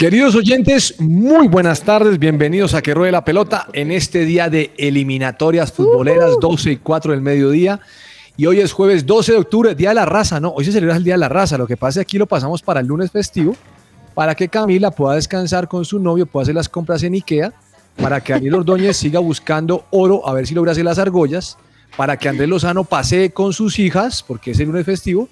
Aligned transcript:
Queridos 0.00 0.34
oyentes, 0.34 0.98
muy 0.98 1.46
buenas 1.46 1.82
tardes, 1.82 2.18
bienvenidos 2.18 2.72
a 2.72 2.80
Que 2.80 2.94
Ruede 2.94 3.12
la 3.12 3.22
Pelota 3.22 3.66
en 3.74 3.90
este 3.90 4.24
día 4.24 4.48
de 4.48 4.72
eliminatorias 4.78 5.72
futboleras, 5.72 6.38
12 6.40 6.72
y 6.72 6.76
4 6.78 7.12
del 7.12 7.20
mediodía. 7.20 7.80
Y 8.34 8.46
hoy 8.46 8.60
es 8.60 8.72
jueves 8.72 9.04
12 9.04 9.32
de 9.32 9.38
octubre, 9.38 9.74
Día 9.74 9.90
de 9.90 9.96
la 9.96 10.06
Raza, 10.06 10.40
¿no? 10.40 10.52
Hoy 10.52 10.64
se 10.64 10.72
celebra 10.72 10.96
el 10.96 11.04
Día 11.04 11.12
de 11.12 11.18
la 11.18 11.28
Raza, 11.28 11.58
lo 11.58 11.66
que 11.66 11.76
pasa 11.76 12.00
es 12.00 12.06
que 12.06 12.08
aquí 12.08 12.16
lo 12.16 12.26
pasamos 12.26 12.62
para 12.62 12.80
el 12.80 12.86
lunes 12.86 13.10
festivo, 13.10 13.54
para 14.14 14.34
que 14.34 14.48
Camila 14.48 14.90
pueda 14.90 15.16
descansar 15.16 15.68
con 15.68 15.84
su 15.84 15.98
novio, 15.98 16.24
pueda 16.24 16.44
hacer 16.44 16.54
las 16.54 16.70
compras 16.70 17.02
en 17.02 17.12
Ikea, 17.12 17.52
para 18.00 18.22
que 18.22 18.32
Daniel 18.32 18.54
Ordóñez 18.54 18.96
siga 18.96 19.20
buscando 19.20 19.84
oro, 19.90 20.26
a 20.26 20.32
ver 20.32 20.46
si 20.46 20.54
logra 20.54 20.72
hacer 20.72 20.86
las 20.86 20.98
argollas, 20.98 21.58
para 21.98 22.16
que 22.16 22.26
Andrés 22.26 22.48
Lozano 22.48 22.84
pasee 22.84 23.32
con 23.32 23.52
sus 23.52 23.78
hijas, 23.78 24.24
porque 24.26 24.52
es 24.52 24.60
el 24.60 24.68
lunes 24.68 24.86
festivo. 24.86 25.28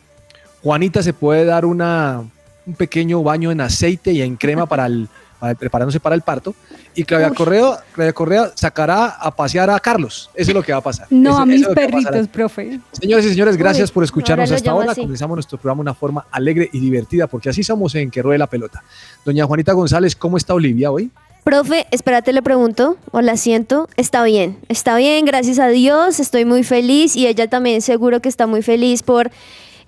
Juanita 0.63 1.03
se 1.03 1.15
puede 1.15 1.47
dar 1.47 1.65
una, 1.65 2.25
un 2.69 2.75
pequeño 2.75 3.23
baño 3.23 3.51
en 3.51 3.61
aceite 3.61 4.13
y 4.13 4.23
en 4.23 4.37
crema 4.37 4.67
para 4.67 4.87
el, 4.87 5.09
para- 5.41 5.55
preparándose 5.55 5.99
para 5.99 6.15
el 6.15 6.21
parto. 6.23 6.55
Y 6.95 7.05
Claudia 7.05 7.31
Correa, 7.31 7.79
Claudia 7.93 8.13
Correa 8.13 8.53
sacará 8.55 9.07
a 9.07 9.35
pasear 9.35 9.71
a 9.71 9.81
Carlos. 9.81 10.31
Eso 10.35 10.51
es 10.51 10.55
lo 10.55 10.63
que 10.63 10.73
va 10.73 10.79
a 10.79 10.83
pasar. 10.83 11.07
No, 11.11 11.31
Eso- 11.31 11.39
a 11.39 11.47
mis 11.47 11.65
a 11.67 11.73
perritos, 11.75 12.29
profe. 12.29 12.81
Señores 12.93 13.25
y 13.27 13.31
señores, 13.31 13.57
gracias 13.57 13.91
Uy, 13.91 13.95
por 13.95 14.05
escucharnos 14.05 14.51
hasta 14.53 14.71
ahora. 14.71 14.93
así. 14.93 15.01
Comenzamos 15.01 15.37
nuestro 15.37 15.59
programa 15.59 15.79
de 15.79 15.83
una 15.83 15.95
forma 15.95 16.27
alegre 16.31 16.69
y 16.73 16.81
divertida, 16.81 17.27
porque 17.27 17.49
así 17.49 17.63
somos 17.65 17.95
en 17.95 18.11
Que 18.11 18.21
Ruede 18.23 18.39
la 18.39 18.47
Pelota. 18.49 18.83
Doña 19.25 19.47
Juanita 19.47 19.73
González, 19.73 20.15
¿cómo 20.15 20.37
está 20.37 20.55
Olivia 20.55 20.91
hoy? 20.91 21.11
Profe, 21.45 21.87
espérate, 21.93 22.35
le 22.35 22.43
pregunto, 22.43 22.99
o 23.11 23.23
la 23.23 23.39
siento, 23.39 23.89
está 23.97 24.23
bien, 24.25 24.59
está 24.69 24.97
bien, 24.99 25.25
gracias 25.25 25.59
a 25.59 25.69
Dios, 25.69 26.21
estoy 26.21 26.45
muy 26.45 26.63
feliz 26.63 27.17
y 27.17 27.27
ella 27.27 27.49
también 27.49 27.81
seguro 27.81 28.21
que 28.21 28.29
está 28.29 28.47
muy 28.47 28.61
feliz 28.61 29.03
por 29.03 29.31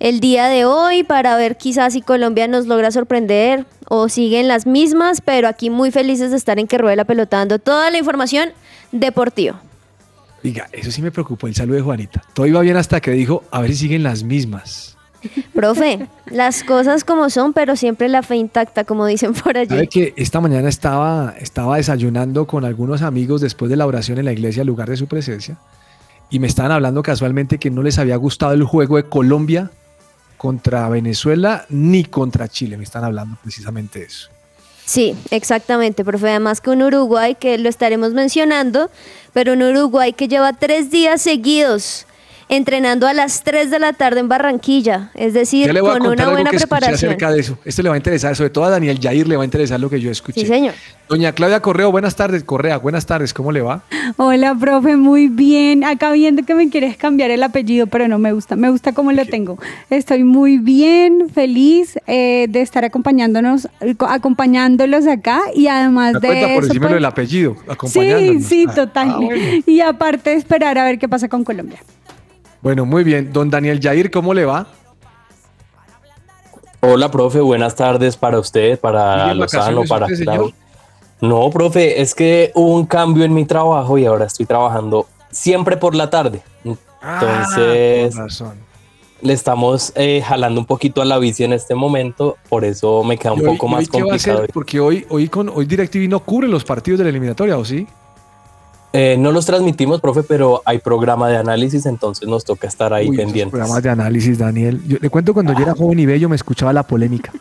el 0.01 0.19
día 0.19 0.47
de 0.47 0.65
hoy 0.65 1.03
para 1.03 1.37
ver 1.37 1.57
quizás 1.57 1.93
si 1.93 2.01
Colombia 2.01 2.47
nos 2.47 2.65
logra 2.65 2.89
sorprender 2.89 3.67
o 3.87 4.09
siguen 4.09 4.47
las 4.47 4.65
mismas, 4.65 5.21
pero 5.21 5.47
aquí 5.47 5.69
muy 5.69 5.91
felices 5.91 6.31
de 6.31 6.37
estar 6.37 6.57
en 6.57 6.65
que 6.65 6.79
ruede 6.79 6.95
la 6.95 7.05
pelota 7.05 7.37
dando 7.37 7.59
toda 7.59 7.91
la 7.91 7.99
información 7.99 8.49
deportiva. 8.91 9.61
Diga, 10.41 10.67
eso 10.71 10.89
sí 10.89 11.03
me 11.03 11.11
preocupó 11.11 11.45
el 11.45 11.53
saludo 11.53 11.75
de 11.75 11.83
Juanita. 11.83 12.23
Todo 12.33 12.47
iba 12.47 12.59
bien 12.61 12.77
hasta 12.77 12.99
que 12.99 13.11
dijo, 13.11 13.43
a 13.51 13.61
ver 13.61 13.69
si 13.69 13.77
siguen 13.77 14.01
las 14.01 14.23
mismas. 14.23 14.97
Profe, 15.53 16.07
las 16.25 16.63
cosas 16.63 17.03
como 17.03 17.29
son, 17.29 17.53
pero 17.53 17.75
siempre 17.75 18.09
la 18.09 18.23
fe 18.23 18.37
intacta, 18.37 18.85
como 18.85 19.05
dicen 19.05 19.33
por 19.33 19.53
Sabe 19.53 19.81
allí. 19.81 19.87
que 19.87 20.15
esta 20.17 20.41
mañana 20.41 20.67
estaba, 20.67 21.35
estaba 21.39 21.77
desayunando 21.77 22.47
con 22.47 22.65
algunos 22.65 23.03
amigos 23.03 23.39
después 23.39 23.69
de 23.69 23.77
la 23.77 23.85
oración 23.85 24.17
en 24.17 24.25
la 24.25 24.31
iglesia, 24.31 24.61
al 24.61 24.67
lugar 24.67 24.89
de 24.89 24.97
su 24.97 25.05
presencia, 25.05 25.59
y 26.31 26.39
me 26.39 26.47
estaban 26.47 26.71
hablando 26.71 27.03
casualmente 27.03 27.59
que 27.59 27.69
no 27.69 27.83
les 27.83 27.99
había 27.99 28.15
gustado 28.15 28.53
el 28.53 28.63
juego 28.63 28.97
de 28.97 29.03
Colombia 29.03 29.69
contra 30.41 30.89
Venezuela 30.89 31.67
ni 31.69 32.03
contra 32.03 32.47
Chile. 32.47 32.75
Me 32.75 32.83
están 32.83 33.03
hablando 33.03 33.37
precisamente 33.43 33.99
de 33.99 34.05
eso. 34.05 34.29
Sí, 34.85 35.15
exactamente, 35.29 36.03
profe. 36.03 36.31
Además 36.31 36.61
que 36.61 36.71
un 36.71 36.81
Uruguay 36.81 37.35
que 37.35 37.59
lo 37.59 37.69
estaremos 37.69 38.13
mencionando, 38.13 38.89
pero 39.33 39.53
un 39.53 39.61
Uruguay 39.61 40.13
que 40.13 40.27
lleva 40.27 40.53
tres 40.53 40.89
días 40.89 41.21
seguidos 41.21 42.07
entrenando 42.51 43.07
a 43.07 43.13
las 43.13 43.43
3 43.43 43.71
de 43.71 43.79
la 43.79 43.93
tarde 43.93 44.19
en 44.19 44.27
Barranquilla, 44.27 45.09
es 45.15 45.33
decir, 45.33 45.73
con 45.79 46.05
una 46.05 46.23
algo 46.23 46.33
buena 46.33 46.51
que 46.51 46.57
preparación. 46.57 46.95
acerca 46.95 47.31
de 47.31 47.39
eso. 47.39 47.57
Esto 47.63 47.81
le 47.81 47.87
va 47.87 47.95
a 47.95 47.97
interesar, 47.97 48.35
sobre 48.35 48.49
todo 48.49 48.65
a 48.65 48.69
Daniel 48.69 48.99
Jair 49.01 49.25
le 49.25 49.37
va 49.37 49.43
a 49.43 49.45
interesar 49.45 49.79
lo 49.79 49.89
que 49.89 50.01
yo 50.01 50.11
escuché. 50.11 50.41
Sí, 50.41 50.47
señor. 50.47 50.73
Doña 51.07 51.31
Claudia 51.31 51.61
Correo, 51.61 51.91
buenas 51.91 52.17
tardes. 52.17 52.43
Correa, 52.43 52.77
buenas 52.77 53.05
tardes. 53.05 53.33
¿Cómo 53.33 53.53
le 53.53 53.61
va? 53.61 53.83
Hola, 54.17 54.53
profe, 54.53 54.97
muy 54.97 55.29
bien. 55.29 55.85
Acá 55.85 56.11
viendo 56.11 56.43
que 56.43 56.53
me 56.53 56.69
quieres 56.69 56.97
cambiar 56.97 57.31
el 57.31 57.41
apellido, 57.41 57.87
pero 57.87 58.09
no 58.09 58.19
me 58.19 58.33
gusta. 58.33 58.57
Me 58.57 58.69
gusta 58.69 58.91
como 58.93 59.13
lo 59.13 59.25
tengo. 59.25 59.57
Estoy 59.89 60.25
muy 60.25 60.57
bien, 60.57 61.29
feliz 61.33 61.97
eh, 62.05 62.47
de 62.49 62.61
estar 62.61 62.83
acompañándonos, 62.83 63.69
acompañándolos 63.99 65.07
acá 65.07 65.41
y 65.55 65.67
además 65.67 66.13
de 66.13 66.27
cuenta 66.27 66.47
por 66.47 66.63
eso, 66.63 66.67
decirme 66.67 66.87
lo 66.89 66.95
pues, 66.95 67.05
apellido, 67.05 67.55
Sí, 67.55 67.71
acompañándonos. 67.71 68.43
sí, 68.43 68.65
total. 68.75 69.09
ah, 69.09 69.17
bueno. 69.17 69.63
Y 69.65 69.79
aparte 69.79 70.33
esperar 70.33 70.77
a 70.77 70.83
ver 70.83 70.99
qué 70.99 71.07
pasa 71.07 71.29
con 71.29 71.43
Colombia. 71.45 71.79
Bueno, 72.61 72.85
muy 72.85 73.03
bien. 73.03 73.31
Don 73.33 73.49
Daniel 73.49 73.79
Jair, 73.81 74.11
¿cómo 74.11 74.33
le 74.33 74.45
va? 74.45 74.67
Hola, 76.81 77.11
profe, 77.11 77.39
buenas 77.39 77.75
tardes 77.75 78.17
para 78.17 78.39
usted, 78.39 78.79
para 78.79 79.19
¿Sigue 79.21 79.31
en 79.31 79.37
Lozano, 79.39 79.83
para 79.87 80.05
usted, 80.07 80.17
señor? 80.17 80.51
No, 81.21 81.49
profe, 81.51 82.01
es 82.01 82.15
que 82.15 82.51
hubo 82.55 82.75
un 82.75 82.85
cambio 82.87 83.23
en 83.23 83.33
mi 83.33 83.45
trabajo 83.45 83.97
y 83.97 84.05
ahora 84.05 84.25
estoy 84.25 84.47
trabajando 84.47 85.07
siempre 85.29 85.77
por 85.77 85.93
la 85.95 86.09
tarde. 86.09 86.41
Entonces, 86.63 88.15
Ah, 88.17 88.23
razón. 88.23 88.53
le 89.21 89.33
estamos 89.33 89.91
eh, 89.95 90.23
jalando 90.25 90.59
un 90.59 90.65
poquito 90.65 91.01
a 91.03 91.05
la 91.05 91.19
bici 91.19 91.43
en 91.43 91.53
este 91.53 91.75
momento, 91.75 92.37
por 92.49 92.65
eso 92.65 93.03
me 93.03 93.17
queda 93.17 93.33
un 93.33 93.41
¿Y 93.41 93.45
hoy- 93.45 93.47
poco 93.57 93.65
hoy 93.67 93.71
más 93.73 93.81
hacer? 93.87 94.01
complicado. 94.01 94.45
Porque 94.51 94.79
hoy, 94.79 95.05
hoy, 95.09 95.27
con, 95.29 95.49
hoy 95.49 95.65
DirecTV 95.65 96.07
no 96.09 96.19
cubre 96.21 96.47
los 96.47 96.63
partidos 96.63 96.97
de 96.97 97.03
la 97.03 97.09
eliminatoria, 97.11 97.57
¿o 97.57 97.65
sí? 97.65 97.85
Eh, 98.93 99.15
no 99.17 99.31
los 99.31 99.45
transmitimos, 99.45 100.01
profe, 100.01 100.21
pero 100.23 100.61
hay 100.65 100.79
programa 100.79 101.29
de 101.29 101.37
análisis, 101.37 101.85
entonces 101.85 102.27
nos 102.27 102.43
toca 102.43 102.67
estar 102.67 102.93
ahí 102.93 103.09
Uy, 103.09 103.15
pendientes. 103.17 103.51
programas 103.51 103.81
de 103.81 103.89
análisis, 103.89 104.37
Daniel. 104.37 104.81
Yo 104.85 104.97
le 104.99 105.09
cuento 105.09 105.33
cuando 105.33 105.53
yo 105.53 105.59
era 105.63 105.73
joven 105.75 105.99
y 105.99 106.05
bello 106.05 106.27
me 106.27 106.35
escuchaba 106.35 106.73
la 106.73 106.83
polémica. 106.83 107.31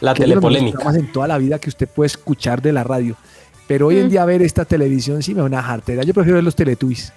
La 0.00 0.12
telepolémica. 0.12 0.78
programas 0.78 1.02
en 1.02 1.10
toda 1.12 1.26
la 1.28 1.38
vida 1.38 1.58
que 1.58 1.70
usted 1.70 1.88
puede 1.88 2.08
escuchar 2.08 2.60
de 2.60 2.72
la 2.72 2.84
radio. 2.84 3.16
Pero 3.66 3.86
hoy 3.86 3.98
en 3.98 4.06
Mm. 4.06 4.10
día 4.10 4.24
ver 4.26 4.42
esta 4.42 4.66
televisión 4.66 5.22
sí 5.22 5.32
me 5.32 5.40
da 5.40 5.46
una 5.46 5.62
jartera. 5.62 6.02
Yo 6.02 6.12
prefiero 6.12 6.34
ver 6.36 6.44
los 6.44 6.54
Teletubbies. 6.54 7.14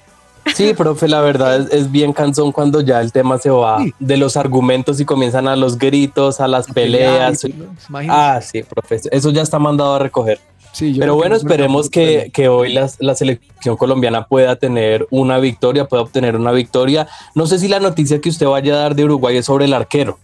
Sí, 0.56 0.74
profe, 0.74 1.10
la 1.10 1.20
verdad 1.20 1.60
es, 1.60 1.74
es 1.74 1.92
bien 1.92 2.14
cansón 2.14 2.54
cuando 2.54 2.80
ya 2.80 3.02
el 3.02 3.12
tema 3.12 3.38
se 3.38 3.50
va 3.50 3.80
Sí. 3.84 3.94
de 4.00 4.16
los 4.16 4.38
argumentos 4.38 4.98
y 5.02 5.04
comienzan 5.06 5.46
a 5.50 5.58
los 5.58 5.78
gritos, 5.78 6.40
a 6.40 6.48
las 6.48 6.68
peleas. 6.68 7.44
Imagínese. 7.90 8.18
Ah, 8.18 8.40
sí, 8.42 8.64
profe, 8.64 9.02
eso 9.12 9.30
ya 9.32 9.42
está 9.42 9.60
mandado 9.60 9.96
a 9.96 10.00
recoger. 10.00 10.40
Sí, 10.72 10.94
yo 10.94 11.00
Pero 11.00 11.16
bueno, 11.16 11.36
esperemos 11.36 11.90
que, 11.90 12.30
que 12.34 12.48
hoy 12.50 12.72
las- 12.74 12.98
la 13.00 13.16
selección 13.16 13.78
colombiana 13.78 14.28
pueda 14.28 14.56
tener 14.58 15.08
una 15.10 15.40
victoria, 15.40 15.86
pueda 15.88 16.04
obtener 16.04 16.36
una 16.36 16.52
victoria. 16.52 17.08
No 17.36 17.48
sé 17.48 17.58
si 17.60 17.68
la 17.68 17.80
noticia 17.80 18.22
que 18.22 18.30
usted 18.30 18.46
vaya 18.46 18.74
a 18.76 18.78
dar 18.78 18.96
de 18.96 19.04
Uruguay 19.06 19.38
es 19.38 19.46
sobre 19.46 19.66
el 19.66 19.74
arquero. 19.74 20.20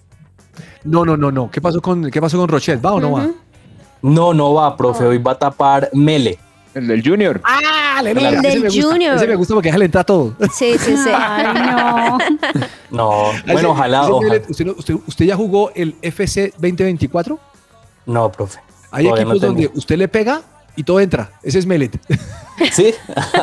No, 0.84 1.06
no, 1.06 1.18
no, 1.18 1.32
no. 1.32 1.50
¿Qué 1.50 1.60
pasó 1.62 1.82
con, 1.82 2.12
qué 2.12 2.22
pasó 2.22 2.38
con 2.38 2.48
Rochet? 2.48 2.84
¿Va 2.86 2.94
o 2.94 3.00
no 3.00 3.12
va? 3.12 3.30
No, 4.02 4.34
no 4.34 4.54
va, 4.54 4.76
profe, 4.78 5.06
hoy 5.06 5.18
va 5.18 5.32
a 5.32 5.40
tapar 5.40 5.90
Mele. 5.94 6.38
El 6.76 6.88
del 6.88 7.04
Junior. 7.08 7.40
Ah, 7.44 8.02
le 8.04 8.12
El 8.12 8.18
ese 8.18 8.42
del 8.42 8.60
me 8.62 8.68
gusta, 8.68 8.82
Junior. 8.84 9.16
Ese 9.16 9.28
me 9.28 9.36
gusta 9.36 9.54
porque 9.54 9.68
déjale 9.70 9.86
entrar 9.86 10.04
todo. 10.06 10.36
Sí, 10.54 10.76
sí, 10.78 10.98
sí. 10.98 11.10
Ay, 11.14 11.46
no. 11.54 12.18
No, 12.92 13.32
Ese- 13.32 13.54
bueno, 13.54 13.72
ojalá, 13.72 14.02
ese 14.04 14.12
ojalá. 14.12 14.42
¿usted, 14.50 14.68
usted, 14.78 14.96
usted 15.08 15.26
ya 15.26 15.36
jugó 15.36 15.72
el 15.74 15.96
FC 16.02 16.52
2024? 16.58 17.40
No, 18.08 18.32
profe. 18.32 18.60
Hay 18.94 19.06
todavía 19.06 19.26
no 19.26 19.32
equipos 19.32 19.48
donde 19.48 19.72
usted 19.74 19.98
le 19.98 20.08
pega 20.08 20.42
y 20.76 20.84
todo 20.84 21.00
entra. 21.00 21.32
Ese 21.44 21.60
es 21.60 21.66
Melet. 21.66 22.00
Sí, 22.72 22.94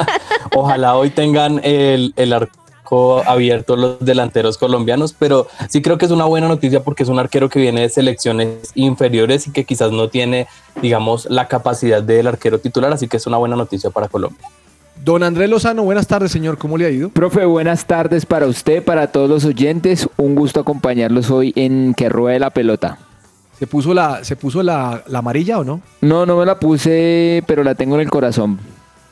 ojalá 0.54 0.96
hoy 0.96 1.10
tengan 1.10 1.60
el, 1.64 2.14
el 2.16 2.32
arco 2.32 3.22
abierto 3.26 3.74
los 3.74 3.98
delanteros 4.00 4.56
colombianos, 4.56 5.12
pero 5.18 5.48
sí 5.68 5.82
creo 5.82 5.98
que 5.98 6.06
es 6.06 6.12
una 6.12 6.24
buena 6.26 6.46
noticia 6.46 6.84
porque 6.84 7.02
es 7.02 7.08
un 7.08 7.18
arquero 7.18 7.48
que 7.48 7.58
viene 7.58 7.82
de 7.82 7.88
selecciones 7.88 8.70
inferiores 8.76 9.48
y 9.48 9.50
que 9.50 9.64
quizás 9.64 9.90
no 9.90 10.08
tiene, 10.08 10.46
digamos, 10.80 11.26
la 11.28 11.48
capacidad 11.48 12.02
del 12.02 12.28
arquero 12.28 12.60
titular, 12.60 12.92
así 12.92 13.08
que 13.08 13.16
es 13.16 13.26
una 13.26 13.36
buena 13.36 13.56
noticia 13.56 13.90
para 13.90 14.06
Colombia. 14.08 14.46
Don 15.04 15.24
Andrés 15.24 15.50
Lozano, 15.50 15.82
buenas 15.82 16.06
tardes, 16.06 16.30
señor. 16.30 16.56
¿Cómo 16.56 16.78
le 16.78 16.86
ha 16.86 16.90
ido? 16.90 17.08
Profe, 17.08 17.44
buenas 17.46 17.86
tardes 17.86 18.26
para 18.26 18.46
usted, 18.46 18.84
para 18.84 19.08
todos 19.08 19.28
los 19.28 19.44
oyentes. 19.44 20.08
Un 20.16 20.36
gusto 20.36 20.60
acompañarlos 20.60 21.30
hoy 21.30 21.52
en 21.56 21.94
Que 21.94 22.08
Ruede 22.08 22.38
la 22.38 22.50
Pelota. 22.50 22.98
¿Se 23.60 23.66
puso 23.66 23.92
la, 23.92 24.24
se 24.24 24.36
puso 24.36 24.62
la, 24.62 25.02
la 25.06 25.18
amarilla 25.18 25.58
o 25.58 25.64
no? 25.64 25.82
No, 26.00 26.24
no 26.24 26.38
me 26.38 26.46
la 26.46 26.58
puse, 26.58 27.44
pero 27.46 27.62
la 27.62 27.74
tengo 27.74 27.96
en 27.96 28.00
el 28.00 28.08
corazón. 28.08 28.58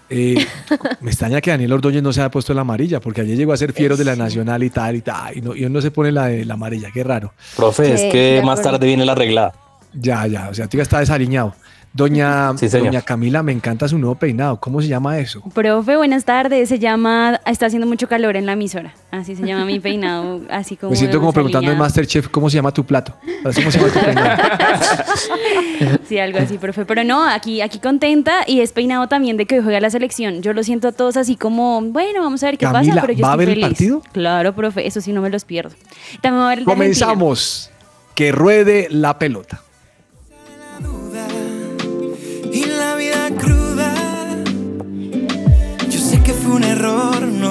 Eh, 0.08 0.42
me 1.02 1.10
extraña 1.10 1.42
que 1.42 1.50
Daniel 1.50 1.74
Ordóñez 1.74 2.02
no 2.02 2.14
se 2.14 2.22
haya 2.22 2.30
puesto 2.30 2.54
la 2.54 2.62
amarilla, 2.62 2.98
porque 2.98 3.20
ayer 3.20 3.36
llegó 3.36 3.52
a 3.52 3.58
ser 3.58 3.74
fiero 3.74 3.94
de 3.94 4.06
la 4.06 4.16
Nacional 4.16 4.62
y 4.62 4.70
tal 4.70 4.96
y 4.96 5.02
tal, 5.02 5.36
y, 5.36 5.42
no, 5.42 5.54
y 5.54 5.64
él 5.64 5.72
no 5.72 5.82
se 5.82 5.90
pone 5.90 6.12
la, 6.12 6.28
de 6.28 6.46
la 6.46 6.54
amarilla, 6.54 6.88
qué 6.90 7.04
raro. 7.04 7.34
Profe, 7.56 7.94
Sí, 7.98 8.06
es 8.06 8.10
que 8.12 8.42
más 8.42 8.62
tarde 8.62 8.86
viene 8.86 9.04
la 9.04 9.12
arreglada. 9.12 9.52
Ya, 9.92 10.26
ya, 10.26 10.48
o 10.48 10.54
sea, 10.54 10.66
tú 10.66 10.78
ya 10.78 10.82
está 10.82 11.00
desaliñado. 11.00 11.54
Doña, 11.92 12.56
Sí, 12.56 12.68
doña 12.68 13.02
Camila, 13.02 13.42
me 13.42 13.50
encanta 13.52 13.88
su 13.88 13.98
nuevo 13.98 14.14
peinado. 14.14 14.60
¿Cómo 14.60 14.80
se 14.80 14.88
llama 14.88 15.18
eso? 15.18 15.42
Profe, 15.54 15.96
buenas 15.96 16.24
tardes. 16.24 16.68
Se 16.68 16.78
llama, 16.78 17.40
está 17.46 17.66
haciendo 17.66 17.86
mucho 17.86 18.08
calor 18.08 18.36
en 18.36 18.46
la 18.46 18.52
emisora. 18.52 18.94
Así 19.10 19.34
se 19.34 19.44
llama 19.44 19.64
mi 19.64 19.80
peinado, 19.80 20.42
así 20.50 20.76
como. 20.76 20.90
Me 20.90 20.96
siento 20.96 21.18
como 21.18 21.32
preguntando 21.32 21.72
en. 21.72 21.78
Masterchef 21.78 22.28
cómo 22.28 22.50
se 22.50 22.56
llama 22.56 22.72
tu 22.72 22.84
plato. 22.84 23.14
Ahora 23.38 23.52
sí, 23.52 23.62
¿Cómo 23.62 23.70
se 23.72 23.78
llama 23.78 23.92
tu 23.92 24.00
peinado? 24.00 24.42
Sí, 26.08 26.18
algo 26.18 26.38
así, 26.38 26.58
profe. 26.58 26.84
Pero 26.86 27.04
no, 27.04 27.28
aquí, 27.28 27.60
aquí 27.60 27.78
contenta 27.78 28.38
y 28.46 28.60
es 28.60 28.72
peinado 28.72 29.08
también 29.08 29.36
de 29.36 29.46
que 29.46 29.56
hoy 29.56 29.62
juega 29.62 29.80
la 29.80 29.90
selección. 29.90 30.42
Yo 30.42 30.52
lo 30.52 30.62
siento 30.62 30.88
a 30.88 30.92
todos 30.92 31.16
así 31.16 31.36
como, 31.36 31.80
bueno, 31.82 32.22
vamos 32.22 32.42
a 32.42 32.46
ver 32.46 32.58
qué 32.58 32.66
Camila, 32.66 32.94
pasa, 32.94 33.00
pero 33.06 33.12
yo 33.12 33.22
¿va 33.22 33.28
a 33.28 33.32
estoy 33.32 33.46
ver 33.46 33.54
el 33.56 33.60
partido? 33.60 34.02
Claro, 34.12 34.54
profe, 34.54 34.86
eso 34.86 35.00
sí 35.00 35.12
no 35.12 35.20
me 35.20 35.30
los 35.30 35.44
pierdo. 35.44 35.74
También 36.20 36.42
va 36.42 36.46
a 36.46 36.48
ver 36.50 36.58
el 36.60 36.64
de 36.64 36.72
Argentina. 36.72 37.06
Comenzamos. 37.06 37.70
Que 38.14 38.32
ruede 38.32 38.88
la 38.90 39.18
pelota. 39.18 39.60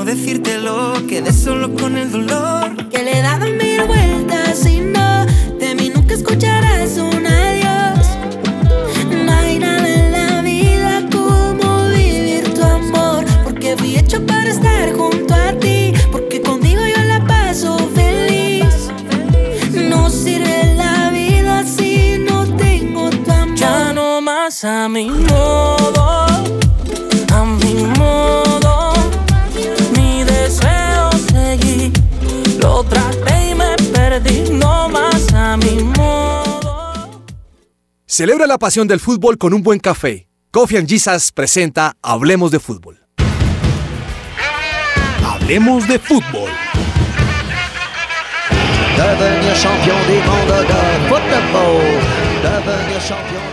Decírtelo, 0.07 0.94
quedé 1.09 1.33
solo 1.33 1.74
con 1.75 1.98
el 1.98 2.09
dolor. 2.09 2.89
Que 2.89 3.04
le 3.04 3.19
he 3.19 3.21
dado 3.21 3.45
mil 3.45 3.83
vueltas 3.83 4.65
y 4.65 4.80
no 4.80 5.25
de 5.59 5.75
mí 5.75 5.92
nunca 5.94 6.13
escucharás 6.13 6.98
un 6.98 7.27
adiós. 7.27 8.07
No 9.25 9.31
hay 9.33 9.59
nada 9.59 9.88
en 9.88 10.12
la 10.13 10.42
vida 10.42 11.04
como 11.12 11.89
vivir 11.89 12.54
tu 12.54 12.63
amor. 12.63 13.25
Porque 13.44 13.75
fui 13.75 13.98
hecho 13.98 14.25
para 14.25 14.50
estar 14.50 14.94
junto 14.94 15.33
a 15.33 15.51
ti. 15.59 15.94
Porque 16.09 16.42
contigo 16.42 16.81
yo 16.86 17.04
la 17.04 17.19
paso 17.27 17.77
feliz. 17.94 18.89
No 19.74 20.09
sirve 20.09 20.74
la 20.75 21.09
vida 21.09 21.65
si 21.65 22.18
no 22.19 22.45
tengo 22.56 23.09
tu 23.09 23.31
amor. 23.31 23.56
Ya 23.56 23.92
no 23.92 24.21
más 24.21 24.63
a 24.63 24.88
mi 24.88 25.09
modo, 25.09 25.76
Celebra 38.18 38.48
la 38.48 38.58
pasión 38.58 38.88
del 38.88 39.00
fútbol 39.00 39.38
con 39.38 39.54
un 39.54 39.62
buen 39.62 39.78
café. 39.78 40.28
Coffee 40.50 40.80
and 40.80 40.90
Jesus 40.90 41.31
presenta 41.31 41.98
Hablemos 42.02 42.50
de 42.50 42.60
fútbol. 42.60 43.00
Hablemos 45.24 45.88
de 45.88 46.00
fútbol. 46.00 46.50
Devenir 48.98 49.54
champion 49.54 49.98
de. 50.08 50.16
Devenir 52.42 53.02
champion 53.08 53.46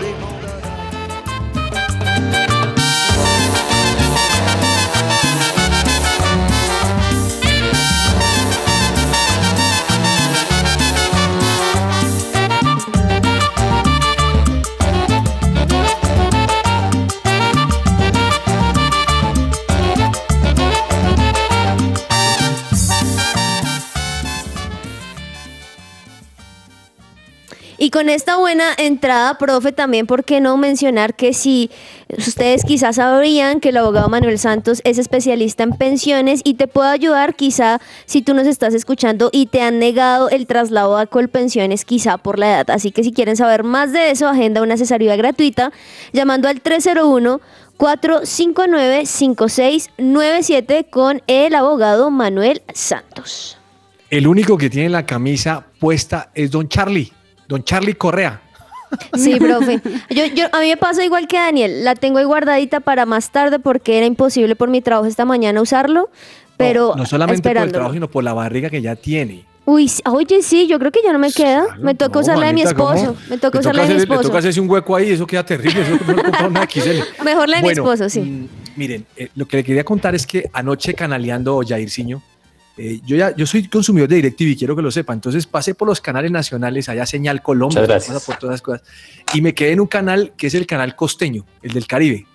Y 27.84 27.90
con 27.90 28.08
esta 28.08 28.38
buena 28.38 28.72
entrada, 28.78 29.36
profe, 29.36 29.70
también, 29.70 30.06
¿por 30.06 30.24
qué 30.24 30.40
no 30.40 30.56
mencionar 30.56 31.14
que 31.14 31.34
si 31.34 31.70
ustedes 32.16 32.64
quizás 32.64 32.96
sabrían 32.96 33.60
que 33.60 33.68
el 33.68 33.76
abogado 33.76 34.08
Manuel 34.08 34.38
Santos 34.38 34.80
es 34.84 34.96
especialista 34.96 35.64
en 35.64 35.72
pensiones 35.72 36.40
y 36.44 36.54
te 36.54 36.66
puede 36.66 36.88
ayudar 36.88 37.34
quizá 37.34 37.82
si 38.06 38.22
tú 38.22 38.32
nos 38.32 38.46
estás 38.46 38.72
escuchando 38.72 39.28
y 39.32 39.48
te 39.48 39.60
han 39.60 39.78
negado 39.80 40.30
el 40.30 40.46
traslado 40.46 40.96
a 40.96 41.04
Colpensiones 41.04 41.84
quizá 41.84 42.16
por 42.16 42.38
la 42.38 42.54
edad. 42.54 42.70
Así 42.70 42.90
que 42.90 43.04
si 43.04 43.12
quieren 43.12 43.36
saber 43.36 43.64
más 43.64 43.92
de 43.92 44.12
eso, 44.12 44.28
agenda 44.28 44.62
una 44.62 44.72
asesoría 44.72 45.14
gratuita 45.16 45.70
llamando 46.14 46.48
al 46.48 46.62
301 46.62 47.42
459 47.76 49.04
5697 49.04 50.86
con 50.88 51.20
el 51.26 51.54
abogado 51.54 52.10
Manuel 52.10 52.62
Santos. 52.72 53.58
El 54.08 54.26
único 54.26 54.56
que 54.56 54.70
tiene 54.70 54.88
la 54.88 55.04
camisa 55.04 55.66
puesta 55.78 56.30
es 56.34 56.50
Don 56.50 56.66
Charlie. 56.66 57.12
Don 57.48 57.62
Charlie 57.64 57.94
Correa. 57.94 58.40
Sí, 59.14 59.36
profe. 59.40 59.80
Yo, 60.10 60.26
yo, 60.26 60.46
a 60.52 60.60
mí 60.60 60.68
me 60.68 60.76
pasa 60.76 61.04
igual 61.04 61.26
que 61.28 61.36
Daniel. 61.36 61.84
La 61.84 61.94
tengo 61.94 62.18
ahí 62.18 62.24
guardadita 62.24 62.80
para 62.80 63.06
más 63.06 63.30
tarde 63.30 63.58
porque 63.58 63.96
era 63.98 64.06
imposible 64.06 64.56
por 64.56 64.68
mi 64.68 64.80
trabajo 64.80 65.06
esta 65.06 65.24
mañana 65.24 65.60
usarlo. 65.60 66.10
Pero 66.56 66.90
no, 66.90 66.96
no 67.02 67.06
solamente 67.06 67.48
por 67.48 67.62
el 67.62 67.72
trabajo, 67.72 67.94
sino 67.94 68.08
por 68.08 68.22
la 68.22 68.32
barriga 68.32 68.70
que 68.70 68.80
ya 68.80 68.94
tiene. 68.94 69.44
Uy, 69.66 69.90
oye, 70.04 70.42
sí, 70.42 70.66
yo 70.68 70.78
creo 70.78 70.92
que 70.92 71.00
ya 71.02 71.12
no 71.12 71.18
me 71.18 71.32
queda. 71.32 71.64
me 71.80 71.94
toca 71.94 72.14
No, 72.14 72.20
usar 72.20 72.38
la 72.38 72.46
de 72.48 72.52
mi 72.52 72.62
esposo. 72.62 73.16
Me 73.30 73.38
toca 73.38 73.58
usar 73.58 73.74
la 73.74 73.82
de 73.82 73.88
mi 73.88 73.94
Le 73.94 74.00
esposo. 74.00 74.22
toca 74.22 74.38
hacerse 74.38 74.60
un 74.60 74.68
hueco 74.70 74.94
ahí, 74.94 75.10
eso 75.10 75.26
queda 75.26 75.44
terrible. 75.44 75.80
Eso 75.80 75.98
no 76.42 76.46
una. 76.48 76.68
Mejor 77.24 77.48
la 77.48 77.56
de 77.56 77.62
mi 77.62 77.70
esposo, 77.70 78.08
sí. 78.10 78.20
mm, 78.20 78.48
miren, 78.76 79.06
eh, 79.16 79.30
lo 79.34 79.46
que 79.46 79.56
le 79.56 79.64
quería 79.64 79.82
contar 79.82 80.14
es 80.14 80.26
que 80.26 80.48
anoche 80.52 80.92
canaleando 80.94 81.60
Jairzinho, 81.66 82.22
eh, 82.76 83.00
yo 83.04 83.16
ya 83.16 83.34
yo 83.36 83.46
soy 83.46 83.68
consumidor 83.68 84.08
de 84.08 84.16
DirecTV 84.16 84.48
y 84.48 84.56
quiero 84.56 84.74
que 84.76 84.82
lo 84.82 84.90
sepa. 84.90 85.12
Entonces 85.12 85.46
pasé 85.46 85.74
por 85.74 85.86
los 85.88 86.00
canales 86.00 86.30
nacionales, 86.30 86.88
allá 86.88 87.06
Señal 87.06 87.42
Colombia, 87.42 87.82
por 88.26 88.36
todas 88.38 88.42
las 88.54 88.62
cosas, 88.62 88.82
y 89.32 89.40
me 89.40 89.54
quedé 89.54 89.72
en 89.72 89.80
un 89.80 89.86
canal 89.86 90.32
que 90.36 90.48
es 90.48 90.54
el 90.54 90.66
canal 90.66 90.96
costeño, 90.96 91.44
el 91.62 91.72
del 91.72 91.86
Caribe. 91.86 92.26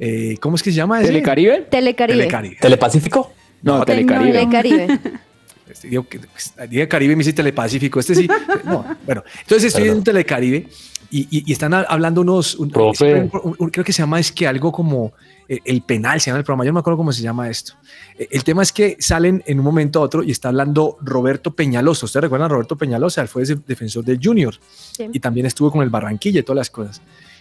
Eh, 0.00 0.36
¿Cómo 0.40 0.56
es 0.56 0.62
que 0.62 0.70
se 0.70 0.76
llama? 0.76 0.98
ese? 1.00 1.08
¿Telecaribe? 1.08 1.66
Telecaribe. 1.70 2.18
Telecaribe. 2.18 2.56
¿Telepacífico? 2.60 3.32
No, 3.62 3.78
No, 3.78 3.84
Telecaribe. 3.84 4.32
Telecaribe. 4.32 4.98
Este, 5.70 5.88
digo, 5.88 6.08
que- 6.08 6.18
dije 6.66 6.88
Caribe, 6.88 7.14
me 7.14 7.20
dice 7.20 7.34
Telepacífico. 7.34 8.00
Este 8.00 8.14
sí. 8.14 8.26
No, 8.64 8.86
bueno. 9.04 9.22
Entonces 9.42 9.64
estoy 9.64 9.82
Perdón. 9.82 9.98
en 9.98 10.04
Telecaribe 10.04 10.66
y, 11.10 11.20
y- 11.30 11.44
y 11.46 11.52
están 11.52 11.74
ha- 11.74 11.82
hablando 11.82 12.22
unos. 12.22 12.54
un- 12.54 12.72
un- 12.74 13.54
un- 13.58 13.68
creo 13.68 13.84
que 13.84 13.92
se 13.92 14.00
llama 14.00 14.18
es 14.18 14.32
que 14.32 14.46
algo 14.46 14.72
como 14.72 15.12
el 15.48 15.82
penal, 15.82 16.20
se 16.20 16.26
llama 16.26 16.38
el 16.38 16.44
programa. 16.44 16.64
Yo 16.64 16.70
no 16.70 16.74
me 16.74 16.80
acuerdo 16.80 16.98
cómo 16.98 17.12
se 17.12 17.22
llama 17.22 17.48
esto. 17.48 17.72
Eh, 18.18 18.28
El 18.30 18.44
tema 18.44 18.62
es 18.62 18.72
que 18.72 18.96
salen 19.00 19.42
en 19.46 19.58
un 19.58 19.64
momento 19.64 19.98
a 20.00 20.02
otro 20.02 20.22
y 20.22 20.30
está 20.30 20.48
hablando 20.48 20.98
Roberto 21.00 21.52
Peñalosa. 21.52 22.06
¿Ustedes 22.06 22.22
recuerdan 22.24 22.46
a 22.46 22.48
Roberto 22.52 22.76
Peñalosa? 22.76 23.22
Él 23.22 23.28
fue 23.28 23.44
defensor 23.44 24.04
del 24.04 24.20
Junior 24.22 24.54
Sí. 24.92 25.08
y 25.12 25.20
también 25.20 25.46
estuvo 25.46 25.70
con 25.70 25.82
el 25.82 25.90
Barranquilla 25.90 26.40
y 26.40 26.42
todas 26.42 26.58
las 26.58 26.70
cosas. 26.70 27.00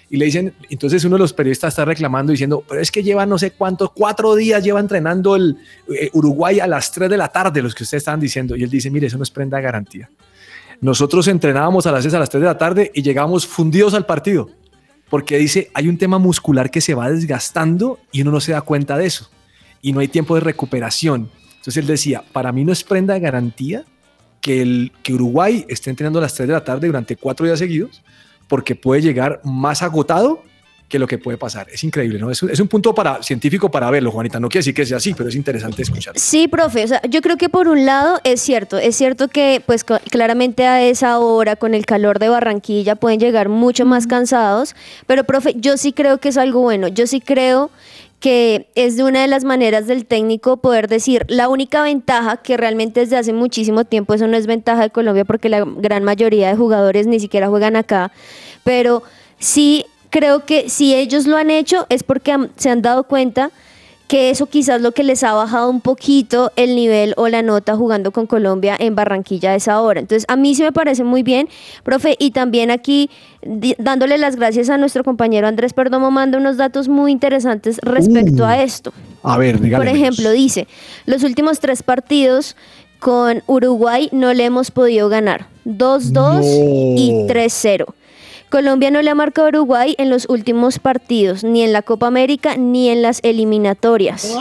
Y 0.09 0.15
le 0.15 0.23
dicen, 0.23 0.53
entonces 0.69 1.03
uno 1.03 1.17
de 1.17 1.19
los 1.19 1.33
periodistas 1.33 1.73
está 1.73 1.83
reclamando 1.83 2.31
diciendo, 2.31 2.63
pero 2.65 2.79
es 2.79 2.91
que 2.91 3.03
lleva 3.03 3.25
no 3.25 3.37
sé 3.37 3.51
cuántos, 3.51 3.91
cuatro 3.91 4.35
días 4.35 4.63
lleva 4.63 4.79
entrenando 4.79 5.35
el 5.35 5.57
eh, 5.93 6.09
Uruguay 6.13 6.61
a 6.61 6.67
las 6.67 6.93
3 6.93 7.09
de 7.09 7.17
la 7.17 7.27
tarde, 7.27 7.61
los 7.61 7.75
que 7.75 7.83
ustedes 7.83 8.01
estaban 8.03 8.21
diciendo. 8.21 8.55
Y 8.55 8.63
él 8.63 8.69
dice, 8.69 8.89
mire, 8.89 9.07
eso 9.07 9.17
no 9.17 9.23
es 9.23 9.31
prenda 9.31 9.57
de 9.57 9.63
garantía. 9.63 10.09
Nosotros 10.79 11.27
entrenábamos 11.27 11.87
a 11.87 11.91
las 11.91 12.03
6 12.03 12.13
a 12.13 12.19
las 12.19 12.29
3 12.29 12.39
de 12.41 12.47
la 12.47 12.57
tarde 12.57 12.91
y 12.93 13.01
llegábamos 13.01 13.45
fundidos 13.45 13.93
al 13.95 14.05
partido. 14.05 14.49
Porque 15.09 15.37
dice, 15.37 15.71
hay 15.73 15.87
un 15.87 15.97
tema 15.97 16.17
muscular 16.19 16.69
que 16.69 16.81
se 16.81 16.93
va 16.93 17.09
desgastando 17.09 17.99
y 18.11 18.21
uno 18.21 18.31
no 18.31 18.39
se 18.39 18.51
da 18.51 18.61
cuenta 18.61 18.97
de 18.97 19.05
eso. 19.05 19.29
Y 19.81 19.93
no 19.93 19.99
hay 19.99 20.07
tiempo 20.07 20.35
de 20.35 20.41
recuperación. 20.41 21.29
Entonces 21.55 21.77
él 21.77 21.87
decía, 21.87 22.23
para 22.33 22.51
mí 22.51 22.65
no 22.65 22.71
es 22.71 22.83
prenda 22.83 23.13
de 23.13 23.19
garantía 23.19 23.85
que, 24.41 24.61
el, 24.61 24.91
que 25.03 25.13
Uruguay 25.13 25.65
esté 25.69 25.89
entrenando 25.89 26.19
a 26.19 26.23
las 26.23 26.33
3 26.33 26.47
de 26.47 26.53
la 26.53 26.63
tarde 26.63 26.87
durante 26.87 27.15
cuatro 27.15 27.45
días 27.45 27.59
seguidos, 27.59 28.03
porque 28.47 28.75
puede 28.75 29.01
llegar 29.01 29.41
más 29.43 29.81
agotado 29.81 30.43
que 30.87 30.99
lo 30.99 31.07
que 31.07 31.17
puede 31.17 31.37
pasar. 31.37 31.67
Es 31.69 31.83
increíble, 31.83 32.17
¿no? 32.17 32.31
Es 32.31 32.41
un, 32.41 32.49
es 32.49 32.59
un 32.59 32.67
punto 32.67 32.95
para, 32.95 33.21
científico 33.21 33.69
para 33.69 33.89
verlo, 33.91 34.11
Juanita. 34.11 34.39
No 34.39 34.47
quiere 34.47 34.59
decir 34.59 34.73
que 34.73 34.85
sea 34.85 34.97
así, 34.97 35.13
pero 35.13 35.29
es 35.29 35.35
interesante 35.35 35.81
escucharlo. 35.81 36.19
Sí, 36.19 36.47
profe, 36.47 36.83
o 36.83 36.87
sea, 36.87 37.01
yo 37.09 37.21
creo 37.21 37.37
que 37.37 37.49
por 37.49 37.67
un 37.67 37.85
lado 37.85 38.19
es 38.23 38.41
cierto, 38.41 38.77
es 38.77 38.95
cierto 38.95 39.27
que 39.27 39.61
pues 39.65 39.83
claramente 39.83 40.65
a 40.65 40.81
esa 40.83 41.19
hora 41.19 41.55
con 41.55 41.73
el 41.73 41.85
calor 41.85 42.19
de 42.19 42.29
Barranquilla 42.29 42.95
pueden 42.95 43.19
llegar 43.19 43.49
mucho 43.49 43.85
más 43.85 44.07
cansados, 44.07 44.75
pero 45.05 45.25
profe, 45.25 45.55
yo 45.57 45.77
sí 45.77 45.91
creo 45.91 46.19
que 46.19 46.29
es 46.29 46.37
algo 46.37 46.61
bueno, 46.61 46.87
yo 46.87 47.05
sí 47.05 47.19
creo 47.19 47.69
que 48.19 48.67
es 48.73 48.97
de 48.97 49.03
una 49.03 49.21
de 49.21 49.27
las 49.27 49.43
maneras 49.43 49.85
del 49.85 50.05
técnico 50.05 50.57
poder 50.57 50.87
decir 50.87 51.25
la 51.27 51.49
única 51.49 51.83
ventaja 51.83 52.37
que 52.37 52.57
realmente 52.57 53.01
desde 53.01 53.17
hace 53.17 53.31
muchísimo 53.31 53.85
tiempo 53.85 54.15
eso 54.15 54.25
no 54.25 54.35
es 54.37 54.47
ventaja 54.47 54.81
de 54.81 54.89
Colombia 54.89 55.23
porque 55.23 55.49
la 55.49 55.63
gran 55.63 56.03
mayoría 56.03 56.47
de 56.47 56.55
jugadores 56.55 57.05
ni 57.05 57.19
siquiera 57.19 57.47
juegan 57.47 57.75
acá, 57.75 58.11
pero 58.63 59.03
sí 59.37 59.85
creo 60.09 60.45
que 60.45 60.69
si 60.69 60.93
ellos 60.95 61.25
lo 61.27 61.37
han 61.37 61.49
hecho 61.51 61.85
es 61.89 62.03
porque 62.03 62.31
han- 62.31 62.49
se 62.57 62.69
han 62.69 62.81
dado 62.81 63.03
cuenta 63.03 63.51
que 64.07 64.29
eso 64.29 64.45
quizás 64.45 64.79
lo 64.81 64.93
que 64.93 65.03
les 65.03 65.21
ha 65.25 65.33
bajado 65.33 65.69
un 65.69 65.81
poquito 65.81 66.53
el 66.55 66.77
nivel 66.77 67.13
o 67.17 67.27
la 67.27 67.41
nota 67.41 67.75
jugando 67.75 68.11
con 68.11 68.25
Colombia 68.25 68.73
en 68.79 68.95
Barranquilla 68.95 69.51
a 69.51 69.55
esa 69.55 69.81
hora. 69.81 69.99
Entonces, 69.99 70.23
a 70.29 70.37
mí 70.37 70.55
sí 70.55 70.63
me 70.63 70.71
parece 70.71 71.03
muy 71.03 71.23
bien, 71.23 71.49
profe, 71.83 72.15
y 72.17 72.31
también 72.31 72.71
aquí 72.71 73.09
dándole 73.77 74.17
las 74.17 74.37
gracias 74.37 74.69
a 74.69 74.77
nuestro 74.77 75.03
compañero 75.03 75.45
Andrés 75.45 75.73
Perdomo, 75.73 76.09
manda 76.09 76.37
unos 76.37 76.55
datos 76.55 76.87
muy 76.87 77.11
interesantes 77.11 77.79
respecto 77.83 78.43
Uh, 78.43 78.45
a 78.45 78.63
esto. 78.63 78.93
A 79.23 79.37
ver, 79.37 79.59
dígale. 79.59 79.83
Por 79.85 79.93
ejemplo, 79.93 80.31
dice, 80.31 80.69
los 81.05 81.23
últimos 81.23 81.59
tres 81.59 81.83
partidos 81.83 82.55
con 82.99 83.43
Uruguay 83.45 84.07
no 84.13 84.33
le 84.33 84.45
hemos 84.45 84.71
podido 84.71 85.09
ganar, 85.09 85.47
2-2 85.65 86.45
y 86.97 87.11
No. 87.11 87.27
3-0. 87.27 87.93
Colombia 88.49 88.91
no 88.91 89.01
le 89.01 89.09
ha 89.09 89.15
marcado 89.15 89.47
a 89.47 89.49
Uruguay 89.49 89.95
en 89.97 90.09
los 90.09 90.27
últimos 90.29 90.79
partidos, 90.79 91.43
ni 91.43 91.63
en 91.63 91.73
la 91.73 91.81
Copa 91.81 92.07
América 92.07 92.55
ni 92.57 92.89
en 92.89 93.01
las 93.01 93.19
eliminatorias. 93.23 94.35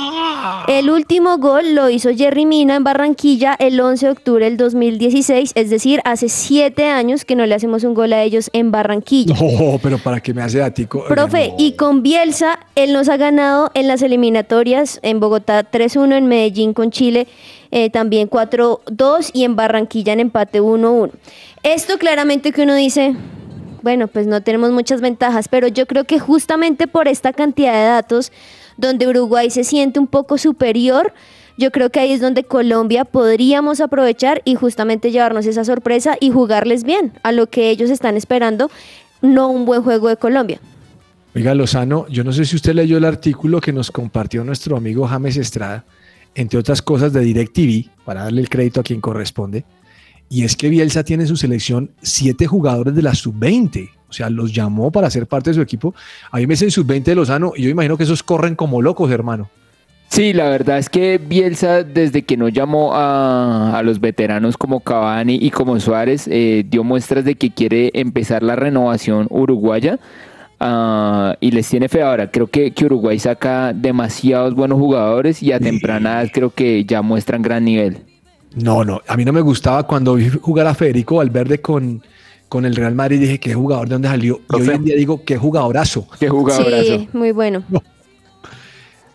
El 0.69 0.91
último 0.91 1.39
gol 1.39 1.75
lo 1.75 1.91
hizo 1.91 2.11
Jerry 2.15 2.47
Mina 2.47 2.77
en 2.77 2.85
Barranquilla 2.85 3.57
el 3.59 3.81
11 3.81 4.07
de 4.07 4.13
octubre 4.13 4.45
del 4.45 4.57
2016, 4.57 5.53
es 5.55 5.71
decir, 5.71 6.01
hace 6.05 6.29
siete 6.29 6.85
años 6.85 7.25
que 7.25 7.35
no 7.35 7.47
le 7.47 7.55
hacemos 7.55 7.85
un 7.85 7.95
gol 7.95 8.13
a 8.13 8.23
ellos 8.23 8.51
en 8.53 8.71
Barranquilla. 8.71 9.35
No, 9.35 9.79
pero 9.83 9.99
para 9.99 10.21
que 10.21 10.33
me 10.33 10.43
hace 10.43 10.63
ático. 10.63 11.05
Profe, 11.09 11.53
y 11.59 11.73
con 11.73 12.03
Bielsa, 12.03 12.61
él 12.75 12.93
nos 12.93 13.09
ha 13.09 13.17
ganado 13.17 13.71
en 13.75 13.89
las 13.89 14.03
eliminatorias 14.03 15.01
en 15.03 15.19
Bogotá 15.21 15.69
3-1, 15.69 16.17
en 16.17 16.27
Medellín 16.27 16.75
con 16.75 16.91
Chile 16.91 17.27
eh, 17.71 17.91
también 17.91 18.31
4-2 18.31 19.31
y 19.33 19.45
en 19.45 19.57
Barranquilla 19.57 20.13
en 20.13 20.21
empate 20.21 20.61
1-1. 20.61 21.11
Esto 21.63 21.99
claramente 21.99 22.53
que 22.53 22.63
uno 22.63 22.75
dice, 22.75 23.17
bueno, 23.87 24.09
pues 24.09 24.27
no 24.27 24.43
tenemos 24.43 24.73
muchas 24.73 25.01
ventajas, 25.01 25.47
pero 25.47 25.69
yo 25.69 25.87
creo 25.87 26.03
que 26.03 26.19
justamente 26.19 26.89
por 26.89 27.07
esta 27.07 27.33
cantidad 27.33 27.73
de 27.73 27.87
datos, 27.87 28.33
donde 28.77 29.07
Uruguay 29.07 29.49
se 29.49 29.63
siente 29.63 30.01
un 30.01 30.09
poco 30.09 30.39
superior, 30.39 31.15
yo 31.57 31.71
creo 31.71 31.91
que 31.91 32.01
ahí 32.01 32.11
es 32.11 32.21
donde 32.21 32.43
Colombia 32.43 33.05
podríamos 33.05 33.81
aprovechar 33.81 34.43
y 34.45 34.57
justamente 34.57 35.13
llevarnos 35.13 35.47
esa 35.47 35.65
sorpresa 35.65 36.17
y 36.19 36.33
jugarles 36.33 36.83
bien 36.83 37.13
a 37.23 37.31
lo 37.31 37.47
que 37.47 37.71
ellos 37.71 37.91
están 37.91 38.17
esperando, 38.17 38.73
no 39.23 39.51
un 39.51 39.67
buen 39.67 39.85
juego 39.85 40.09
de 40.09 40.17
Colombia. 40.17 40.59
Oiga, 41.37 41.55
Lozano, 41.55 42.09
yo 42.09 42.25
no 42.25 42.33
sé 42.33 42.45
si 42.45 42.57
usted 42.57 42.75
leyó 42.75 42.99
el 42.99 43.05
artículo 43.05 43.61
que 43.61 43.73
nos 43.73 43.93
compartió 43.93 44.43
nuestro 44.43 44.77
amigo 44.77 45.07
James 45.07 45.37
Estrada, 45.37 45.85
entre 46.35 46.59
otras 46.59 46.83
cosas 46.83 47.13
de 47.13 47.21
DirecTV, 47.21 47.89
para 48.05 48.25
darle 48.25 48.41
el 48.41 48.49
crédito 48.49 48.81
a 48.81 48.83
quien 48.83 49.01
corresponde, 49.01 49.65
y 50.29 50.45
es 50.45 50.57
que 50.57 50.69
Bielsa 50.69 51.05
tiene 51.05 51.25
en 51.25 51.29
su 51.29 51.37
selección 51.37 51.91
siete 52.03 52.47
jugadores 52.47 52.95
de 52.95 53.03
la 53.03 53.15
sub-20. 53.15 53.91
O 54.09 54.13
sea, 54.13 54.31
los 54.31 54.53
llamó 54.53 54.91
para 54.91 55.11
ser 55.11 55.27
parte 55.27 55.51
de 55.51 55.55
su 55.55 55.61
equipo. 55.61 55.95
Ahí 56.31 56.47
me 56.47 56.55
dicen 56.55 56.71
sub-20 56.71 57.05
de 57.05 57.15
Lozano 57.15 57.53
y 57.57 57.63
yo 57.63 57.71
imagino 57.71 57.97
que 57.97 58.05
esos 58.05 58.23
corren 58.23 58.55
como 58.55 58.83
locos, 58.83 59.11
hermano. 59.11 59.51
Sí, 60.09 60.33
la 60.33 60.49
verdad 60.49 60.79
es 60.79 60.89
que 60.89 61.19
Bielsa, 61.19 61.83
desde 61.83 62.23
que 62.23 62.37
no 62.37 62.49
llamó 62.49 62.95
a, 62.95 63.77
a 63.77 63.83
los 63.83 64.01
veteranos 64.01 64.57
como 64.57 64.81
Cavani 64.81 65.37
y 65.41 65.51
como 65.51 65.79
Suárez, 65.81 66.29
eh, 66.29 66.65
dio 66.69 66.85
muestras 66.85 67.25
de 67.25 67.35
que 67.35 67.51
quiere 67.51 67.91
empezar 67.95 68.43
la 68.43 68.57
renovación 68.57 69.27
uruguaya. 69.31 69.99
ah, 70.61 71.37
y 71.41 71.51
les 71.51 71.69
tiene 71.69 71.89
fe 71.89 72.03
ahora. 72.03 72.31
Creo 72.31 72.47
que, 72.47 72.73
que 72.73 72.87
Uruguay 72.87 73.19
saca 73.19 73.73
demasiados 73.75 74.55
buenos 74.55 74.79
jugadores 74.79 75.43
y 75.43 75.53
a 75.53 75.61
temprana 75.61 76.23
edad 76.23 76.31
creo 76.33 76.51
que 76.51 76.85
ya 76.85 77.03
muestran 77.03 77.43
gran 77.43 77.65
nivel. 77.65 78.06
No, 78.57 78.85
no, 78.85 79.03
a 79.07 79.17
mí 79.17 79.25
no 79.25 79.33
me 79.33 79.43
gustaba 79.43 79.87
cuando 79.87 80.15
vi 80.15 80.31
jugar 80.31 80.67
a 80.67 80.75
Federico 80.75 81.17
Valverde 81.17 81.61
con, 81.61 82.03
con 82.49 82.65
el 82.65 82.75
Real 82.75 82.95
Madrid. 82.95 83.21
Dije, 83.21 83.39
qué 83.39 83.55
jugador, 83.55 83.87
¿de 83.89 83.95
dónde 83.95 84.09
salió? 84.09 84.41
Y 84.51 84.63
hoy 84.63 84.69
en 84.71 84.85
día 84.85 84.97
digo, 84.97 85.23
qué 85.25 85.37
jugadorazo. 85.37 86.09
Qué 86.19 86.29
Sí, 86.83 87.09
muy 87.13 87.33
bueno. 87.33 87.63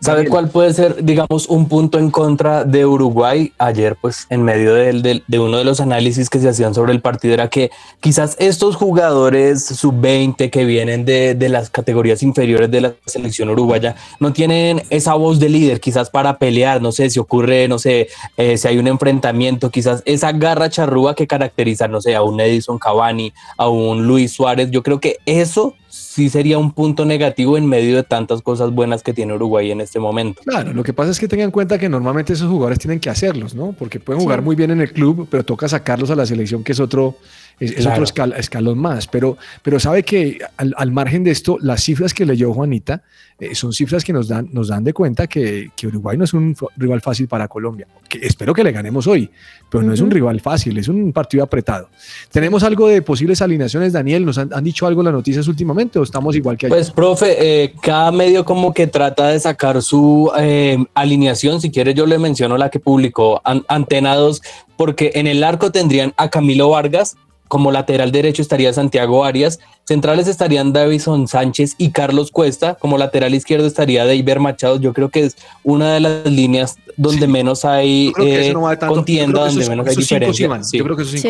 ¿Sabe 0.04 0.26
cuál 0.28 0.48
puede 0.48 0.74
ser, 0.74 1.04
digamos, 1.04 1.46
un 1.48 1.68
punto 1.68 1.96
en 2.00 2.10
contra 2.10 2.64
de 2.64 2.84
Uruguay? 2.84 3.52
Ayer, 3.58 3.96
pues, 4.00 4.26
en 4.30 4.42
medio 4.42 4.74
del- 4.74 5.00
del- 5.00 5.22
de, 5.28 5.38
uno 5.38 5.58
de 5.58 5.64
los 5.64 5.80
análisis 5.80 6.28
que 6.28 6.40
se 6.40 6.48
hacían 6.48 6.74
sobre 6.74 6.92
el 6.92 7.00
partido, 7.00 7.34
era 7.34 7.48
que 7.48 7.70
quizás 8.00 8.34
estos 8.40 8.74
jugadores 8.74 9.64
sub-20 9.64 10.50
que 10.50 10.64
vienen 10.64 11.04
de, 11.04 11.36
de 11.36 11.48
las 11.48 11.70
categorías 11.70 12.24
inferiores 12.24 12.68
de 12.70 12.80
la 12.80 12.94
selección 13.06 13.48
uruguaya 13.50 13.94
no 14.18 14.32
tienen 14.32 14.82
esa 14.90 15.14
voz 15.14 15.38
de 15.38 15.48
líder, 15.48 15.80
quizás 15.80 16.10
para 16.10 16.36
pelear, 16.36 16.82
no 16.82 16.90
sé, 16.90 17.08
si 17.08 17.20
ocurre, 17.20 17.68
no 17.68 17.78
sé, 17.78 18.08
eh, 18.36 18.56
si 18.58 18.66
hay 18.66 18.78
un 18.78 18.88
enfrentamiento, 18.88 19.70
quizás 19.70 20.02
esa 20.04 20.32
garra 20.32 20.68
charrúa 20.68 21.14
que 21.14 21.28
caracteriza, 21.28 21.86
no 21.86 22.00
sé, 22.00 22.16
a 22.16 22.22
un 22.22 22.40
Edison 22.40 22.76
Cavani, 22.78 23.32
a 23.56 23.68
un 23.68 24.04
Luis 24.04 24.32
Suárez. 24.32 24.68
Yo 24.72 24.82
creo 24.82 24.98
que 24.98 25.18
eso 25.26 25.74
sí 26.12 26.28
sería 26.28 26.58
un 26.58 26.72
punto 26.72 27.06
negativo 27.06 27.56
en 27.56 27.66
medio 27.66 27.96
de 27.96 28.02
tantas 28.02 28.42
cosas 28.42 28.70
buenas 28.70 29.02
que 29.02 29.14
tiene 29.14 29.32
Uruguay 29.34 29.70
en 29.70 29.80
este 29.80 29.98
momento. 29.98 30.42
Claro, 30.44 30.74
lo 30.74 30.82
que 30.82 30.92
pasa 30.92 31.10
es 31.10 31.18
que 31.18 31.26
tengan 31.26 31.46
en 31.46 31.50
cuenta 31.50 31.78
que 31.78 31.88
normalmente 31.88 32.34
esos 32.34 32.48
jugadores 32.50 32.78
tienen 32.78 33.00
que 33.00 33.08
hacerlos, 33.08 33.54
¿no? 33.54 33.72
Porque 33.72 33.98
pueden 33.98 34.20
jugar 34.22 34.40
Sí. 34.40 34.44
muy 34.44 34.54
bien 34.54 34.70
en 34.70 34.82
el 34.82 34.92
club, 34.92 35.26
pero 35.30 35.42
toca 35.42 35.68
sacarlos 35.68 36.10
a 36.10 36.14
la 36.14 36.26
selección, 36.26 36.62
que 36.62 36.72
es 36.72 36.80
otro, 36.80 37.16
es, 37.64 37.70
es 37.72 37.76
Claro. 37.86 38.02
otro 38.02 38.04
escal- 38.04 38.36
escalón 38.36 38.78
más. 38.78 39.06
Pero, 39.06 39.36
pero 39.62 39.78
sabe 39.80 40.02
que 40.02 40.38
al, 40.56 40.74
al 40.76 40.90
margen 40.92 41.24
de 41.24 41.30
esto, 41.30 41.58
las 41.60 41.82
cifras 41.82 42.12
que 42.14 42.24
leyó 42.26 42.52
Juanita 42.52 43.02
eh, 43.38 43.54
son 43.54 43.72
cifras 43.72 44.04
que 44.04 44.12
nos 44.12 44.28
dan, 44.28 44.48
nos 44.52 44.68
dan 44.68 44.84
de 44.84 44.92
cuenta 44.92 45.26
que, 45.26 45.70
que 45.74 45.86
Uruguay 45.88 46.16
no 46.16 46.24
es 46.24 46.32
un 46.34 46.54
rival 46.76 47.00
fácil 47.00 47.26
para 47.28 47.48
Colombia. 47.48 47.86
Que 48.08 48.18
espero 48.18 48.52
que 48.54 48.62
le 48.62 48.70
ganemos 48.72 49.06
hoy, 49.06 49.28
pero 49.70 49.82
no 49.82 49.92
es 49.92 50.00
un 50.00 50.10
rival 50.10 50.40
fácil, 50.40 50.78
es 50.78 50.86
un 50.88 51.12
partido 51.12 51.42
apretado. 51.42 51.88
¿Tenemos 52.30 52.62
algo 52.62 52.86
de 52.88 53.02
posibles 53.02 53.42
alineaciones, 53.42 53.92
Daniel? 53.92 54.24
¿Nos 54.24 54.38
han, 54.38 54.52
han 54.52 54.62
dicho 54.62 54.86
algo 54.86 55.02
las 55.02 55.12
noticias 55.12 55.48
últimamente 55.48 55.98
o 55.98 56.02
estamos 56.02 56.36
igual 56.36 56.56
que 56.56 56.66
ayer? 56.66 56.76
Pues, 56.76 56.90
profe, 56.90 57.36
eh, 57.64 57.74
cada 57.82 58.12
medio 58.12 58.44
como 58.44 58.72
que 58.72 58.86
trata 58.86 59.28
de 59.28 59.40
sacar 59.40 59.82
su 59.82 60.30
eh, 60.38 60.78
alineación. 60.94 61.60
Si 61.60 61.70
quiere, 61.70 61.94
yo 61.94 62.06
le 62.06 62.18
menciono 62.18 62.56
la 62.56 62.70
que 62.70 62.78
publicó 62.80 63.40
An- 63.44 63.64
Antena 63.68 64.14
2, 64.14 64.40
porque 64.76 65.12
en 65.14 65.26
el 65.26 65.42
arco 65.42 65.72
tendrían 65.72 66.12
a 66.16 66.28
Camilo 66.30 66.68
Vargas. 66.68 67.16
Como 67.52 67.70
lateral 67.70 68.12
derecho 68.12 68.40
estaría 68.40 68.72
Santiago 68.72 69.26
Arias. 69.26 69.58
Centrales 69.84 70.26
estarían 70.26 70.72
Davison 70.72 71.28
Sánchez 71.28 71.74
y 71.76 71.90
Carlos 71.90 72.30
Cuesta. 72.30 72.76
Como 72.76 72.96
lateral 72.96 73.34
izquierdo 73.34 73.66
estaría 73.66 74.06
Deiber 74.06 74.40
Machado. 74.40 74.80
Yo 74.80 74.94
creo 74.94 75.10
que 75.10 75.24
es 75.26 75.36
una 75.62 75.92
de 75.92 76.00
las 76.00 76.24
líneas 76.24 76.76
donde 76.96 77.26
Sí. 77.26 77.30
menos 77.30 77.66
hay 77.66 78.10
eh, 78.18 78.46
eso 78.46 78.54
no 78.54 78.62
va 78.62 78.78
contienda, 78.78 79.40
donde 79.44 79.60
esos- 79.60 79.68
menos 79.68 79.86
hay 79.86 79.96
diferencia. 79.96 80.62
Sí. 80.64 80.78
Yo 80.78 80.84
creo 80.84 80.96
que 80.96 81.04
cinco 81.04 81.28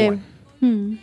Sí. 0.60 0.64
Mm. 0.64 0.98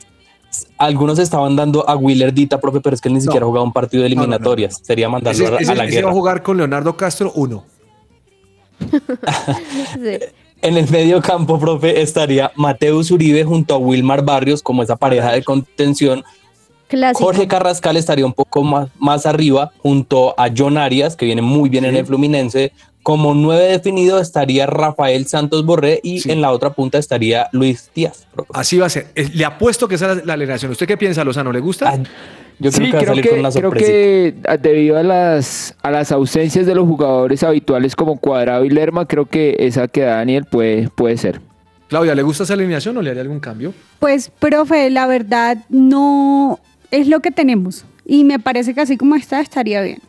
Algunos 0.77 1.19
estaban 1.19 1.53
dando 1.57 1.83
a 1.89 1.97
Willer 1.97 2.33
Dita, 2.33 2.61
profe, 2.61 2.79
pero 2.79 2.95
es 2.95 3.01
que 3.01 3.09
él 3.09 3.15
ni 3.15 3.19
siquiera 3.19 3.45
ha 3.45 3.47
jugado 3.49 3.65
un 3.65 3.73
partido 3.73 4.03
de 4.03 4.09
No, 4.11 4.15
no, 4.15 4.21
no, 4.21 4.27
no. 4.27 4.33
eliminatorias. 4.35 4.79
Sería 4.81 5.09
mandarlo 5.09 5.43
Ese, 5.43 5.53
a, 5.53 5.57
ese- 5.59 5.71
a 5.73 5.75
la 5.75 5.83
ese 5.83 5.95
va 5.95 5.95
guerra. 5.99 6.09
a 6.11 6.13
jugar 6.13 6.43
con 6.43 6.55
Leonardo 6.55 6.95
Castro, 6.95 7.33
uno. 7.35 7.65
Sí. 9.95 10.17
En 10.61 10.75
el 10.77 10.89
medio 10.89 11.21
campo, 11.21 11.57
profe, 11.59 12.01
estaría 12.01 12.51
Mateus 12.55 13.11
Uribe 13.11 13.43
junto 13.45 13.75
a 13.75 13.77
Wilmar 13.77 14.23
Barrios 14.25 14.61
como 14.61 14.83
esa 14.83 14.95
pareja 14.97 15.31
de 15.31 15.43
contención. 15.43 16.23
Clásico. 16.89 17.23
Jorge 17.25 17.47
Carrascal 17.47 17.95
estaría 17.97 18.25
un 18.25 18.33
poco 18.33 18.63
más, 18.63 18.89
más 18.97 19.25
arriba 19.25 19.71
junto 19.77 20.33
a 20.39 20.49
John 20.55 20.77
Arias, 20.77 21.15
que 21.15 21.25
viene 21.25 21.41
muy 21.41 21.69
bien 21.69 21.85
en 21.85 21.95
el 21.95 22.05
Fluminense. 22.05 22.73
Como 23.03 23.33
nueve 23.33 23.63
definido 23.65 24.19
estaría 24.19 24.65
Rafael 24.65 25.25
Santos 25.27 25.65
Borré 25.65 25.99
y 26.03 26.19
Sí. 26.19 26.31
en 26.31 26.41
la 26.41 26.51
otra 26.51 26.71
punta 26.73 26.97
estaría 26.97 27.47
Luis 27.53 27.89
Díaz. 27.95 28.27
profe. 28.33 28.49
Así 28.53 28.77
va 28.77 28.87
a 28.87 28.89
ser. 28.89 29.07
Eh, 29.15 29.29
Le 29.33 29.45
apuesto 29.45 29.87
que 29.87 29.95
esa 29.95 30.11
es 30.11 30.17
la, 30.17 30.23
la 30.25 30.33
alineación. 30.33 30.71
¿Usted 30.71 30.87
qué 30.87 30.97
piensa, 30.97 31.23
Lozano? 31.23 31.51
¿Le 31.53 31.59
gusta? 31.59 31.89
Ah, 31.93 31.97
yo 32.59 32.71
creo 32.71 32.85
sí, 32.85 32.91
que 32.91 32.91
va 32.91 32.97
a 32.97 33.01
creo 33.03 33.07
salir 33.07 33.23
que, 33.23 33.29
con 33.29 33.39
una 33.39 33.49
creo 33.51 33.61
sorpresita. 33.63 34.57
que 34.57 34.57
debido 34.69 34.97
a 34.97 35.03
las, 35.03 35.75
a 35.81 35.91
las 35.91 36.11
ausencias 36.11 36.65
de 36.65 36.75
los 36.75 36.87
jugadores 36.87 37.43
habituales 37.43 37.95
como 37.95 38.17
Cuadrado 38.19 38.65
y 38.65 38.69
Lerma, 38.69 39.05
creo 39.07 39.25
que 39.25 39.55
esa 39.59 39.87
que 39.87 40.01
da 40.01 40.15
Daniel 40.17 40.45
puede, 40.45 40.89
puede 40.89 41.17
ser. 41.17 41.41
Claudia, 41.87 42.13
¿le 42.13 42.21
gusta 42.21 42.43
esa 42.43 42.53
alineación 42.53 42.95
o 42.97 43.01
le 43.01 43.09
haría 43.09 43.23
algún 43.23 43.39
cambio? 43.39 43.73
Pues, 43.99 44.29
profe, 44.37 44.89
la 44.91 45.07
verdad 45.07 45.57
no 45.69 46.59
es 46.91 47.07
lo 47.07 47.19
que 47.21 47.31
tenemos. 47.31 47.85
Y 48.05 48.23
me 48.23 48.39
parece 48.39 48.73
que 48.75 48.81
así 48.81 48.97
como 48.97 49.15
está, 49.15 49.39
estaría 49.39 49.81
bien. 49.81 49.99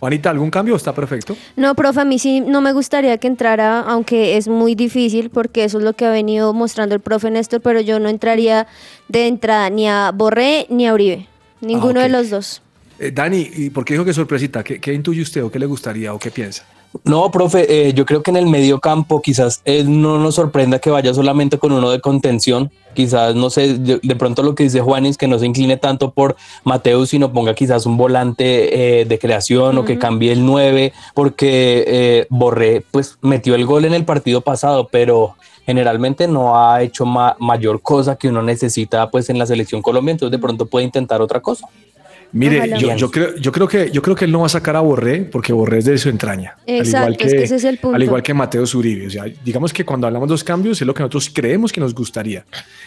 Juanita, 0.00 0.30
¿algún 0.30 0.50
cambio? 0.50 0.74
o 0.74 0.76
¿Está 0.76 0.92
perfecto? 0.92 1.36
No, 1.54 1.76
profe, 1.76 2.00
a 2.00 2.04
mí 2.04 2.18
sí 2.18 2.40
no 2.40 2.60
me 2.60 2.72
gustaría 2.72 3.18
que 3.18 3.28
entrara, 3.28 3.80
aunque 3.82 4.36
es 4.36 4.48
muy 4.48 4.74
difícil, 4.74 5.30
porque 5.30 5.62
eso 5.62 5.78
es 5.78 5.84
lo 5.84 5.92
que 5.92 6.06
ha 6.06 6.10
venido 6.10 6.52
mostrando 6.52 6.96
el 6.96 7.00
profe 7.00 7.30
Néstor, 7.30 7.60
pero 7.60 7.80
yo 7.80 8.00
no 8.00 8.08
entraría 8.08 8.66
de 9.06 9.28
entrada 9.28 9.70
ni 9.70 9.88
a 9.88 10.10
Borré 10.12 10.66
ni 10.70 10.88
a 10.88 10.94
Uribe. 10.94 11.28
Ninguno 11.62 12.00
ok. 12.00 12.06
de 12.06 12.08
los 12.10 12.28
dos. 12.28 12.60
Eh, 12.98 13.10
Dani, 13.10 13.48
¿y 13.56 13.70
por 13.70 13.84
qué 13.86 13.94
dijo 13.94 14.04
que 14.04 14.12
sorpresita? 14.12 14.62
¿Qué, 14.62 14.78
qué 14.80 14.92
intuye 14.92 15.22
usted 15.22 15.42
o 15.42 15.50
qué 15.50 15.58
le 15.58 15.66
gustaría 15.66 16.12
o 16.12 16.18
qué 16.18 16.30
piensa? 16.30 16.64
No, 17.04 17.30
profe, 17.30 17.88
eh, 17.88 17.94
yo 17.94 18.04
creo 18.04 18.22
que 18.22 18.30
en 18.30 18.36
el 18.36 18.46
medio 18.46 18.78
campo 18.78 19.22
quizás 19.22 19.62
él 19.64 20.02
no 20.02 20.18
nos 20.18 20.34
sorprenda 20.34 20.78
que 20.78 20.90
vaya 20.90 21.14
solamente 21.14 21.56
con 21.58 21.72
uno 21.72 21.90
de 21.90 22.02
contención. 22.02 22.70
Quizás, 22.92 23.34
no 23.34 23.48
sé, 23.48 23.78
yo- 23.82 23.96
de 24.02 24.14
pronto 24.14 24.42
lo 24.42 24.54
que 24.54 24.64
dice 24.64 24.82
Juanis, 24.82 25.16
que 25.16 25.26
no 25.26 25.38
se 25.38 25.46
incline 25.46 25.78
tanto 25.78 26.10
por 26.12 26.36
Mateus, 26.64 27.08
sino 27.08 27.32
ponga 27.32 27.54
quizás 27.54 27.86
un 27.86 27.96
volante 27.96 29.00
eh, 29.00 29.04
de 29.06 29.18
creación 29.18 29.78
o 29.78 29.86
que 29.86 29.98
cambie 29.98 30.32
el 30.32 30.44
9, 30.44 30.92
porque 31.14 31.84
eh, 31.86 32.26
Borré 32.28 32.84
pues 32.90 33.16
metió 33.22 33.54
el 33.54 33.64
gol 33.64 33.86
en 33.86 33.94
el 33.94 34.04
partido 34.04 34.42
pasado, 34.42 34.88
pero 34.92 35.34
generalmente 35.66 36.26
no 36.28 36.58
ha 36.60 36.82
hecho 36.82 37.04
ma- 37.06 37.36
mayor 37.38 37.80
cosa 37.82 38.16
que 38.16 38.28
uno 38.28 38.42
necesita 38.42 39.10
pues 39.10 39.30
en 39.30 39.38
la 39.38 39.46
selección 39.46 39.82
Colombia, 39.82 40.12
entonces 40.12 40.32
de 40.32 40.38
pronto 40.38 40.66
puede 40.66 40.84
intentar 40.86 41.20
otra 41.20 41.40
cosa. 41.40 41.66
Mire, 42.34 42.66
yo, 42.78 42.96
yo 42.96 43.10
creo, 43.10 43.36
yo, 43.36 43.52
creo 43.52 43.68
que, 43.68 43.90
yo 43.90 44.00
creo 44.00 44.16
que 44.16 44.24
él 44.24 44.32
no 44.32 44.40
va 44.40 44.46
a 44.46 44.48
sacar 44.48 44.74
a 44.74 44.80
Borré 44.80 45.20
porque 45.20 45.52
Borré 45.52 45.80
es 45.80 45.84
de 45.84 45.98
su 45.98 46.08
entraña. 46.08 46.56
Exacto, 46.66 47.24
es 47.24 47.34
que 47.34 47.42
ese 47.42 47.56
es 47.56 47.64
el 47.64 47.76
punto. 47.76 47.94
Al 47.94 48.02
igual 48.02 48.22
que 48.22 48.32
Mateo 48.32 48.66
Zuribe. 48.66 49.06
O 49.06 49.10
sea, 49.10 49.24
digamos 49.44 49.70
que 49.70 49.84
cuando 49.84 50.06
hablamos 50.06 50.30
de 50.30 50.32
los 50.32 50.42
cambios 50.42 50.80
es 50.80 50.86
lo 50.86 50.94
que 50.94 51.00
nosotros 51.02 51.28
creemos 51.30 51.70
que 51.70 51.82
nos 51.82 51.94
gustaría. 51.94 52.46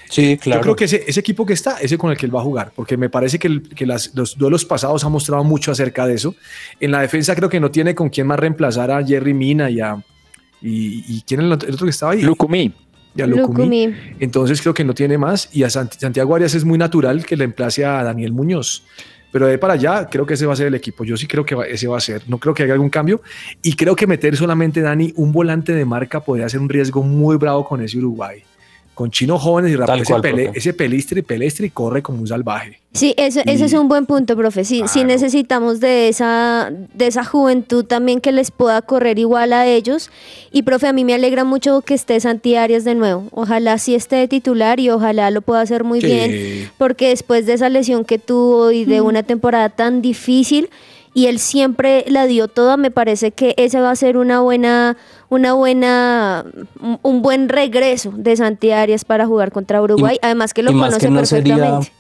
Sí, 0.10 0.38
claro. 0.39 0.62
Yo 0.62 0.63
creo 0.63 0.75
que 0.75 0.86
ese, 0.86 1.03
ese 1.05 1.20
equipo 1.20 1.46
que 1.46 1.53
está, 1.53 1.77
ese 1.77 1.96
con 1.96 2.10
el 2.10 2.17
que 2.17 2.25
él 2.25 2.36
va 2.36 2.39
a 2.39 2.44
jugar, 2.44 2.72
porque 2.75 2.98
me 2.98 3.08
parece 3.12 3.38
que, 3.38 3.46
el- 3.48 3.62
que 3.70 3.86
las- 3.86 4.15
los 4.15 4.36
duelos 4.36 4.65
pasados 4.65 5.03
han 5.05 5.12
mostrado 5.12 5.44
mucho 5.44 5.72
acerca 5.72 6.08
de 6.08 6.15
eso. 6.15 6.34
En 6.79 6.89
la 6.89 7.01
defensa 7.01 7.36
creo 7.36 7.48
que 7.48 7.60
no 7.60 7.70
tiene 7.70 7.94
con 7.94 8.10
quién 8.10 8.25
más 8.25 8.39
reemplazar 8.39 8.89
a 8.89 9.05
Jerry 9.05 9.36
Mina 9.36 9.70
y 9.70 9.79
a... 9.79 10.03
¿Y, 10.62 11.03
y 11.07 11.24
quién 11.27 11.41
es 11.41 11.45
el 11.45 11.51
otro 11.53 11.85
que 11.85 11.89
estaba 11.89 12.13
ahí? 12.13 12.21
Lucumí. 13.27 13.63
Ya. 13.91 14.15
Entonces 14.19 14.62
creo 14.62 14.74
que 14.74 14.83
no 14.83 14.93
tiene 14.93 15.17
más. 15.17 15.50
Y 15.53 15.63
a 15.63 15.67
Sant- 15.67 15.97
Santiago 15.97 16.35
Arias 16.35 16.53
es 16.55 16.65
muy 16.65 16.77
natural 16.77 17.25
que 17.25 17.38
le 17.38 17.45
emplace 17.45 17.85
a 17.85 18.03
Daniel 18.03 18.33
Muñoz. 18.33 18.83
Pero 19.31 19.45
de 19.47 19.53
ahí 19.53 19.57
para 19.57 19.74
allá, 19.74 20.07
creo 20.09 20.25
que 20.25 20.33
ese 20.35 20.45
va 20.45 20.53
a 20.53 20.55
ser 20.55 20.67
el 20.67 20.75
equipo. 20.75 21.03
Yo 21.03 21.15
sí 21.17 21.27
creo 21.27 21.45
que 21.45 21.55
ese 21.69 21.88
va 21.88 21.97
a 21.97 22.01
ser. 22.01 22.24
No 22.27 22.38
creo 22.38 22.53
que 22.53 22.63
haya 22.63 22.74
algún 22.74 22.89
cambio. 22.89 23.21
Y 23.62 23.75
creo 23.75 23.95
que 23.95 24.07
meter 24.07 24.35
solamente, 24.38 24.81
Dani, 24.81 25.13
un 25.17 25.31
volante 25.31 25.74
de 25.74 25.83
marca 25.85 26.21
podría 26.21 26.47
ser 26.50 26.62
un 26.62 26.69
riesgo 26.69 27.03
muy 27.03 27.35
bravo 27.38 27.65
con 27.65 27.81
ese 27.81 27.97
Uruguay. 27.97 28.43
Con 28.96 29.12
chinos 29.12 29.42
jóvenes 29.42 29.72
y 29.72 29.75
rápido. 29.75 29.94
Tal 29.98 30.02
Ese, 30.02 30.22
pele- 30.22 30.52
ese 30.56 30.74
pelestre, 30.74 31.22
pelestre 31.22 31.68
y 31.68 31.70
corre 31.70 32.02
como 32.02 32.20
un 32.22 32.28
salvaje. 32.28 32.80
Sí, 32.94 33.14
eso- 33.18 33.42
ese 33.46 33.66
es 33.66 33.74
un 33.74 33.90
buen 33.90 34.06
punto, 34.06 34.38
profe. 34.38 34.64
Sí, 34.64 34.82
sí 34.88 35.04
necesitamos 35.04 35.82
de 35.82 36.08
esa, 36.08 36.72
de 36.94 37.08
esa 37.08 37.25
juventud 37.25 37.84
también 37.84 38.22
que 38.22 38.32
les 38.32 38.52
pueda 38.52 38.82
correr 38.82 39.20
igual 39.20 39.52
a 39.52 39.68
ellos. 39.68 40.10
Y, 40.52 40.64
profe, 40.64 40.88
a 40.88 40.94
mí 40.94 41.04
me 41.04 41.14
alegra 41.14 41.44
mucho 41.44 41.82
que 41.82 41.94
esté 41.94 42.18
Santi 42.22 42.56
Arias 42.56 42.86
de 42.86 42.96
nuevo. 42.96 43.28
Ojalá 43.32 43.78
sí 43.80 43.96
esté 43.96 44.16
de 44.16 44.28
titular 44.30 44.80
y 44.80 44.90
ojalá 44.90 45.30
lo 45.30 45.42
pueda 45.42 45.60
hacer 45.60 45.84
muy 45.84 46.00
Sí. 46.00 46.08
bien. 46.08 46.72
Porque 46.78 47.10
después 47.10 47.46
de 47.46 47.54
esa 47.54 47.68
lesión 47.68 48.06
que 48.06 48.18
tuvo 48.18 48.72
y 48.72 48.86
de 48.86 49.02
una 49.02 49.24
temporada 49.24 49.68
tan 49.70 50.02
difícil, 50.02 50.70
y 51.14 51.28
él 51.28 51.40
siempre 51.40 52.04
la 52.10 52.28
dio 52.28 52.50
toda, 52.50 52.75
me 52.75 52.92
parece 52.92 53.32
que 53.32 53.54
ese 53.58 53.80
va 53.80 53.90
a 53.92 53.96
ser 53.96 54.18
una 54.18 54.42
buena, 54.42 54.98
una 55.29 55.53
buena, 55.53 56.46
un- 57.01 57.22
buen 57.22 57.50
regreso 57.50 58.12
de 58.15 58.36
Santi 58.36 58.72
Arias 58.72 59.05
para 59.05 59.25
jugar 59.25 59.51
contra 59.51 59.82
Uruguay. 59.82 60.17
Además 60.22 60.53
que 60.53 60.63
lo 60.63 60.72
y 60.72 60.75
más 60.75 60.89
conoce 60.89 61.05
que 61.08 61.12
no 61.12 61.25
sería- 61.25 61.55
perfectamente. 61.55 61.91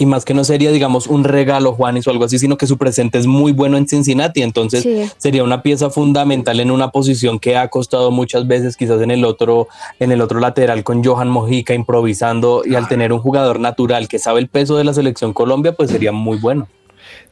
Y 0.00 0.06
más 0.06 0.24
que 0.24 0.32
no 0.32 0.44
sería, 0.44 0.70
digamos, 0.70 1.08
un 1.08 1.24
regalo, 1.24 1.72
Juanis, 1.72 2.06
o 2.06 2.12
algo 2.12 2.24
así, 2.24 2.38
sino 2.38 2.56
que 2.56 2.68
su 2.68 2.78
presente 2.78 3.18
es 3.18 3.26
muy 3.26 3.50
bueno 3.50 3.76
en 3.76 3.88
Cincinnati. 3.88 4.42
Entonces 4.42 4.84
Sí. 4.84 5.10
sería 5.16 5.42
una 5.42 5.60
pieza 5.60 5.90
fundamental 5.90 6.60
en 6.60 6.70
una 6.70 6.92
posición 6.92 7.40
que 7.40 7.56
ha 7.56 7.66
costado 7.66 8.12
muchas 8.12 8.46
veces, 8.46 8.76
quizás 8.76 9.02
en 9.02 9.10
el 9.10 9.24
otro, 9.24 9.66
en 9.98 10.12
el 10.12 10.20
otro 10.20 10.38
lateral 10.38 10.84
con 10.84 11.02
Johan 11.02 11.28
Mojica 11.28 11.74
improvisando. 11.74 12.62
Y 12.64 12.76
al 12.76 12.86
tener 12.86 13.12
un 13.12 13.18
jugador 13.18 13.58
natural 13.58 14.06
que 14.06 14.20
sabe 14.20 14.38
el 14.38 14.46
peso 14.46 14.76
de 14.76 14.84
la 14.84 14.94
selección 14.94 15.32
Colombia, 15.32 15.72
pues 15.72 15.90
sería 15.90 16.12
muy 16.12 16.38
bueno. 16.38 16.68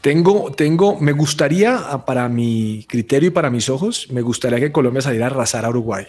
Tengo, 0.00 0.52
tengo, 0.52 1.00
me 1.00 1.12
gustaría, 1.12 1.76
ah, 1.76 2.04
para 2.04 2.28
mi 2.28 2.84
criterio 2.88 3.28
y 3.28 3.32
para 3.32 3.50
mis 3.50 3.68
ojos, 3.68 4.08
me 4.12 4.20
gustaría 4.20 4.60
que 4.60 4.72
Colombia 4.72 5.02
saliera 5.02 5.26
a 5.26 5.30
arrasar 5.30 5.64
a 5.64 5.70
Uruguay. 5.70 6.06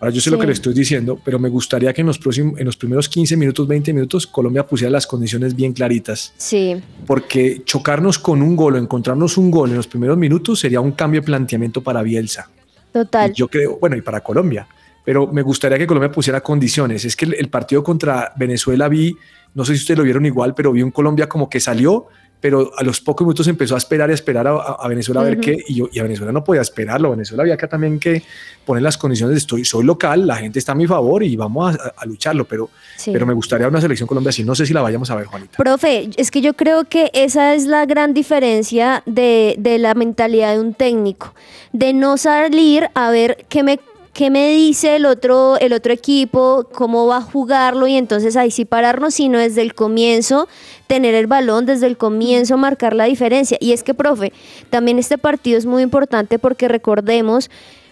Ahora 0.00 0.14
yo 0.14 0.20
sé 0.22 0.30
lo 0.30 0.38
que 0.38 0.46
le 0.46 0.54
estoy 0.54 0.72
diciendo, 0.72 1.20
pero 1.22 1.38
me 1.38 1.50
gustaría 1.50 1.92
que 1.92 2.00
en 2.00 2.06
los, 2.06 2.18
próximos, 2.18 2.58
en 2.58 2.64
los 2.64 2.76
primeros 2.76 3.06
15 3.10 3.36
minutos, 3.36 3.68
20 3.68 3.92
minutos, 3.92 4.26
Colombia 4.26 4.66
pusiera 4.66 4.90
las 4.90 5.06
condiciones 5.06 5.54
bien 5.54 5.74
claritas. 5.74 6.32
Sí. 6.38 6.80
Porque 7.06 7.60
chocarnos 7.66 8.18
con 8.18 8.40
un 8.40 8.56
gol 8.56 8.76
o 8.76 8.78
encontrarnos 8.78 9.36
un 9.36 9.50
gol 9.50 9.70
en 9.70 9.76
los 9.76 9.86
primeros 9.86 10.16
minutos 10.16 10.60
sería 10.60 10.80
un 10.80 10.92
cambio 10.92 11.20
de 11.20 11.26
planteamiento 11.26 11.82
para 11.82 12.00
Bielsa. 12.00 12.48
Total. 12.92 13.30
Y 13.30 13.34
yo 13.34 13.48
creo, 13.48 13.76
bueno, 13.78 13.94
y 13.94 14.00
para 14.00 14.22
Colombia. 14.22 14.66
Pero 15.04 15.26
me 15.26 15.42
gustaría 15.42 15.76
que 15.76 15.86
Colombia 15.86 16.10
pusiera 16.10 16.40
condiciones. 16.40 17.04
Es 17.04 17.14
que 17.14 17.26
el, 17.26 17.34
el 17.34 17.50
partido 17.50 17.84
contra 17.84 18.32
Venezuela 18.38 18.88
vi, 18.88 19.14
no 19.54 19.66
sé 19.66 19.74
si 19.74 19.82
ustedes 19.82 19.98
lo 19.98 20.04
vieron 20.04 20.24
igual, 20.24 20.54
pero 20.54 20.72
vi 20.72 20.82
un 20.82 20.92
Colombia 20.92 21.28
como 21.28 21.50
que 21.50 21.60
salió, 21.60 22.06
pero 22.40 22.70
a 22.76 22.82
los 22.82 23.00
pocos 23.00 23.26
minutos 23.26 23.46
empezó 23.48 23.74
a 23.74 23.78
esperar 23.78 24.08
y 24.08 24.12
a 24.12 24.14
esperar 24.14 24.46
a, 24.46 24.52
a 24.56 24.88
Venezuela 24.88 25.20
a 25.20 25.24
ver 25.24 25.38
qué, 25.38 25.58
y, 25.68 25.74
yo- 25.74 25.88
y 25.92 25.98
a 25.98 26.02
Venezuela 26.02 26.32
no 26.32 26.42
podía 26.42 26.62
esperarlo. 26.62 27.10
Venezuela 27.10 27.42
había 27.42 27.54
acá 27.54 27.68
también 27.68 27.98
que 28.00 28.22
poner 28.64 28.82
las 28.82 28.96
condiciones 28.96 29.34
de 29.34 29.38
estoy, 29.38 29.64
soy 29.64 29.84
local, 29.84 30.26
la 30.26 30.36
gente 30.36 30.58
está 30.58 30.72
a 30.72 30.74
mi 30.74 30.86
favor 30.86 31.22
y 31.22 31.36
vamos 31.36 31.76
a, 31.76 31.92
a 31.96 32.06
lucharlo, 32.06 32.44
pero, 32.46 32.70
Sí. 32.96 33.10
pero 33.12 33.26
me 33.26 33.34
gustaría 33.34 33.66
una 33.68 33.80
selección 33.80 34.06
Colombia 34.06 34.30
así. 34.30 34.44
No 34.44 34.54
sé 34.54 34.64
si 34.66 34.72
la 34.72 34.80
vayamos 34.82 35.10
a 35.10 35.14
ver, 35.16 35.26
Juanita. 35.26 35.56
Profe, 35.56 36.10
es 36.16 36.30
que 36.30 36.40
yo 36.40 36.54
creo 36.54 36.84
que 36.84 37.10
esa 37.14 37.54
es 37.54 37.66
la 37.66 37.84
gran 37.86 38.14
diferencia 38.14 39.02
de, 39.06 39.56
de 39.58 39.78
la 39.78 39.94
mentalidad 39.94 40.52
de 40.54 40.60
un 40.60 40.74
técnico, 40.74 41.34
de 41.72 41.92
no 41.92 42.16
salir 42.16 42.88
a 42.94 43.10
ver 43.10 43.44
qué 43.48 43.62
me, 43.62 43.80
qué 44.12 44.30
me 44.30 44.50
dice 44.50 44.96
el 44.96 45.06
otro, 45.06 45.56
el 45.58 45.72
otro 45.72 45.92
equipo, 45.92 46.68
cómo 46.72 47.06
va 47.06 47.18
a 47.18 47.22
jugarlo 47.22 47.86
y 47.86 47.96
entonces 47.96 48.36
ahí 48.36 48.50
sí 48.50 48.64
pararnos, 48.64 49.14
sino 49.14 49.38
desde 49.38 49.62
el 49.62 49.74
comienzo 49.74 50.48
tener 50.86 51.14
el 51.14 51.26
balón, 51.26 51.66
desde 51.66 51.86
el 51.86 51.96
comienzo 51.96 52.56
marcar 52.56 52.94
la 52.94 53.04
diferencia. 53.04 53.56
Y 53.60 53.72
es 53.72 53.82
que, 53.82 53.94
profe, 53.94 54.32
también 54.70 54.98
este 54.98 55.18
partido 55.18 55.58
es 55.58 55.66
muy 55.66 55.82
importante 55.82 56.38
porque 56.38 56.68
recordemos 56.68 57.50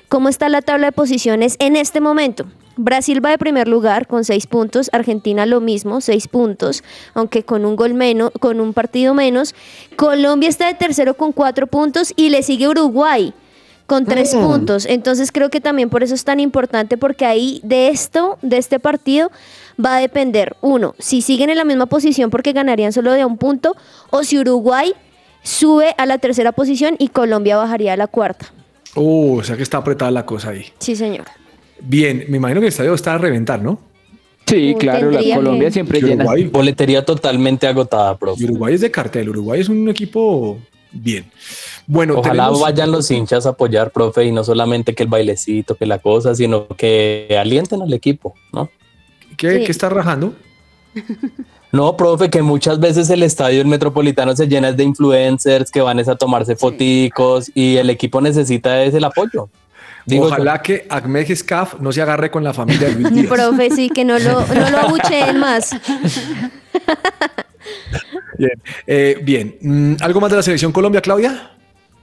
cómo 0.08 0.28
está 0.28 0.48
la 0.48 0.62
tabla 0.62 0.88
de 0.88 0.92
posiciones 0.92 1.56
en 1.60 1.76
este 1.76 2.00
momento. 2.00 2.46
Brasil 2.76 3.24
va 3.24 3.30
de 3.30 3.38
primer 3.38 3.66
lugar 3.66 4.06
con 4.06 4.24
seis 4.24 4.46
puntos, 4.46 4.88
Argentina 4.92 5.46
lo 5.46 5.60
mismo, 5.60 6.00
seis 6.00 6.28
puntos, 6.28 6.84
aunque 7.12 7.42
con 7.42 7.64
un 7.64 7.74
gol 7.74 7.94
menos, 7.94 8.30
con 8.38 8.60
un 8.60 8.72
partido 8.72 9.14
menos. 9.14 9.54
Colombia 9.96 10.48
está 10.48 10.68
de 10.68 10.74
tercero 10.74 11.14
con 11.14 11.32
cuatro 11.32 11.66
puntos 11.66 12.12
y 12.14 12.30
le 12.30 12.44
sigue 12.44 12.68
Uruguay 12.68 13.34
con 13.88 14.04
tres 14.04 14.34
Mm. 14.34 14.44
puntos. 14.44 14.84
Entonces 14.86 15.32
creo 15.32 15.48
que 15.48 15.60
también 15.62 15.88
por 15.88 16.02
eso 16.02 16.14
es 16.14 16.22
tan 16.22 16.38
importante 16.40 16.96
porque 16.98 17.24
ahí 17.24 17.60
de 17.64 17.88
esto, 17.88 18.38
de 18.42 18.58
este 18.58 18.78
partido, 18.78 19.30
va 19.82 19.96
a 19.96 20.00
depender, 20.00 20.56
uno, 20.60 20.94
si 20.98 21.22
siguen 21.22 21.48
en 21.50 21.56
la 21.56 21.64
misma 21.64 21.86
posición 21.86 22.28
porque 22.30 22.52
ganarían 22.52 22.92
solo 22.92 23.12
de 23.12 23.24
un 23.24 23.38
punto, 23.38 23.74
o 24.10 24.22
si 24.24 24.38
Uruguay 24.38 24.92
sube 25.42 25.94
a 25.96 26.04
la 26.04 26.18
tercera 26.18 26.52
posición 26.52 26.96
y 26.98 27.08
Colombia 27.08 27.56
bajaría 27.56 27.94
a 27.94 27.96
la 27.96 28.06
cuarta. 28.08 28.52
Oh, 28.94 29.36
o 29.38 29.42
sea 29.42 29.56
que 29.56 29.62
está 29.62 29.78
apretada 29.78 30.10
la 30.10 30.26
cosa 30.26 30.50
ahí. 30.50 30.66
Sí, 30.78 30.94
señor. 30.94 31.24
Bien, 31.80 32.24
me 32.28 32.36
imagino 32.36 32.60
que 32.60 32.66
el 32.66 32.72
estadio 32.72 32.92
está 32.92 33.14
a 33.14 33.18
reventar, 33.18 33.62
¿no? 33.62 33.78
Sí, 34.46 34.72
Uh, 34.74 34.78
claro, 34.78 35.10
la 35.10 35.20
Colombia 35.34 35.68
que- 35.68 35.72
siempre 35.72 35.98
Y 35.98 36.02
llena. 36.02 36.24
Uruguay, 36.24 36.44
Boletería 36.48 37.04
totalmente 37.04 37.66
agotada, 37.66 38.18
profe. 38.18 38.44
Uruguay 38.44 38.74
es 38.74 38.80
de 38.82 38.90
cartel. 38.90 39.28
Uruguay 39.30 39.60
es 39.60 39.68
un 39.70 39.88
equipo 39.88 40.58
bien. 40.92 41.24
Bueno, 41.90 42.18
Ojalá 42.18 42.44
tenemos- 42.44 42.60
vayan 42.60 42.92
los 42.92 43.10
hinchas 43.10 43.46
a 43.46 43.50
apoyar, 43.50 43.90
profe, 43.92 44.26
y 44.26 44.30
no 44.30 44.44
solamente 44.44 44.94
que 44.94 45.04
el 45.04 45.08
bailecito, 45.08 45.74
que 45.74 45.86
la 45.86 45.98
cosa, 45.98 46.34
sino 46.34 46.68
que 46.68 47.34
alienten 47.40 47.80
al 47.80 47.90
equipo, 47.94 48.34
¿no? 48.52 48.68
¿Qué, 49.38 49.60
Sí. 49.60 49.64
qué 49.64 49.72
está 49.72 49.88
rajando? 49.88 50.34
No, 51.70 51.98
profe, 51.98 52.30
que 52.30 52.40
muchas 52.40 52.80
veces 52.80 53.10
el 53.10 53.22
estadio 53.22 53.60
el 53.60 53.66
metropolitano 53.66 54.34
se 54.34 54.48
llena 54.48 54.72
de 54.72 54.82
influencers 54.84 55.70
que 55.70 55.82
van 55.82 55.98
es 55.98 56.08
a 56.08 56.16
tomarse 56.16 56.56
foticos 56.56 57.50
y 57.54 57.76
el 57.76 57.90
equipo 57.90 58.22
necesita 58.22 58.82
es 58.84 58.94
el 58.94 59.04
apoyo. 59.04 59.50
Digo 60.06 60.28
yo. 60.28 60.34
Ojalá 60.34 60.62
que 60.62 60.86
Ahmed 60.88 61.30
Escaf 61.30 61.78
no 61.78 61.92
se 61.92 62.00
agarre 62.00 62.30
con 62.30 62.42
la 62.42 62.54
familia 62.54 62.88
de 62.88 62.94
Luis 62.94 63.12
Díaz. 63.14 63.26
Profe, 63.26 63.70
sí, 63.70 63.90
que 63.90 64.02
no 64.06 64.18
lo, 64.18 64.46
no 64.46 64.70
lo 64.70 64.78
abucheen 64.78 65.38
más. 65.38 65.72
Bien, 68.38 68.52
Eh, 68.86 69.18
bien. 69.22 69.58
Mm, 69.60 69.96
¿algo 70.00 70.22
más 70.22 70.30
de 70.30 70.36
la 70.36 70.42
selección 70.42 70.72
Colombia, 70.72 71.02
Claudia? 71.02 71.50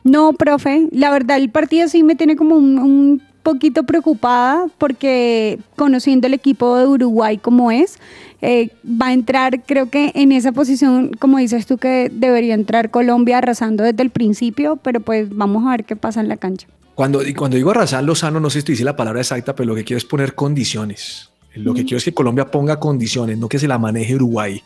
No, 0.05 0.33
profe, 0.33 0.87
la 0.91 1.09
verdad 1.09 1.37
el 1.37 1.49
partido 1.49 1.87
sí 1.87 2.03
me 2.03 2.15
tiene 2.15 2.35
como 2.35 2.55
un, 2.55 2.77
un 2.77 3.21
poquito 3.41 3.83
preocupada 3.83 4.67
porque 4.77 5.57
conociendo 5.75 6.27
el 6.27 6.35
equipo 6.35 6.77
de 6.77 6.85
Uruguay 6.85 7.39
como 7.39 7.71
es, 7.71 7.97
eh, 8.43 8.69
va 8.85 9.07
a 9.07 9.13
entrar 9.13 9.63
creo 9.65 9.89
que 9.89 10.11
en 10.13 10.31
esa 10.31 10.51
posición, 10.51 11.09
como 11.17 11.39
dices 11.39 11.65
tú, 11.65 11.79
que 11.79 12.11
debería 12.13 12.53
entrar 12.53 12.91
Colombia 12.91 13.39
arrasando 13.39 13.83
desde 13.83 14.03
el 14.03 14.11
principio, 14.11 14.75
pero 14.77 14.99
pues 14.99 15.27
vamos 15.35 15.65
a 15.65 15.71
ver 15.71 15.85
qué 15.85 15.95
pasa 15.95 16.21
en 16.21 16.27
la 16.27 16.37
cancha. 16.37 16.67
Cuando, 16.93 17.23
y 17.23 17.33
cuando 17.33 17.57
digo 17.57 17.71
arrasar 17.71 18.03
Lozano, 18.03 18.39
no 18.39 18.51
sé 18.51 18.59
si 18.59 18.65
te 18.67 18.71
dice 18.73 18.83
la 18.83 18.95
palabra 18.95 19.21
exacta, 19.21 19.55
pero 19.55 19.69
lo 19.69 19.75
que 19.75 19.83
quiero 19.83 19.97
es 19.97 20.05
poner 20.05 20.35
condiciones. 20.35 21.31
Lo 21.55 21.73
que 21.73 21.83
quiero 21.83 21.97
es 21.97 22.03
que 22.03 22.13
Colombia 22.13 22.45
ponga 22.51 22.79
condiciones, 22.79 23.39
no 23.39 23.49
que 23.49 23.57
se 23.57 23.67
la 23.67 23.79
maneje 23.79 24.13
Uruguay. 24.13 24.61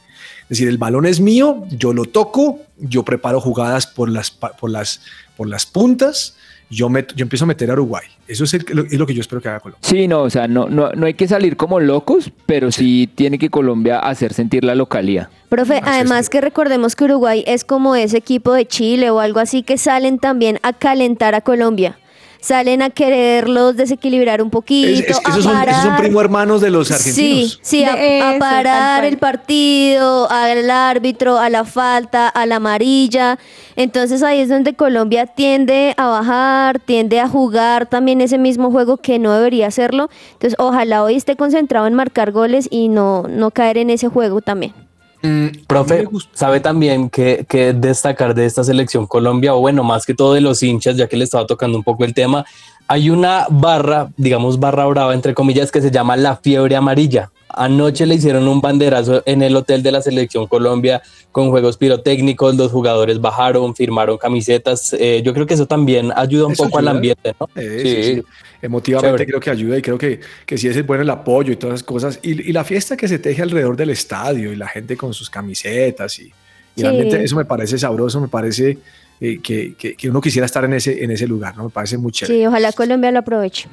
Es 0.50 0.58
decir, 0.58 0.68
el 0.68 0.78
balón 0.80 1.06
es 1.06 1.20
mío, 1.20 1.64
yo 1.70 1.94
lo 1.94 2.06
toco, 2.06 2.60
yo 2.80 3.04
preparo 3.04 3.40
jugadas 3.40 3.86
por 3.86 4.10
las, 4.10 4.32
pa- 4.32 4.54
por 4.54 4.72
las, 4.72 5.02
por 5.38 5.48
las 5.48 5.66
puntas, 5.68 6.36
yo, 6.72 6.90
meto- 6.90 7.14
yo 7.16 7.24
empiezo 7.24 7.46
a 7.46 7.48
meter 7.48 7.70
a 7.70 7.74
Uruguay. 7.74 8.06
Eso 8.28 8.44
es, 8.46 8.54
el- 8.56 8.66
lo, 8.74 8.84
es 8.84 8.94
lo 8.94 9.06
que 9.06 9.14
yo 9.14 9.22
espero 9.22 9.42
que 9.42 9.50
haga 9.50 9.60
Colombia. 9.60 9.88
Sí, 9.88 10.08
no, 10.08 10.22
o 10.24 10.30
sea, 10.32 10.48
no, 10.48 10.68
no, 10.68 10.92
no 10.94 11.06
hay 11.06 11.14
que 11.14 11.28
salir 11.28 11.56
como 11.56 11.80
locos, 11.80 12.32
pero 12.48 12.72
sí 12.72 13.08
tiene 13.14 13.38
que 13.38 13.50
Colombia 13.52 14.00
hacer 14.00 14.34
sentir 14.34 14.64
la 14.64 14.74
localía. 14.74 15.30
Profe, 15.50 15.82
además 15.84 16.26
sí. 16.26 16.32
que 16.32 16.42
recordemos 16.42 16.96
que 16.96 17.04
Uruguay 17.06 17.44
es 17.46 17.64
como 17.64 17.96
ese 17.96 18.18
equipo 18.18 18.54
de 18.54 18.66
Chile 18.68 19.12
o 19.12 19.20
algo 19.20 19.40
así 19.40 19.62
que 19.62 19.78
salen 19.78 20.18
también 20.18 20.60
a 20.64 20.74
calentar 20.74 21.36
a 21.36 21.42
Colombia. 21.42 22.00
Salen 22.42 22.82
a 22.82 22.90
quererlos 22.90 23.76
desequilibrar 23.76 24.42
un 24.42 24.50
poquito, 24.50 24.90
Es, 24.90 25.00
es 25.00 25.06
que 25.06 25.12
a 25.26 25.32
esos 25.32 25.44
son, 25.44 25.62
esos 25.68 25.84
son 25.84 25.98
primo 25.98 26.22
hermanos 26.22 26.62
de 26.62 26.70
los 26.70 26.90
argentinos. 26.90 27.52
Sí, 27.54 27.60
sí, 27.62 27.84
a, 27.84 27.96
De 27.96 28.22
a 28.22 28.32
eso, 28.32 28.40
parar 28.40 29.04
el 29.06 29.18
partido, 29.18 30.30
al 30.32 30.70
árbitro, 30.70 31.38
a 31.38 31.50
la 31.50 31.66
falta, 31.66 32.30
a 32.30 32.46
la 32.46 32.56
amarilla. 32.56 33.38
Entonces 33.76 34.24
ahí 34.24 34.40
es 34.40 34.50
donde 34.50 34.74
Colombia 34.74 35.26
tiende 35.26 35.94
a 35.98 36.08
bajar, 36.08 36.80
tiende 36.80 37.20
a 37.20 37.28
jugar 37.28 37.88
también 37.88 38.22
ese 38.22 38.38
mismo 38.38 38.72
juego 38.72 38.98
que 38.98 39.20
no 39.20 39.34
debería 39.34 39.68
hacerlo. 39.68 40.10
Entonces 40.34 40.56
ojalá 40.60 41.04
hoy 41.04 41.16
esté 41.16 41.36
concentrado 41.36 41.88
en 41.88 41.94
marcar 41.94 42.32
goles 42.32 42.68
y 42.72 42.88
no, 42.88 43.24
no 43.30 43.52
caer 43.52 43.78
en 43.78 43.90
ese 43.90 44.08
juego 44.08 44.42
también. 44.42 44.74
Mm, 45.22 45.66
Profe, 45.68 46.08
¿sabe 46.34 46.60
también 46.60 47.10
que, 47.10 47.46
que 47.48 47.74
destacar 47.74 48.34
de 48.34 48.46
esta 48.46 48.64
selección 48.64 49.06
Colombia? 49.06 49.54
O 49.54 49.60
bueno, 49.60 49.84
más 49.84 50.06
que 50.06 50.14
todo 50.14 50.34
de 50.34 50.42
los 50.42 50.64
hinchas, 50.64 50.96
ya 50.96 51.08
que 51.08 51.18
le 51.18 51.26
estaba 51.26 51.46
tocando 51.46 51.78
un 51.78 51.84
poco 51.84 52.06
el 52.06 52.14
tema, 52.14 52.46
hay 52.88 53.10
una 53.10 53.46
barra, 53.50 54.10
digamos 54.18 54.60
barra 54.60 54.86
brava, 54.86 55.14
entre 55.14 55.34
comillas, 55.34 55.72
que 55.72 55.82
se 55.82 55.92
llama 55.92 56.18
la 56.18 56.38
fiebre 56.38 56.76
amarilla. 56.76 57.32
Anoche 57.50 58.06
le 58.06 58.16
hicieron 58.16 58.48
un 58.48 58.62
banderazo 58.62 59.22
en 59.26 59.42
el 59.42 59.56
hotel 59.56 59.84
de 59.84 59.92
la 59.92 60.02
Selección 60.02 60.48
Colombia 60.48 61.02
con 61.32 61.50
juegos 61.50 61.78
pirotécnicos, 61.78 62.56
los 62.56 62.72
jugadores 62.72 63.20
bajaron, 63.20 63.76
firmaron 63.76 64.18
camisetas. 64.18 64.94
eh, 64.94 65.22
yo 65.24 65.34
creo 65.34 65.46
que 65.46 65.56
eso 65.56 65.66
también 65.66 66.12
ayuda 66.16 66.46
un 66.46 66.54
Eso 66.54 66.64
poco 66.64 66.80
al 66.80 66.88
ambiente, 66.88 67.36
¿no? 67.40 67.50
Eh, 67.56 67.80
sí, 67.84 68.14
sí. 68.16 68.24
Emotivamente 68.62 69.08
Chévere. 69.10 69.26
creo 69.28 69.40
que 69.40 69.50
ayuda 69.50 69.78
y 69.78 69.82
creo 69.82 69.98
que, 69.98 70.20
que 70.46 70.58
sí 70.58 70.68
es 70.68 70.86
bueno 70.86 71.04
el 71.04 71.10
apoyo 71.10 71.54
y 71.54 71.56
todas 71.56 71.76
esas 71.76 71.84
cosas. 71.88 72.20
Y, 72.22 72.50
y 72.50 72.52
la 72.52 72.64
fiesta 72.64 72.98
que 72.98 73.08
se 73.08 73.18
teje 73.20 73.42
alrededor 73.42 73.78
del 73.78 73.90
estadio 73.92 74.52
y 74.52 74.56
la 74.56 74.68
gente 74.68 74.98
con 74.98 75.14
sus 75.14 75.30
camisetas 75.30 76.20
y, 76.20 76.24
y 76.24 76.34
Sí. 76.76 76.84
realmente 76.84 77.24
eso 77.24 77.36
me 77.36 77.46
parece 77.46 77.78
sabroso, 77.78 78.20
me 78.22 78.28
parece 78.28 78.78
eh, 79.22 79.40
que, 79.42 79.76
que- 79.76 79.96
que 79.96 80.10
uno 80.10 80.22
quisiera 80.22 80.46
estar 80.46 80.64
en 80.66 80.74
ese, 80.74 81.04
en 81.04 81.12
ese 81.12 81.28
lugar, 81.28 81.56
¿no? 81.58 81.66
Me 81.66 81.70
parece 81.70 81.98
muy 81.98 82.12
chévere. 82.12 82.38
Sí, 82.40 82.46
ojalá 82.46 82.72
Colombia 82.72 83.12
lo 83.12 83.20
aproveche. 83.20 83.68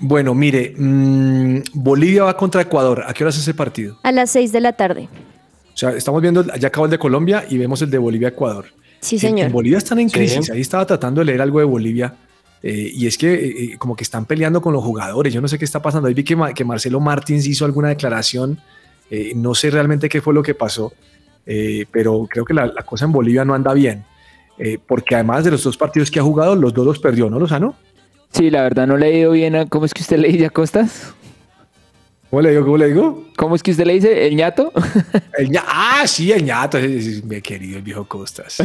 Bueno, 0.00 0.34
mire, 0.34 0.74
mm, 0.76 1.60
Bolivia 1.74 2.24
va 2.24 2.36
contra 2.36 2.62
Ecuador. 2.62 3.04
¿A 3.06 3.12
qué 3.14 3.24
hora 3.24 3.30
es 3.30 3.38
ese 3.38 3.54
partido? 3.54 3.98
A 4.02 4.12
las 4.12 4.30
6 4.30 4.52
de 4.52 4.60
la 4.60 4.72
tarde. 4.72 5.08
O 5.74 5.76
sea, 5.76 5.90
estamos 5.90 6.20
viendo, 6.22 6.44
ya 6.56 6.68
acabó 6.68 6.86
el 6.86 6.90
de 6.90 6.98
Colombia 6.98 7.44
y 7.48 7.58
vemos 7.58 7.80
el 7.82 7.90
de 7.90 7.98
Bolivia-Ecuador. 7.98 8.66
Sí, 9.00 9.16
En- 9.16 9.20
señor. 9.20 9.46
En, 9.46 9.52
Bolivia 9.52 9.78
están 9.78 9.98
en 10.00 10.08
Sí. 10.10 10.14
crisis. 10.18 10.50
Ahí 10.50 10.60
estaba 10.60 10.84
tratando 10.86 11.20
de 11.20 11.26
leer 11.26 11.40
algo 11.40 11.58
de 11.60 11.64
Bolivia. 11.64 12.14
Eh, 12.62 12.90
y 12.92 13.06
es 13.06 13.16
que 13.18 13.32
eh, 13.34 13.54
eh, 13.74 13.78
como 13.78 13.94
que 13.96 14.04
están 14.04 14.24
peleando 14.26 14.60
con 14.60 14.72
los 14.72 14.82
jugadores. 14.84 15.32
Yo 15.32 15.40
no 15.40 15.48
sé 15.48 15.58
qué 15.58 15.64
está 15.64 15.80
pasando. 15.82 16.08
Ahí 16.08 16.14
vi 16.14 16.24
que, 16.24 16.36
Ma- 16.36 16.52
que 16.52 16.64
Marcelo 16.64 17.00
Martins 17.00 17.46
hizo 17.46 17.64
alguna 17.64 17.88
declaración. 17.88 18.58
eh, 19.10 19.32
no 19.36 19.54
sé 19.54 19.70
realmente 19.70 20.08
qué 20.08 20.20
fue 20.20 20.34
lo 20.34 20.42
que 20.42 20.54
pasó. 20.54 20.92
eh, 21.46 21.86
pero 21.90 22.26
creo 22.28 22.44
que 22.44 22.52
la, 22.54 22.66
la 22.66 22.82
cosa 22.82 23.04
en 23.06 23.12
Bolivia 23.12 23.44
no 23.44 23.54
anda 23.54 23.72
bien. 23.74 24.04
eh, 24.58 24.76
porque 24.86 25.14
además 25.14 25.44
de 25.44 25.52
los 25.52 25.62
dos 25.62 25.76
partidos 25.76 26.10
que 26.10 26.18
ha 26.18 26.22
jugado, 26.22 26.56
los 26.56 26.74
dos 26.74 26.84
los 26.84 26.98
perdió, 26.98 27.30
¿no, 27.30 27.38
Lozano? 27.38 27.74
Sí, 28.32 28.50
la 28.50 28.62
verdad 28.62 28.86
no 28.86 28.96
le 28.98 29.08
he 29.08 29.18
ido 29.20 29.30
bien 29.32 29.54
a... 29.56 29.66
¿Cómo 29.66 29.86
es 29.86 29.94
que 29.94 30.02
usted 30.02 30.18
le 30.18 30.28
dice 30.28 30.46
a 30.46 30.50
Costas? 30.50 31.14
¿Cómo 32.28 32.42
le 32.42 32.50
digo? 32.50 32.64
¿Cómo 32.64 32.76
le 32.76 32.86
digo? 32.88 33.24
¿Cómo 33.38 33.54
es 33.54 33.62
que 33.62 33.70
usted 33.70 33.86
le 33.86 33.94
dice? 33.94 34.26
¿El 34.26 34.36
ñato? 34.36 34.70
El 35.38 35.48
ña- 35.48 35.64
ah, 35.66 36.02
sí, 36.06 36.30
el 36.32 36.44
ñato. 36.44 36.76
es 36.76 37.24
mi 37.24 37.40
querido, 37.40 37.78
el 37.78 37.82
viejo 37.84 38.04
Costas. 38.06 38.58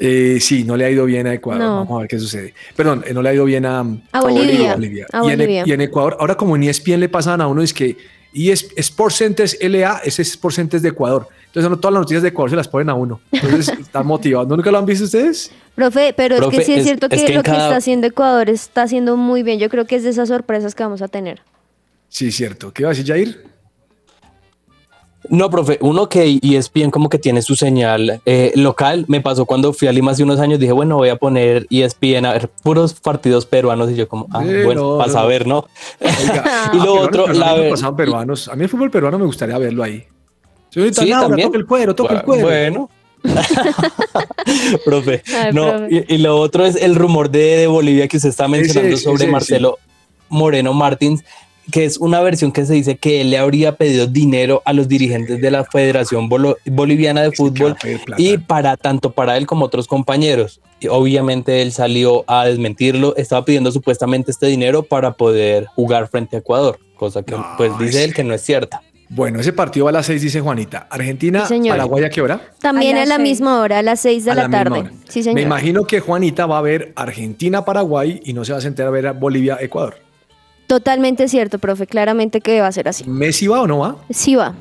Eh, 0.00 0.38
sí, 0.40 0.62
no 0.64 0.76
le 0.76 0.84
ha 0.84 0.90
ido 0.90 1.04
bien 1.06 1.26
a 1.26 1.34
Ecuador. 1.34 1.62
No. 1.62 1.76
Vamos 1.78 1.96
a 1.96 2.00
ver 2.02 2.08
qué 2.08 2.18
sucede. 2.18 2.54
Perdón, 2.76 3.02
eh, 3.06 3.12
no 3.12 3.20
le 3.20 3.30
ha 3.30 3.34
ido 3.34 3.44
bien 3.44 3.66
a, 3.66 3.80
A 4.12 4.20
Bolivia. 4.20 4.74
A 5.12 5.26
y, 5.26 5.30
en, 5.30 5.38
Bolivia. 5.38 5.64
y 5.66 5.72
en 5.72 5.80
Ecuador, 5.80 6.16
ahora 6.20 6.36
como 6.36 6.54
en 6.54 6.62
E 6.62 6.68
ESPN 6.70 7.00
le 7.00 7.08
pasan 7.08 7.40
a 7.40 7.48
uno, 7.48 7.62
es 7.62 7.74
que 7.74 7.96
y 8.32 8.50
es 8.50 8.68
Sports 8.76 9.16
Centers 9.16 9.58
LA, 9.60 10.02
ese 10.04 10.22
es 10.22 10.28
Sports 10.30 10.56
Centers 10.56 10.82
de 10.82 10.90
Ecuador. 10.90 11.26
Entonces, 11.46 11.68
no, 11.70 11.78
todas 11.78 11.94
las 11.94 12.00
noticias 12.02 12.22
de 12.22 12.28
Ecuador 12.28 12.50
se 12.50 12.56
las 12.56 12.68
ponen 12.68 12.90
a 12.90 12.94
uno. 12.94 13.20
Entonces, 13.32 13.68
están 13.80 14.06
motivados. 14.06 14.46
¿No 14.48 14.56
nunca 14.56 14.70
lo 14.70 14.78
han 14.78 14.86
visto 14.86 15.04
ustedes? 15.04 15.50
Profe, 15.74 16.12
pero 16.16 16.36
es 16.36 16.46
que 16.48 16.62
sí 16.64 16.72
es 16.74 16.78
es- 16.80 16.84
cierto 16.84 17.06
es 17.10 17.22
que, 17.24 17.32
lo 17.34 17.42
que 17.42 17.50
está 17.50 17.76
haciendo 17.76 18.06
Ecuador 18.06 18.50
está 18.50 18.82
haciendo 18.82 19.16
muy 19.16 19.42
bien. 19.42 19.58
Yo 19.58 19.68
creo 19.70 19.86
que 19.86 19.96
es 19.96 20.04
de 20.04 20.10
esas 20.10 20.28
sorpresas 20.28 20.74
que 20.74 20.82
vamos 20.84 21.02
a 21.02 21.08
tener. 21.08 21.40
Sí, 22.08 22.30
cierto. 22.30 22.72
¿Qué 22.72 22.82
iba 22.82 22.90
a 22.90 22.94
decir 22.94 23.06
Jair? 23.06 23.44
No, 25.30 25.50
profe, 25.50 25.78
uno 25.82 26.08
que 26.08 26.38
ESPN 26.42 26.90
como 26.90 27.08
que 27.10 27.18
tiene 27.18 27.42
su 27.42 27.54
señal 27.54 28.20
eh, 28.24 28.52
local. 28.54 29.04
Me 29.08 29.20
pasó 29.20 29.44
cuando 29.44 29.72
fui 29.72 29.86
a 29.88 29.92
Lima 29.92 30.12
hace 30.12 30.22
unos 30.22 30.40
años, 30.40 30.58
dije, 30.58 30.72
bueno, 30.72 30.96
voy 30.96 31.10
a 31.10 31.16
poner 31.16 31.66
ESPN 31.70 32.24
a 32.26 32.32
ver 32.32 32.48
puros 32.62 32.94
partidos 32.94 33.44
peruanos 33.44 33.90
y 33.90 33.94
yo 33.96 34.08
como, 34.08 34.26
ah, 34.32 34.42
Eh, 34.44 34.64
bueno, 34.64 34.92
no, 34.92 34.96
para 34.98 35.08
no. 35.08 35.12
saber, 35.12 35.46
¿no? 35.46 35.66
Oiga, 36.00 36.70
y 36.72 36.78
ah, 36.78 36.82
lo 36.84 36.94
otro, 37.00 37.26
la 37.32 37.50
a 37.50 37.54
ver- 37.54 37.70
pasaban 37.70 37.96
peruanos. 37.96 38.48
A 38.48 38.56
mí 38.56 38.62
el 38.64 38.68
fútbol 38.70 38.90
peruano 38.90 39.18
me 39.18 39.26
gustaría 39.26 39.58
verlo 39.58 39.82
ahí. 39.84 40.04
Señorita 40.70 41.02
Sí, 41.02 41.08
Laura, 41.08 41.28
también. 41.28 41.48
toca 41.48 41.58
el 41.58 41.66
cuero, 41.66 41.94
toca 41.94 42.14
el 42.14 42.22
cuero. 42.22 42.46
Bueno. 42.46 42.90
profe. 44.84 45.22
Ay, 45.34 45.52
no, 45.52 45.66
profe. 45.68 46.04
Y, 46.08 46.14
y 46.14 46.18
lo 46.18 46.38
otro 46.40 46.64
es 46.64 46.76
el 46.76 46.94
rumor 46.94 47.30
de, 47.30 47.56
de 47.56 47.66
Bolivia 47.66 48.08
que 48.08 48.16
usted 48.16 48.30
está 48.30 48.48
mencionando 48.48 48.94
Ese- 48.94 49.04
sobre 49.04 49.24
ese, 49.24 49.32
Marcelo 49.32 49.78
Moreno 50.28 50.72
Martins, 50.74 51.24
que 51.70 51.84
es 51.84 51.98
una 51.98 52.20
versión 52.20 52.50
que 52.52 52.64
se 52.64 52.74
dice 52.74 52.96
que 52.96 53.20
él 53.20 53.30
le 53.30 53.38
habría 53.38 53.76
pedido 53.76 54.06
dinero 54.06 54.62
a 54.64 54.72
los 54.72 54.88
dirigentes 54.88 55.40
de 55.40 55.50
la 55.50 55.64
Federación 55.64 56.28
Bolo- 56.28 56.56
Boliviana 56.64 57.22
de 57.22 57.32
Fútbol 57.32 57.76
y 58.16 58.38
para 58.38 58.76
tanto 58.76 59.10
para 59.12 59.36
él 59.36 59.46
como 59.46 59.66
otros 59.66 59.86
compañeros. 59.86 60.60
Y 60.80 60.86
obviamente 60.88 61.60
él 61.62 61.72
salió 61.72 62.24
a 62.26 62.46
desmentirlo, 62.46 63.16
estaba 63.16 63.44
pidiendo 63.44 63.70
supuestamente 63.72 64.30
este 64.30 64.46
dinero 64.46 64.82
para 64.82 65.12
poder 65.12 65.66
jugar 65.66 66.08
frente 66.08 66.36
a 66.36 66.38
Ecuador, 66.38 66.78
cosa 66.96 67.22
que 67.22 67.32
No, 67.32 67.44
pues 67.56 67.76
dice 67.78 68.04
él 68.04 68.14
que 68.14 68.24
no 68.24 68.32
es 68.34 68.42
cierta. 68.42 68.82
Bueno, 69.10 69.40
ese 69.40 69.54
partido 69.54 69.86
va 69.86 69.90
a 69.90 69.94
las 69.94 70.06
6, 70.06 70.20
dice 70.20 70.40
Juanita. 70.42 70.86
Argentina, 70.90 71.40
Sí, 71.42 71.54
señor. 71.54 71.76
Paraguay, 71.78 72.04
¿a 72.04 72.10
qué 72.10 72.20
hora? 72.20 72.42
También 72.60 72.96
A 72.98 73.06
la 73.06 73.16
seis. 73.16 73.28
misma 73.28 73.60
hora, 73.60 73.78
a 73.78 73.82
las 73.82 74.00
6 74.00 74.26
de 74.26 74.30
A 74.30 74.34
la, 74.34 74.48
misma 74.48 74.64
tarde. 74.64 74.90
Sí, 75.08 75.20
Me 75.20 75.24
señor. 75.24 75.40
imagino 75.40 75.84
que 75.84 76.00
Juanita 76.00 76.44
va 76.44 76.58
a 76.58 76.60
ver 76.62 76.92
Argentina-Paraguay 76.94 78.20
y 78.24 78.32
no 78.34 78.44
se 78.44 78.52
va 78.52 78.58
a 78.58 78.60
sentar 78.60 78.86
a 78.86 78.90
ver 78.90 79.06
a 79.06 79.12
Bolivia-Ecuador. 79.12 79.96
Totalmente 80.68 81.26
cierto, 81.28 81.58
profe. 81.58 81.86
Claramente 81.88 82.40
que 82.40 82.60
va 82.60 82.68
a 82.68 82.72
ser 82.72 82.86
así. 82.88 83.02
¿Messi 83.08 83.48
va 83.48 83.62
o 83.62 83.66
no 83.66 83.78
va? 83.80 83.96
Sí 84.10 84.36
va. 84.36 84.54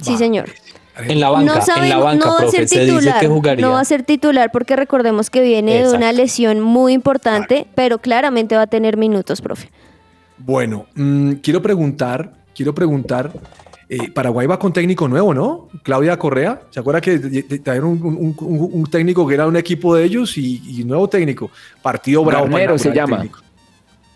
Sí, 0.00 0.16
señor. 0.16 0.48
En 0.96 1.20
la 1.20 1.30
banca, 1.30 1.54
no 1.54 1.82
en 1.82 1.88
la 1.90 1.98
banca, 1.98 2.24
no 2.24 2.30
va 2.32 2.36
a 2.38 2.40
profe, 2.42 2.56
ser 2.56 2.68
se 2.68 2.80
dice 2.80 2.92
titular. 2.96 3.20
que 3.20 3.28
jugaría. 3.28 3.66
No 3.66 3.72
va 3.72 3.80
a 3.80 3.84
ser 3.84 4.02
titular 4.04 4.50
porque 4.52 4.74
recordemos 4.76 5.30
que 5.30 5.40
viene 5.42 5.82
de 5.84 5.92
una 5.94 6.12
lesión 6.12 6.60
muy 6.60 6.92
importante, 6.92 7.66
pero 7.74 7.98
claramente 7.98 8.56
va 8.56 8.62
a 8.62 8.66
tener 8.66 8.96
minutos, 8.96 9.40
profe. 9.40 9.68
Bueno, 10.38 10.86
mm, 10.94 11.32
quiero 11.34 11.60
preguntar, 11.62 12.32
quiero 12.54 12.74
preguntar, 12.74 13.32
eh, 13.88 14.10
Paraguay 14.12 14.46
va 14.46 14.58
con 14.58 14.72
técnico 14.72 15.06
nuevo, 15.08 15.32
¿no? 15.34 15.68
Claudia 15.82 16.16
Correa, 16.18 16.62
¿se 16.70 16.78
acuerda 16.80 17.00
que 17.00 17.18
trajeron 17.62 17.90
un, 17.90 18.04
un- 18.04 18.36
un- 18.40 18.70
un 18.72 18.86
técnico 18.90 19.26
que 19.26 19.34
era 19.34 19.46
un 19.46 19.56
equipo 19.56 19.94
de 19.96 20.04
ellos 20.04 20.36
y, 20.38 20.62
y 20.80 20.84
nuevo 20.84 21.08
técnico? 21.08 21.50
Partido 21.82 22.24
bravo. 22.24 22.44
para 22.46 22.56
Garnero 22.56 22.78
se 22.78 22.92
llama. 22.92 23.16
técnico. 23.18 23.40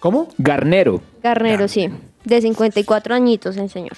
¿Cómo? 0.03 0.29
Garnero. 0.37 1.01
Garnero, 1.23 1.69
sí. 1.69 1.89
De 2.25 2.41
54 2.43 3.15
añitos, 3.15 3.57
el 3.57 3.71
señor. 3.71 3.93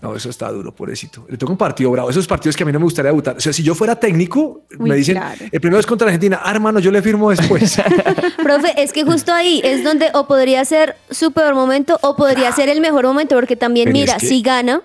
No, 0.00 0.14
eso 0.14 0.30
está 0.30 0.48
duro, 0.52 0.72
pobrecito. 0.72 1.26
Le 1.28 1.36
toca 1.36 1.50
un 1.50 1.58
partido 1.58 1.90
bravo. 1.90 2.08
Esos 2.08 2.28
partidos 2.28 2.56
que 2.56 2.62
a 2.62 2.66
mí 2.66 2.70
no 2.72 2.78
me 2.78 2.84
gustaría 2.84 3.08
debutar. 3.10 3.36
O 3.36 3.40
sea, 3.40 3.52
si 3.52 3.64
yo 3.64 3.74
fuera 3.74 3.98
técnico, 3.98 4.62
Uy, 4.78 4.90
me 4.90 4.94
dicen, 4.94 5.16
claro. 5.16 5.44
el 5.50 5.60
primero 5.60 5.80
es 5.80 5.86
contra 5.86 6.06
Argentina. 6.06 6.40
Ah, 6.44 6.52
hermano, 6.52 6.78
yo 6.78 6.92
le 6.92 7.02
firmo 7.02 7.30
después. 7.30 7.80
Profe, 8.44 8.74
es 8.80 8.92
que 8.92 9.02
justo 9.02 9.32
ahí 9.32 9.60
es 9.64 9.82
donde 9.82 10.10
o 10.14 10.28
podría 10.28 10.64
ser 10.64 10.94
su 11.10 11.32
peor 11.32 11.56
momento 11.56 11.98
o 12.02 12.14
podría 12.14 12.52
ser 12.52 12.68
el 12.68 12.80
mejor 12.80 13.04
momento, 13.06 13.34
porque 13.34 13.56
también, 13.56 13.86
Pero 13.86 13.98
mira, 13.98 14.12
es 14.16 14.20
que- 14.22 14.28
si 14.28 14.40
gana, 14.40 14.82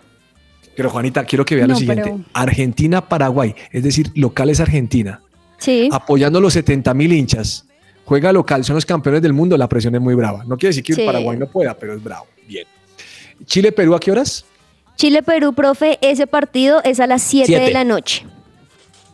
Pero 0.76 0.90
Juanita, 0.90 1.24
quiero 1.26 1.46
que 1.46 1.56
vea 1.58 1.68
lo 1.68 1.76
siguiente. 1.76 2.04
pero- 2.06 2.20
Argentina-Paraguay, 2.34 3.54
es 3.72 3.84
decir, 3.84 4.10
local 4.16 4.50
es 4.50 4.60
Argentina. 4.62 5.22
sí. 5.60 5.90
Apoyando 5.92 6.40
a 6.40 6.42
los 6.42 6.54
70 6.54 6.94
mil 6.96 7.12
hinchas. 7.14 7.66
Juega 8.10 8.34
local, 8.34 8.66
son 8.66 8.74
los 8.74 8.88
campeones 8.88 9.22
del 9.22 9.34
mundo, 9.34 9.56
la 9.56 9.70
presión 9.70 9.94
es 9.94 10.02
muy 10.02 10.16
brava. 10.16 10.44
No 10.44 10.58
quiere 10.58 10.70
decir 10.72 10.84
que 10.84 10.94
Sí. 10.94 11.02
el 11.02 11.06
Paraguay 11.06 11.38
no 11.38 11.46
pueda, 11.46 11.76
pero 11.76 11.94
es 11.94 12.04
bravo. 12.04 12.26
Bien. 12.48 12.66
Chile-Perú, 13.46 13.94
¿a 13.94 14.00
qué 14.00 14.12
horas? 14.12 14.46
Chile-Perú, 14.96 15.54
profe, 15.54 16.00
ese 16.02 16.26
partido 16.26 16.82
es 16.84 17.00
a 17.00 17.06
las 17.06 17.22
7 17.22 17.60
de 17.60 17.72
la 17.72 17.84
noche. 17.84 18.26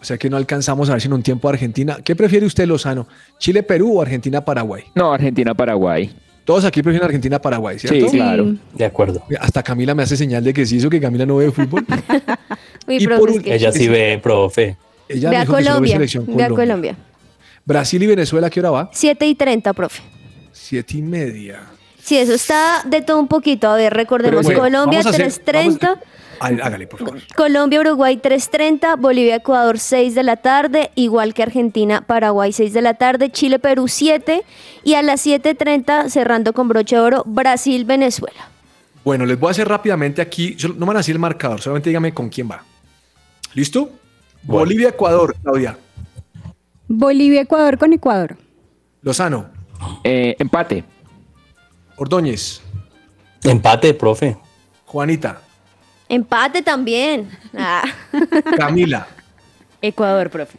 O 0.02 0.06
sea 0.06 0.18
que 0.18 0.30
no 0.30 0.38
alcanzamos 0.38 0.88
a 0.90 0.94
ver 0.94 1.02
si 1.02 1.08
en 1.08 1.14
un 1.14 1.22
tiempo 1.24 1.50
Argentina. 1.50 1.98
¿Qué 2.06 2.16
prefiere 2.16 2.46
usted, 2.46 2.66
Lozano? 2.68 3.06
¿Chile-Perú 3.38 3.98
o 3.98 4.02
Argentina-Paraguay? 4.02 4.84
No, 4.96 5.12
Argentina-Paraguay. 5.12 6.16
Todos 6.46 6.64
aquí 6.64 6.82
prefieren 6.82 7.06
Argentina-Paraguay, 7.06 7.78
¿cierto? 7.80 8.08
Sí, 8.10 8.16
claro. 8.16 8.56
De 8.74 8.86
acuerdo. 8.86 9.24
Hasta 9.42 9.62
Camila 9.62 9.94
me 9.94 10.04
hace 10.04 10.16
señal 10.16 10.42
de 10.42 10.54
que 10.54 10.66
sí, 10.66 10.78
eso 10.78 10.90
que 10.90 11.02
Camila 11.02 11.26
no 11.26 11.36
ve 11.36 11.52
fútbol. 11.52 11.86
Uy, 12.88 12.96
Y 12.98 13.06
profe, 13.08 13.20
por 13.20 13.30
es 13.32 13.36
un- 13.36 13.44
que- 13.44 13.56
Ella 13.56 13.72
sí 13.74 13.90
ve, 13.90 14.20
profe. 14.24 14.78
Ella 15.10 15.32
Ve 15.32 15.36
a 15.36 15.40
dijo 15.42 15.54
que 15.58 15.64
solo 15.64 15.66
ve 15.66 15.72
Colombia. 15.90 15.94
selección 15.96 16.26
Ve 16.38 16.44
a 16.44 16.50
Colombia. 16.50 16.96
Brasil 17.66 18.02
y 18.04 18.08
Venezuela, 18.08 18.48
¿a 18.48 18.50
qué 18.50 18.60
hora 18.60 18.72
va? 18.72 18.90
7 18.94 19.26
y 19.26 19.36
30, 19.36 19.74
profe. 19.74 20.02
Siete 20.52 20.98
y 20.98 21.02
media. 21.02 21.62
Sí, 22.02 22.18
eso 22.18 22.34
está 22.34 22.84
de 22.86 23.02
todo 23.02 23.20
un 23.20 23.28
poquito. 23.28 23.68
A 23.68 23.76
ver, 23.76 23.94
recordemos, 23.94 24.44
bueno, 24.44 24.60
Colombia 24.60 25.00
vamos 25.00 25.06
a 25.08 25.10
hacer- 25.10 25.26
3.30, 25.44 25.80
vamos- 25.88 26.00
Ay, 26.40 26.58
Hágale, 26.62 26.86
por 26.86 27.00
favor. 27.00 27.22
Colombia, 27.36 27.80
Uruguay 27.80 28.18
3.30, 28.18 28.96
Bolivia, 28.98 29.36
Ecuador 29.38 29.80
6 29.80 30.14
de 30.16 30.22
la 30.24 30.36
tarde, 30.36 30.92
igual 30.96 31.34
que 31.34 31.44
Argentina, 31.44 32.02
Paraguay 32.02 32.52
6 32.52 32.74
de 32.74 32.82
la 32.82 32.94
tarde, 32.96 33.32
Chile, 33.32 33.58
Perú 33.58 33.88
7 33.88 34.44
y 34.84 34.94
a 34.96 35.02
las 35.02 35.22
7.30 35.26 36.10
cerrando 36.10 36.54
con 36.54 36.68
broche 36.68 36.98
de 36.98 37.02
oro, 37.02 37.24
Brasil, 37.26 37.86
Venezuela. 37.86 38.50
Bueno, 39.06 39.26
les 39.26 39.40
voy 39.40 39.48
a 39.48 39.52
hacer 39.52 39.68
rápidamente 39.68 40.22
aquí. 40.22 40.56
solo- 40.60 40.74
No 40.76 40.82
me 40.82 40.88
van 40.88 40.98
a 40.98 41.00
decir 41.00 41.16
el 41.16 41.20
marcador, 41.20 41.62
solamente 41.62 41.90
dígame 41.90 42.14
con 42.14 42.30
quién 42.30 42.52
va. 42.52 42.64
¿Listo? 43.54 43.90
Bueno. 44.44 44.60
Bolivia-Ecuador, 44.60 45.36
Claudia. 45.42 45.78
Bolivia-Ecuador 46.88 47.78
con 47.78 47.94
Ecuador. 47.94 48.38
Lozano. 49.02 49.48
Eh, 50.04 50.36
empate. 50.40 50.84
Ordóñez. 51.96 52.62
Empate, 53.44 53.94
profe. 53.94 54.38
Juanita. 54.86 55.42
Empate 56.10 56.62
también. 56.62 57.30
Ah. 57.58 57.84
Camila. 58.58 59.08
Ecuador, 59.82 60.30
profe. 60.30 60.58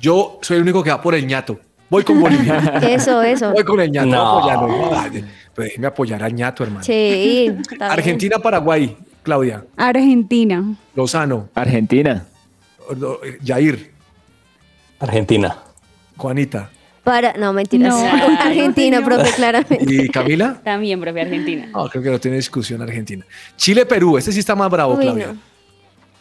Yo 0.00 0.38
soy 0.42 0.56
el 0.56 0.62
único 0.62 0.82
que 0.82 0.90
va 0.90 1.00
por 1.00 1.14
el 1.14 1.26
ñato. 1.26 1.58
Voy 1.88 2.04
con 2.04 2.20
Bolivia. 2.20 2.58
Eso, 2.82 3.20
eso. 3.20 3.52
Voy 3.52 3.64
con 3.64 3.80
el 3.80 3.90
ñato. 3.90 4.06
No. 4.06 5.20
Pero 5.54 5.66
déjeme 5.66 5.86
apoyar 5.88 6.22
al 6.22 6.32
ñato, 6.32 6.62
hermano. 6.62 6.84
Sí. 6.84 7.46
está 7.60 7.74
bien. 7.74 7.82
Argentina-Paraguay, 7.82 8.96
Claudia. 9.24 9.64
Argentina. 9.76 10.64
Lozano. 10.94 11.48
Argentina. 11.54 12.24
Jair. 13.44 13.92
Argentina. 15.00 15.56
Juanita. 16.16 16.70
Para, 17.02 17.32
no, 17.32 17.52
mentiras. 17.52 17.94
No. 17.94 18.04
Argentina, 18.40 19.00
No, 19.00 19.06
profe, 19.06 19.32
claramente. 19.32 19.86
¿Y 19.88 20.08
Camila? 20.10 20.60
También, 20.62 21.00
profe, 21.00 21.22
Argentina. 21.22 21.66
No, 21.72 21.88
creo 21.88 22.02
que 22.02 22.10
no 22.10 22.20
tiene 22.20 22.36
discusión 22.36 22.82
Argentina. 22.82 23.24
Chile-Perú, 23.56 24.18
este 24.18 24.32
sí 24.32 24.38
está 24.40 24.54
más 24.54 24.70
bravo, 24.70 24.94
Uy, 24.94 25.00
Claudia. 25.04 25.28
no. 25.28 25.50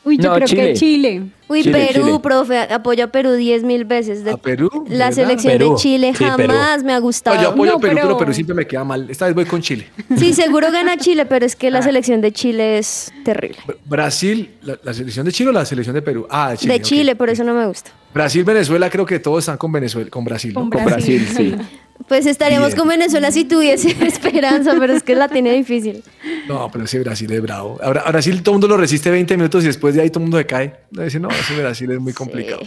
Uy, 0.06 0.18
yo 0.18 0.30
No, 0.30 0.36
creo 0.36 0.48
Chile. 0.48 0.68
que 0.68 0.74
Chile. 0.76 1.22
Uy, 1.50 1.62
Chile, 1.64 1.90
Perú, 1.92 2.06
Chile. 2.06 2.20
profe, 2.24 2.58
apoyo 2.60 3.04
a 3.04 3.08
Perú 3.08 3.34
10 3.34 3.64
mil 3.64 3.84
veces. 3.84 4.24
De- 4.24 4.32
¿A 4.32 4.38
Perú? 4.38 4.70
¿De 4.88 4.96
La 4.96 5.10
verdad? 5.10 5.12
selección 5.24 5.54
Perú. 5.54 5.72
de 5.72 5.76
Chile 5.76 6.14
Sí, 6.18 6.24
Perú. 6.38 6.54
jamás 6.54 6.84
me 6.84 6.94
ha 6.94 7.00
No, 7.00 7.02
gustado. 7.02 7.42
yo 7.42 7.50
apoyo 7.50 7.72
No, 7.74 7.78
a 7.78 7.82
Perú, 7.82 7.94
pero... 7.96 8.08
pero- 8.08 8.18
Perú 8.18 8.34
siempre 8.34 8.56
me 8.56 8.66
queda 8.66 8.86
mal. 8.86 9.10
Esta 9.10 9.26
vez 9.26 9.36
voy 9.36 9.44
con 9.46 9.62
Chile. 9.62 9.88
Sí, 10.18 10.34
seguro 10.34 10.72
gana 10.72 10.96
Chile, 10.96 11.26
pero 11.26 11.46
es 11.46 11.54
Ah. 11.54 11.58
que 11.60 11.70
la 11.70 11.82
selección 11.82 12.22
de 12.22 12.32
Chile 12.32 12.78
es 12.78 13.12
terrible. 13.26 13.58
Br- 13.68 13.76
Brasil, 13.86 14.52
la, 14.62 14.80
la 14.82 14.94
selección 14.94 15.26
de 15.26 15.34
Chile 15.34 15.50
o 15.50 15.54
la 15.54 15.66
selección 15.66 15.94
de 15.94 16.02
Perú? 16.02 16.26
Ah, 16.30 16.52
de 16.52 16.58
Chile. 16.58 16.74
de. 16.76 16.82
Chile, 16.82 17.16
por 17.18 17.30
eso 17.30 17.44
no 17.44 17.54
me 17.54 17.68
gusta. 17.68 17.92
Brasil, 18.14 18.44
Venezuela, 18.44 18.90
creo 18.90 19.06
que 19.06 19.20
todos 19.20 19.40
están 19.40 19.58
con 19.58 19.72
Venezuela, 19.72 20.10
con 20.10 20.24
Brasil. 20.24 20.54
¿no? 20.54 20.62
Con 20.62 20.70
Con 20.70 20.86
Brasil, 20.86 21.28
sí. 21.36 21.56
Pues 22.08 22.26
estaríamos 22.26 22.70
Bien. 22.70 22.80
con 22.80 22.88
Venezuela 22.88 23.30
si 23.30 23.44
tuviese 23.44 23.90
esperanza, 24.08 24.74
pero 24.80 24.94
es 24.94 25.04
que 25.04 25.16
la 25.16 25.28
tiene 25.28 25.52
difícil. 25.52 26.02
No, 26.48 26.70
pero 26.72 26.86
ese 26.86 26.98
Brasil 27.00 27.30
es 27.32 27.42
bravo. 27.42 27.78
Ahora, 27.84 28.04
Brasil 28.08 28.42
todo 28.42 28.54
el 28.54 28.62
mundo 28.62 28.68
lo 28.70 28.78
resiste 28.78 29.12
20 29.12 29.36
minutos 29.36 29.64
y 29.66 29.68
después 29.68 29.94
de 29.96 30.02
ahí 30.02 30.10
todo 30.10 30.20
el 30.20 30.24
mundo 30.24 30.38
se 30.38 30.46
cae. 30.46 30.80
Dice, 30.90 31.20
no, 31.20 31.30
ese 31.30 31.60
Brasil 31.60 31.92
es 31.92 32.00
muy 32.00 32.14
complicado. 32.14 32.62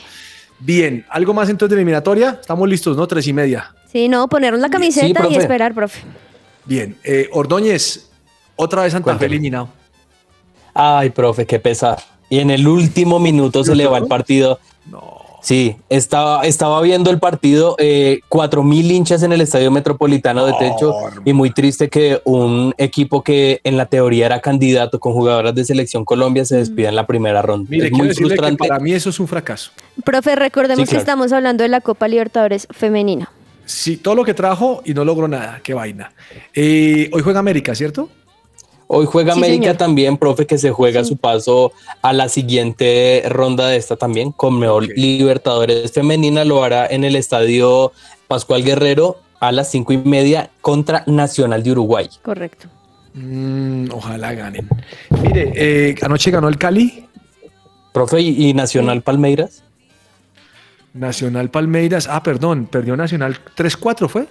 Bien, 0.59 1.05
¿algo 1.09 1.33
más 1.33 1.49
entonces 1.49 1.71
de 1.71 1.81
eliminatoria? 1.81 2.39
Estamos 2.41 2.69
listos, 2.69 2.97
¿no? 2.97 3.07
Tres 3.07 3.27
y 3.27 3.33
media. 3.33 3.75
Sí, 3.91 4.09
no, 4.09 4.29
ponernos 4.29 4.61
la 4.61 4.69
camiseta 4.69 5.27
y 5.29 5.37
esperar, 5.37 5.75
profe. 5.75 6.03
Bien, 6.67 6.97
eh, 7.03 7.29
Ordóñez, 7.33 8.11
otra 8.55 8.83
vez 8.83 8.93
Santa 8.93 9.17
Fe 9.17 9.27
eliminado. 9.27 9.71
Ay, 10.75 11.11
profe, 11.11 11.47
qué 11.47 11.59
pesar. 11.59 11.99
Y 12.29 12.39
en 12.39 12.51
el 12.51 12.69
último 12.69 13.19
minuto 13.19 13.65
se 13.65 13.75
le 13.75 13.87
va 13.87 13.99
el 13.99 14.07
partido. 14.07 14.61
Sí, 15.43 15.75
estaba, 15.89 16.43
estaba 16.47 16.81
viendo 16.83 17.11
el 17.11 17.19
partido, 17.19 17.75
eh, 17.79 18.21
cuatro 18.29 18.63
mil 18.63 18.91
hinchas 18.93 19.25
en 19.25 19.33
el 19.33 19.41
Estadio 19.41 19.73
Metropolitano 19.73 20.47
de 20.47 20.53
Techo 20.53 20.95
y 21.25 21.33
muy 21.33 21.51
triste 21.51 21.89
que 21.89 22.21
un 22.25 22.73
equipo 22.79 23.23
que 23.25 23.61
en 23.65 23.77
la 23.77 23.87
teoría 23.87 24.27
era 24.27 24.41
candidato 24.41 25.01
con 25.01 25.13
jugadoras 25.15 25.53
de 25.55 25.65
selección 25.65 26.05
Colombia 26.05 26.45
se 26.45 26.59
despida 26.59 26.91
en 26.91 26.95
la 26.97 27.09
primera 27.09 27.43
ronda. 27.43 27.67
Mire, 27.69 27.87
es 27.87 27.91
quiero 27.91 28.05
muy 28.07 28.15
frustrante. 28.15 28.57
para 28.69 28.79
mí 28.79 28.93
eso 28.93 29.11
es 29.11 29.19
un 29.19 29.27
fracaso. 29.27 29.73
Profe, 30.05 30.37
recordemos 30.37 30.83
Sí, 30.83 30.85
claro. 30.87 30.99
que 30.99 31.01
estamos 31.01 31.33
hablando 31.33 31.65
de 31.65 31.69
la 31.69 31.81
Copa 31.81 32.07
Libertadores 32.07 32.69
femenina. 32.71 33.29
Sí, 33.65 33.97
todo 33.97 34.15
lo 34.15 34.25
que 34.25 34.35
trajo 34.35 34.83
y 34.85 34.95
no 34.95 35.05
logró 35.05 35.27
nada. 35.27 35.61
Qué 35.65 35.75
vaina. 35.75 36.13
Eh, 36.55 37.11
hoy 37.13 37.23
juega 37.23 37.41
América, 37.41 37.75
¿cierto? 37.75 38.09
Hoy 38.95 39.07
juega 39.07 39.33
Sí, 39.33 39.39
América 39.39 39.63
señor. 39.63 39.77
también, 39.79 40.19
profe, 40.19 40.47
que 40.47 40.59
se 40.59 40.71
juega 40.71 41.03
su 41.03 41.17
paso 41.17 41.73
a 42.03 42.13
la 42.13 42.29
siguiente 42.29 43.23
ronda 43.27 43.69
de 43.69 43.77
esta 43.79 43.97
también, 43.97 44.33
con 44.33 44.59
Mejor. 44.59 44.87
Libertadores 44.97 45.93
Femenina, 45.93 46.45
lo 46.45 46.63
hará 46.63 46.87
en 46.87 47.03
el 47.05 47.17
estadio 47.17 47.93
Pascual 48.29 48.63
Guerrero 48.63 49.17
a 49.41 49.51
las 49.51 49.71
cinco 49.71 49.95
y 49.95 49.97
media 49.97 50.51
contra 50.61 51.05
Nacional 51.07 51.63
de 51.63 51.71
Uruguay. 51.73 52.11
Correcto. 52.21 52.69
Mm, 53.15 53.87
ojalá 53.93 54.35
ganen. 54.35 54.69
Mire, 55.23 55.53
eh, 55.57 55.95
anoche 56.03 56.31
ganó 56.31 56.49
el 56.49 56.59
Cali, 56.59 57.09
Profe, 57.95 58.21
¿y, 58.21 58.49
y 58.51 58.53
Nacional 58.53 59.01
Palmeiras? 59.01 59.65
Nacional 60.93 61.51
Palmeiras. 61.51 62.09
Ah, 62.11 62.23
perdón, 62.23 62.67
perdió 62.67 62.95
Nacional 62.95 63.39
3-4, 63.57 64.09
¿fue? 64.09 64.27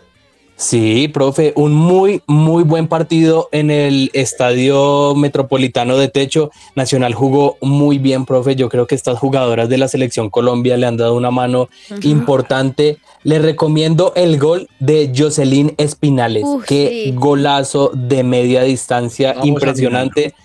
Sí, 0.56 1.08
profe, 1.08 1.54
un 1.56 1.74
muy, 1.74 2.22
muy 2.28 2.64
buen 2.64 2.88
partido 2.88 3.50
en 3.52 3.72
el 3.72 4.12
Estadio 4.14 5.16
Metropolitano 5.16 5.98
de 5.98 6.08
Techo. 6.08 6.52
Nacional 6.76 7.16
jugó 7.16 7.58
muy 7.62 7.98
bien, 7.98 8.26
profe. 8.26 8.56
Yo 8.56 8.70
creo 8.70 8.86
que 8.86 8.94
estas 8.94 9.18
jugadoras 9.18 9.70
de 9.70 9.80
la 9.80 9.88
selección 9.88 10.30
Colombia 10.30 10.78
le 10.78 10.86
han 10.86 10.98
dado 10.98 11.16
una 11.16 11.32
mano 11.32 11.68
importante. 12.04 13.00
Le 13.24 13.40
recomiendo 13.40 14.14
el 14.16 14.38
gol 14.38 14.70
de 14.80 15.12
Jocelyn 15.16 15.74
Espinales. 15.78 16.44
Uf, 16.46 16.66
Qué 16.66 17.06
sí. 17.06 17.12
golazo 17.16 17.92
de 17.96 18.24
media 18.24 18.62
distancia, 18.62 19.30
Vamos 19.30 19.44
a 19.44 19.48
impresionante. 19.48 20.36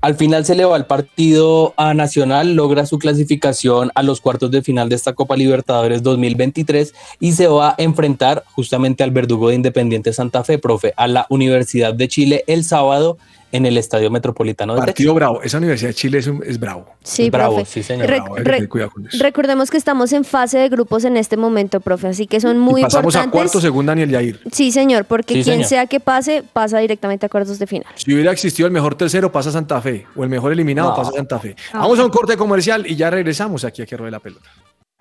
Al 0.00 0.14
final 0.14 0.44
se 0.44 0.54
le 0.54 0.64
va 0.64 0.76
el 0.76 0.86
partido 0.86 1.74
a 1.76 1.92
Nacional, 1.92 2.54
logra 2.54 2.86
su 2.86 3.00
clasificación 3.00 3.90
a 3.96 4.04
los 4.04 4.20
cuartos 4.20 4.52
de 4.52 4.62
final 4.62 4.88
de 4.88 4.94
esta 4.94 5.12
Copa 5.12 5.36
Libertadores 5.36 6.04
2023 6.04 6.94
y 7.18 7.32
se 7.32 7.48
va 7.48 7.70
a 7.70 7.74
enfrentar 7.78 8.44
justamente 8.54 9.02
al 9.02 9.10
verdugo 9.10 9.48
de 9.48 9.56
Independiente 9.56 10.12
Santa 10.12 10.44
Fe, 10.44 10.58
profe, 10.58 10.94
a 10.96 11.08
la 11.08 11.26
Universidad 11.30 11.94
de 11.94 12.06
Chile 12.06 12.44
el 12.46 12.62
sábado 12.62 13.18
en 13.50 13.64
el 13.66 13.78
Estadio 13.78 14.10
Metropolitano 14.10 14.74
de 14.74 14.80
Partido 14.80 15.14
bravo. 15.14 15.42
Esa 15.42 15.56
Universidad 15.58 15.88
de 15.90 15.94
Chile 15.94 16.18
es, 16.18 16.26
un- 16.26 16.42
es 16.44 16.60
bravo. 16.60 16.86
Sí, 17.02 17.30
Bravo, 17.30 17.56
profe. 17.56 17.70
sí, 17.70 17.82
señor. 17.82 18.06
Re- 18.06 18.20
Bravo, 18.20 18.36
re- 18.36 18.44
tener 18.44 18.68
cuidado 18.68 18.90
con 18.90 19.06
eso. 19.06 19.16
recordemos 19.22 19.70
que 19.70 19.76
estamos 19.78 20.12
en 20.12 20.24
fase 20.24 20.58
de 20.58 20.68
grupos 20.68 21.04
en 21.04 21.16
este 21.16 21.36
momento, 21.38 21.80
profe, 21.80 22.08
así 22.08 22.26
que 22.26 22.40
son 22.40 22.58
muy 22.58 22.82
y 22.82 22.84
pasamos 22.84 23.14
a 23.16 23.18
importantes. 23.24 23.32
cuarto 23.52 23.60
según 23.60 23.86
Daniel 23.86 24.10
Yair. 24.10 24.40
Sí, 24.52 24.70
señor, 24.70 25.06
porque 25.06 25.34
Sí, 25.34 25.42
quien 25.44 25.56
señor. 25.56 25.68
sea 25.68 25.86
que 25.86 25.98
pase, 26.00 26.44
pasa 26.52 26.78
directamente 26.78 27.24
a 27.26 27.28
cuartos 27.30 27.58
de 27.58 27.66
final. 27.66 27.86
Si 27.94 28.12
hubiera 28.12 28.32
existido 28.32 28.66
el 28.66 28.72
mejor 28.72 28.94
tercero, 28.96 29.32
pasa 29.32 29.50
Santa 29.50 29.80
Fe. 29.80 30.06
O 30.14 30.24
el 30.24 30.28
mejor 30.28 30.52
eliminado, 30.52 30.90
No. 30.90 30.96
pasa 30.96 31.12
Santa 31.12 31.38
Fe. 31.38 31.56
Vamos 31.72 31.98
a 31.98 32.04
un 32.04 32.10
corte 32.10 32.36
comercial 32.36 32.86
y 32.86 32.96
ya 32.96 33.08
regresamos 33.10 33.64
aquí 33.64 33.80
a 33.82 33.86
que 33.86 33.96
ruede 33.96 34.12
la 34.12 34.20
pelota. 34.20 34.50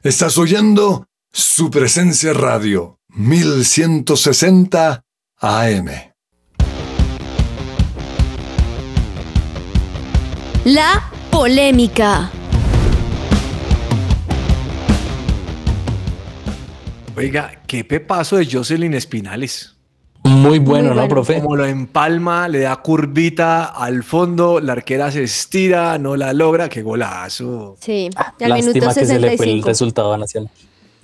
Estás 0.04 0.38
oyendo 0.38 1.06
su 1.34 1.70
presencia 1.70 2.32
radio 2.32 2.98
1160 3.10 5.04
AM. 5.42 6.07
La 10.68 11.02
polémica. 11.32 12.30
Oiga, 17.16 17.62
qué 17.66 17.86
pepazo 17.86 18.36
de 18.36 18.46
Jocelyn 18.52 18.94
Espinales. 18.94 19.78
Muy 20.26 20.60
bueno, 20.60 20.90
Muy 20.90 21.04
¿no, 21.04 21.08
profe? 21.08 21.42
Como 21.42 21.56
lo 21.56 21.66
empalma, 21.66 22.50
le 22.50 22.60
da 22.60 22.76
curvita 22.76 23.64
al 23.64 24.04
fondo, 24.04 24.60
la 24.60 24.74
arquera 24.74 25.10
se 25.10 25.24
estira, 25.24 25.98
no 26.00 26.18
la 26.18 26.34
logra. 26.34 26.68
Qué 26.68 26.82
golazo. 26.82 27.78
Sí, 27.80 28.10
al 28.18 28.54
minuto 28.56 28.80
Lástima 28.80 28.94
que 28.94 29.06
se 29.06 29.20
le 29.20 29.38
fue 29.38 29.46
el 29.46 29.62
65. 29.62 29.68
resultado 29.70 30.14
a 30.14 30.18
Nacional. 30.18 30.52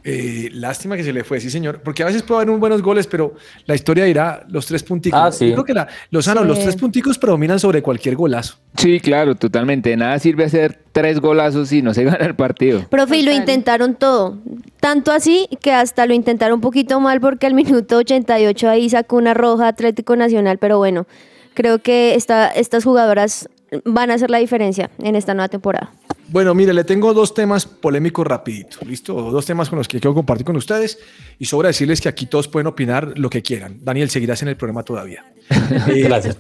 Eh, 0.06 0.50
lástima 0.52 0.98
que 0.98 1.04
se 1.04 1.14
le 1.14 1.24
fue, 1.24 1.40
sí, 1.40 1.50
señor. 1.50 1.82
Porque 1.82 2.04
a 2.04 2.06
veces 2.06 2.24
puede 2.24 2.40
haber 2.42 2.50
muy 2.52 2.60
buenos 2.60 2.82
goles, 2.82 3.08
pero 3.08 3.36
la 3.66 3.74
historia 3.76 4.04
dirá 4.04 4.44
los 4.50 4.66
tres 4.66 4.84
punticos. 4.84 5.20
Ah, 5.22 5.32
sí. 5.32 5.48
Yo 5.48 5.54
creo 5.54 5.66
que 5.66 5.74
la, 5.74 5.88
Lozano, 6.12 6.42
Sí. 6.42 6.48
los 6.48 6.60
tres 6.60 6.76
punticos 6.76 7.18
predominan 7.18 7.58
sobre 7.60 7.82
cualquier 7.82 8.16
golazo. 8.16 8.58
Sí, 8.78 9.00
claro, 9.00 9.36
totalmente. 9.36 9.92
De 9.92 9.98
nada 9.98 10.20
sirve 10.20 10.44
hacer 10.44 10.82
tres 10.92 11.20
golazos 11.22 11.70
si 11.70 11.82
no 11.82 11.94
se 11.94 12.04
gana 12.04 12.26
el 12.26 12.36
partido. 12.36 12.86
Profe, 12.90 13.18
y 13.18 13.24
lo 13.24 13.32
intentaron 13.32 13.96
todo. 13.96 14.38
Tanto 14.80 15.12
así 15.12 15.48
que 15.62 15.72
hasta 15.72 16.06
lo 16.06 16.14
intentaron 16.14 16.56
un 16.56 16.62
poquito 16.62 17.00
mal 17.00 17.22
porque 17.22 17.46
al 17.48 17.54
minuto 17.56 17.98
88 17.98 18.70
ahí 18.70 18.90
sacó 18.90 19.16
una 19.16 19.34
roja 19.34 19.70
Atlético 19.70 20.16
Nacional, 20.18 20.58
pero 20.58 20.78
bueno, 20.78 21.08
creo 21.54 21.80
que 21.80 22.16
esta, 22.16 22.50
estas 22.50 22.84
jugadoras 22.84 23.48
van 23.86 24.12
a 24.12 24.16
hacer 24.16 24.30
la 24.30 24.38
diferencia 24.38 24.92
en 25.02 25.16
esta 25.16 25.34
nueva 25.34 25.48
temporada. 25.48 25.92
Bueno, 26.34 26.56
mire, 26.56 26.74
le 26.74 26.84
tengo 26.84 27.14
dos 27.14 27.36
temas 27.36 27.68
polémicos 27.68 28.26
rapidito, 28.26 28.80
¿listo? 28.88 29.14
Dos 29.14 29.46
temas 29.46 29.70
con 29.70 29.78
los 29.78 29.88
que 29.88 30.00
quiero 30.00 30.16
compartir 30.16 30.44
con 30.44 30.56
ustedes 30.56 30.98
y 31.38 31.46
sobra 31.46 31.68
decirles 31.68 32.02
que 32.02 32.10
aquí 32.10 32.26
todos 32.26 32.48
pueden 32.48 32.66
opinar 32.66 33.14
lo 33.20 33.30
que 33.30 33.44
quieran. 33.44 33.78
Daniel, 33.84 34.10
seguirás 34.10 34.42
en 34.42 34.48
el 34.48 34.58
programa 34.58 34.82
todavía. 34.82 35.24
Eh, 35.94 36.02
Gracias. 36.02 36.36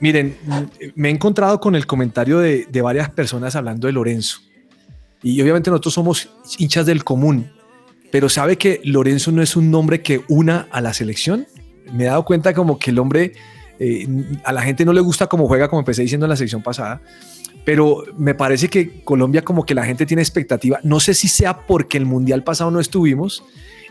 Miren, 0.00 0.38
me 0.94 1.08
he 1.08 1.10
encontrado 1.10 1.60
con 1.60 1.74
el 1.74 1.86
comentario 1.86 2.38
de, 2.38 2.66
de 2.70 2.80
varias 2.80 3.10
personas 3.10 3.56
hablando 3.56 3.86
de 3.86 3.92
Lorenzo. 3.92 4.38
Y 5.22 5.38
obviamente 5.42 5.68
nosotros 5.68 5.92
somos 5.92 6.30
hinchas 6.56 6.86
del 6.86 7.04
común, 7.04 7.50
pero 8.10 8.30
¿sabe 8.30 8.56
que 8.56 8.80
Lorenzo 8.84 9.32
no 9.32 9.42
es 9.42 9.54
un 9.54 9.70
nombre 9.70 10.00
que 10.00 10.22
una 10.28 10.66
a 10.70 10.80
la 10.80 10.94
selección? 10.94 11.46
Me 11.92 12.04
he 12.04 12.06
dado 12.06 12.24
cuenta 12.24 12.54
como 12.54 12.78
que 12.78 12.90
el 12.90 12.98
hombre, 12.98 13.34
eh, 13.78 14.08
a 14.44 14.52
la 14.54 14.62
gente 14.62 14.86
no 14.86 14.94
le 14.94 15.02
gusta 15.02 15.26
cómo 15.26 15.46
juega, 15.46 15.68
como 15.68 15.80
empecé 15.80 16.00
diciendo 16.00 16.24
en 16.24 16.30
la 16.30 16.36
sección 16.36 16.62
pasada, 16.62 17.02
pero 17.66 18.04
me 18.16 18.36
parece 18.36 18.68
que 18.68 19.02
Colombia 19.02 19.42
como 19.42 19.66
que 19.66 19.74
la 19.74 19.84
gente 19.84 20.06
tiene 20.06 20.22
expectativa. 20.22 20.78
No 20.84 21.00
sé 21.00 21.14
si 21.14 21.26
sea 21.26 21.66
porque 21.66 21.98
el 21.98 22.06
Mundial 22.06 22.44
pasado 22.44 22.70
no 22.70 22.78
estuvimos 22.78 23.42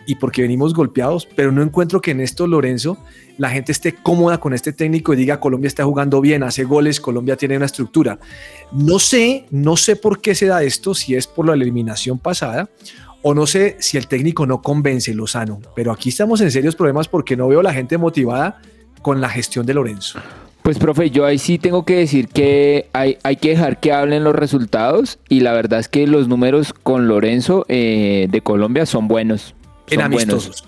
y 0.07 0.15
porque 0.15 0.43
venimos 0.43 0.73
golpeados, 0.73 1.27
pero 1.35 1.51
no 1.51 1.61
encuentro 1.61 1.99
que 1.99 2.11
en 2.11 2.21
esto 2.21 2.47
Lorenzo 2.47 2.97
la 3.38 3.49
gente 3.49 3.73
esté 3.73 3.93
cómoda 3.93 4.39
con 4.39 4.53
este 4.53 4.71
técnico 4.71 5.13
y 5.13 5.17
diga 5.17 5.41
Colombia 5.41 5.67
está 5.67 5.83
jugando 5.83 6.21
bien, 6.21 6.43
hace 6.43 6.63
goles, 6.63 7.01
Colombia 7.01 7.35
tiene 7.35 7.57
una 7.57 7.65
estructura. 7.65 8.17
No 8.71 8.97
sé, 8.97 9.45
no 9.51 9.75
sé 9.75 9.97
por 9.97 10.21
qué 10.21 10.35
se 10.35 10.45
da 10.45 10.63
esto, 10.63 10.95
si 10.95 11.13
es 11.15 11.27
por 11.27 11.45
la 11.45 11.53
eliminación 11.53 12.17
pasada 12.17 12.69
o 13.23 13.33
no 13.33 13.45
sé 13.45 13.75
si 13.81 13.97
el 13.97 14.07
técnico 14.07 14.45
no 14.45 14.61
convence 14.61 15.13
Lozano, 15.13 15.59
pero 15.75 15.91
aquí 15.91 16.09
estamos 16.09 16.39
en 16.39 16.49
serios 16.49 16.77
problemas 16.77 17.09
porque 17.09 17.35
no 17.35 17.49
veo 17.49 17.61
la 17.61 17.73
gente 17.73 17.97
motivada 17.97 18.61
con 19.01 19.19
la 19.19 19.27
gestión 19.27 19.65
de 19.65 19.73
Lorenzo. 19.73 20.21
Pues, 20.65 20.80
profe, 20.80 21.12
yo 21.12 21.25
ahí 21.25 21.38
sí 21.38 21.60
tengo 21.60 21.86
que 21.86 21.95
decir 21.97 22.28
que 22.28 22.88
hay, 22.91 23.19
hay 23.21 23.36
que 23.36 23.49
dejar 23.49 23.80
que 23.80 23.93
hablen 23.93 24.23
los 24.23 24.34
resultados 24.36 25.19
y 25.30 25.41
la 25.41 25.54
verdad 25.54 25.80
es 25.80 25.88
que 25.88 26.08
los 26.08 26.28
números 26.28 26.73
con 26.73 27.08
Lorenzo 27.08 27.67
eh, 27.69 28.25
de 28.32 28.41
Colombia 28.41 28.88
son 28.88 29.08
buenos. 29.08 29.54
En 29.91 29.99
son 30.01 30.12
buenos. 30.12 30.34
amistosos. 30.34 30.67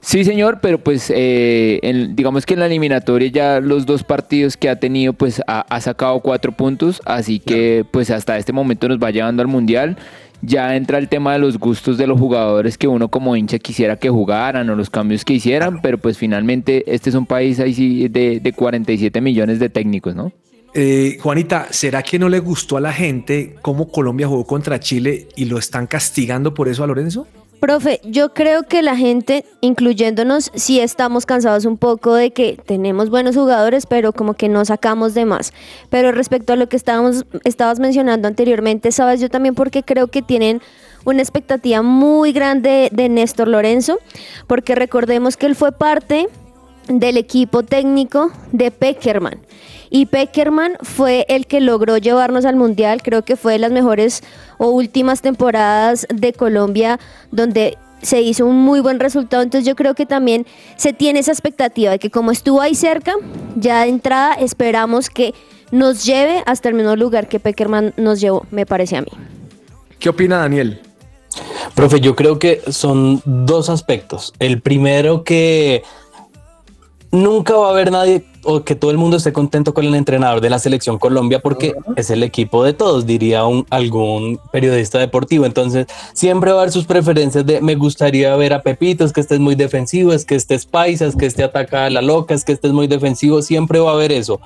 Sí, 0.00 0.24
señor, 0.24 0.60
pero 0.62 0.78
pues 0.78 1.10
eh, 1.14 1.80
en- 1.82 2.14
digamos 2.16 2.46
que 2.46 2.54
en 2.54 2.60
la 2.60 2.66
eliminatoria 2.66 3.28
ya 3.28 3.60
los 3.60 3.84
dos 3.86 4.04
partidos 4.04 4.56
que 4.56 4.68
ha 4.70 4.76
tenido 4.78 5.12
pues 5.12 5.42
ha, 5.48 5.60
ha 5.68 5.80
sacado 5.80 6.20
cuatro 6.20 6.52
puntos, 6.52 7.02
así 7.04 7.38
que 7.40 7.84
pues 7.90 8.10
hasta 8.10 8.38
este 8.38 8.52
momento 8.52 8.88
nos 8.88 8.98
va 8.98 9.10
llevando 9.10 9.42
al 9.42 9.48
Mundial 9.48 9.96
ya 10.42 10.76
entra 10.76 10.98
el 10.98 11.08
tema 11.08 11.32
de 11.32 11.38
los 11.38 11.58
gustos 11.58 11.98
de 11.98 12.06
los 12.06 12.18
jugadores 12.18 12.78
que 12.78 12.88
uno 12.88 13.08
como 13.08 13.36
hincha 13.36 13.58
quisiera 13.58 13.96
que 13.96 14.10
jugaran 14.10 14.68
o 14.70 14.76
los 14.76 14.90
cambios 14.90 15.24
que 15.24 15.34
hicieran, 15.34 15.80
pero 15.80 15.98
pues 15.98 16.18
finalmente 16.18 16.84
este 16.92 17.10
es 17.10 17.16
un 17.16 17.26
país 17.26 17.60
ahí 17.60 17.74
sí 17.74 18.08
de, 18.08 18.40
de 18.40 18.52
47 18.52 19.20
millones 19.20 19.58
de 19.58 19.68
técnicos, 19.68 20.14
¿no? 20.14 20.32
Eh, 20.78 21.16
Juanita, 21.22 21.68
¿será 21.70 22.02
que 22.02 22.18
no 22.18 22.28
le 22.28 22.38
gustó 22.38 22.76
a 22.76 22.82
la 22.82 22.92
gente 22.92 23.54
cómo 23.62 23.90
Colombia 23.90 24.28
jugó 24.28 24.46
contra 24.46 24.78
Chile 24.78 25.26
y 25.34 25.46
lo 25.46 25.56
están 25.56 25.86
castigando 25.86 26.52
por 26.52 26.68
eso 26.68 26.84
a 26.84 26.86
Lorenzo? 26.86 27.26
Profe, 27.66 28.00
yo 28.04 28.32
creo 28.32 28.62
que 28.62 28.80
la 28.80 28.94
gente, 28.94 29.44
incluyéndonos, 29.60 30.52
sí 30.54 30.78
estamos 30.78 31.26
cansados 31.26 31.64
un 31.64 31.78
poco 31.78 32.14
de 32.14 32.30
que 32.30 32.56
tenemos 32.64 33.10
buenos 33.10 33.34
jugadores, 33.34 33.86
pero 33.86 34.12
como 34.12 34.34
que 34.34 34.48
no 34.48 34.64
sacamos 34.64 35.14
de 35.14 35.24
más. 35.24 35.52
Pero 35.90 36.12
respecto 36.12 36.52
a 36.52 36.56
lo 36.56 36.68
que 36.68 36.76
estábamos, 36.76 37.26
estabas 37.42 37.80
mencionando 37.80 38.28
anteriormente, 38.28 38.92
sabes, 38.92 39.20
yo 39.20 39.28
también 39.30 39.56
porque 39.56 39.82
creo 39.82 40.06
que 40.06 40.22
tienen 40.22 40.62
una 41.04 41.22
expectativa 41.22 41.82
muy 41.82 42.30
grande 42.30 42.88
de 42.92 43.08
Néstor 43.08 43.48
Lorenzo, 43.48 43.98
porque 44.46 44.76
recordemos 44.76 45.36
que 45.36 45.46
él 45.46 45.56
fue 45.56 45.72
parte 45.72 46.28
del 46.88 47.16
equipo 47.16 47.62
técnico 47.62 48.30
de 48.52 48.70
Peckerman. 48.70 49.40
Y 49.90 50.06
Peckerman 50.06 50.76
fue 50.82 51.24
el 51.28 51.46
que 51.46 51.60
logró 51.60 51.96
llevarnos 51.96 52.44
al 52.44 52.56
Mundial, 52.56 53.02
creo 53.02 53.24
que 53.24 53.36
fue 53.36 53.54
de 53.54 53.58
las 53.60 53.72
mejores 53.72 54.22
o 54.58 54.68
últimas 54.68 55.22
temporadas 55.22 56.06
de 56.12 56.32
Colombia 56.32 56.98
donde 57.30 57.78
se 58.02 58.20
hizo 58.20 58.46
un 58.46 58.56
muy 58.56 58.80
buen 58.80 59.00
resultado, 59.00 59.42
entonces 59.42 59.66
yo 59.66 59.74
creo 59.74 59.94
que 59.94 60.06
también 60.06 60.46
se 60.76 60.92
tiene 60.92 61.20
esa 61.20 61.32
expectativa 61.32 61.90
de 61.90 61.98
que 61.98 62.10
como 62.10 62.30
estuvo 62.30 62.60
ahí 62.60 62.74
cerca, 62.74 63.14
ya 63.56 63.82
de 63.82 63.88
entrada 63.88 64.34
esperamos 64.34 65.08
que 65.08 65.34
nos 65.70 66.04
lleve 66.04 66.42
hasta 66.46 66.68
el 66.68 66.74
mismo 66.74 66.94
lugar 66.94 67.28
que 67.28 67.40
Peckerman 67.40 67.94
nos 67.96 68.20
llevó, 68.20 68.46
me 68.50 68.66
parece 68.66 68.96
a 68.96 69.00
mí. 69.00 69.10
¿Qué 69.98 70.08
opina 70.08 70.38
Daniel? 70.38 70.80
Profe, 71.74 72.00
yo 72.00 72.16
creo 72.16 72.38
que 72.38 72.62
son 72.70 73.20
dos 73.24 73.68
aspectos. 73.68 74.32
El 74.38 74.62
primero 74.62 75.24
que 75.24 75.82
nunca 77.16 77.54
va 77.54 77.68
a 77.68 77.70
haber 77.70 77.90
nadie 77.90 78.24
o 78.44 78.62
que 78.62 78.76
todo 78.76 78.90
el 78.90 78.98
mundo 78.98 79.16
esté 79.16 79.32
contento 79.32 79.74
con 79.74 79.84
el 79.84 79.94
entrenador 79.94 80.40
de 80.40 80.50
la 80.50 80.58
selección 80.58 80.98
Colombia 80.98 81.40
porque 81.40 81.74
es 81.96 82.10
el 82.10 82.22
equipo 82.22 82.62
de 82.62 82.74
todos, 82.74 83.06
diría 83.06 83.44
un, 83.44 83.66
algún 83.70 84.38
periodista 84.52 84.98
deportivo. 84.98 85.46
Entonces, 85.46 85.86
siempre 86.12 86.52
va 86.52 86.58
a 86.58 86.60
haber 86.62 86.72
sus 86.72 86.84
preferencias 86.84 87.44
de 87.44 87.60
me 87.60 87.74
gustaría 87.74 88.34
ver 88.36 88.52
a 88.52 88.62
Pepito, 88.62 89.04
es 89.04 89.12
que 89.12 89.20
estés 89.20 89.40
muy 89.40 89.54
defensivo, 89.54 90.12
es 90.12 90.24
que 90.24 90.36
estés 90.36 90.66
paisa, 90.66 91.06
es 91.06 91.16
que 91.16 91.26
esté 91.26 91.42
ataca 91.42 91.86
a 91.86 91.90
la 91.90 92.02
loca, 92.02 92.34
es 92.34 92.44
que 92.44 92.52
estés 92.52 92.72
muy 92.72 92.86
defensivo, 92.86 93.42
siempre 93.42 93.80
va 93.80 93.90
a 93.90 93.94
haber 93.94 94.12
eso. 94.12 94.40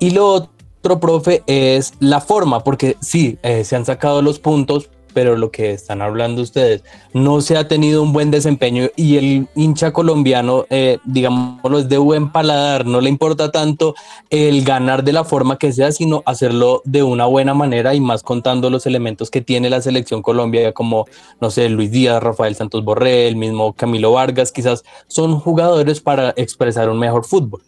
Y 0.00 0.10
lo 0.10 0.26
otro, 0.26 1.00
profe, 1.00 1.42
es 1.46 1.92
la 2.00 2.20
forma, 2.20 2.64
porque 2.64 2.96
sí, 3.00 3.38
eh, 3.42 3.64
se 3.64 3.76
han 3.76 3.84
sacado 3.84 4.22
los 4.22 4.38
puntos, 4.38 4.90
pero 5.18 5.34
lo 5.34 5.50
que 5.50 5.72
están 5.72 6.00
hablando 6.00 6.42
ustedes, 6.42 6.84
no 7.12 7.40
se 7.40 7.56
ha 7.56 7.66
tenido 7.66 8.04
un 8.04 8.12
buen 8.12 8.30
desempeño 8.30 8.88
y 8.94 9.16
el 9.16 9.48
hincha 9.56 9.92
colombiano, 9.92 10.64
eh, 10.70 10.98
digámoslo, 11.04 11.80
es 11.80 11.88
de 11.88 11.98
buen 11.98 12.30
paladar, 12.30 12.86
no 12.86 13.00
le 13.00 13.08
importa 13.10 13.50
tanto 13.50 13.96
el 14.30 14.62
ganar 14.62 15.02
de 15.02 15.12
la 15.12 15.24
forma 15.24 15.58
que 15.58 15.72
sea, 15.72 15.90
sino 15.90 16.22
hacerlo 16.24 16.82
de 16.84 17.02
una 17.02 17.26
buena 17.26 17.52
manera 17.52 17.96
y 17.96 18.00
más 18.00 18.22
contando 18.22 18.70
los 18.70 18.86
elementos 18.86 19.28
que 19.28 19.40
tiene 19.40 19.68
la 19.68 19.82
selección 19.82 20.22
Colombia, 20.22 20.72
como, 20.72 21.06
no 21.40 21.50
sé, 21.50 21.68
Luis 21.68 21.90
Díaz, 21.90 22.22
Rafael 22.22 22.54
Santos 22.54 22.84
Borré, 22.84 23.26
el 23.26 23.34
mismo 23.34 23.72
Camilo 23.72 24.12
Vargas, 24.12 24.52
quizás 24.52 24.84
son 25.08 25.40
jugadores 25.40 26.00
para 26.00 26.32
expresar 26.36 26.88
un 26.90 27.00
mejor 27.00 27.24
fútbol. 27.24 27.64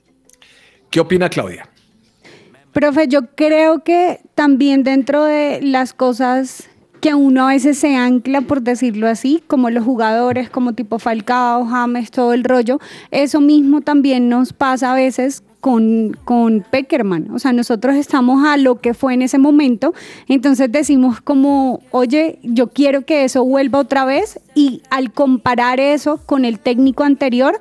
¿Qué 0.89 1.01
opina 1.01 1.29
Claudia? 1.29 1.69
Profe, 2.73 3.09
yo 3.09 3.23
creo 3.35 3.83
que 3.83 4.21
también 4.37 4.85
dentro 4.85 5.25
de 5.25 5.61
las 5.61 5.93
cosas 5.93 6.70
que 7.01 7.15
uno 7.15 7.49
a 7.49 7.53
veces 7.53 7.79
se 7.79 7.97
ancla, 7.97 8.43
por 8.43 8.63
decirlo 8.63 9.09
así, 9.09 9.43
como 9.47 9.71
los 9.71 9.85
jugadores, 9.85 10.51
como 10.51 10.75
tipo 10.75 10.99
Falcao, 10.99 11.67
James, 11.67 12.11
todo 12.11 12.33
el 12.33 12.45
rollo. 12.45 12.79
Eso 13.11 13.41
mismo 13.41 13.81
también 13.81 14.29
nos 14.29 14.53
pasa 14.53 14.93
a 14.93 14.95
veces 14.95 15.43
con, 15.61 16.17
con 16.25 16.65
Peckerman. 16.71 17.31
O 17.31 17.39
sea, 17.39 17.53
nosotros 17.53 17.97
estamos 17.97 18.45
a 18.47 18.57
lo 18.57 18.81
que 18.81 18.95
fue 18.95 19.15
en 19.15 19.23
ese 19.23 19.39
momento, 19.39 19.95
entonces 20.29 20.71
decimos 20.73 21.21
como, 21.21 21.81
oye, 21.91 22.39
yo 22.43 22.69
quiero 22.69 23.05
que 23.05 23.25
eso 23.25 23.45
vuelva 23.45 23.79
otra 23.79 24.05
vez 24.05 24.41
y 24.55 24.83
al 24.91 25.13
comparar 25.13 25.81
eso 25.81 26.19
con 26.27 26.45
el 26.45 26.59
técnico 26.59 27.05
anterior, 27.05 27.59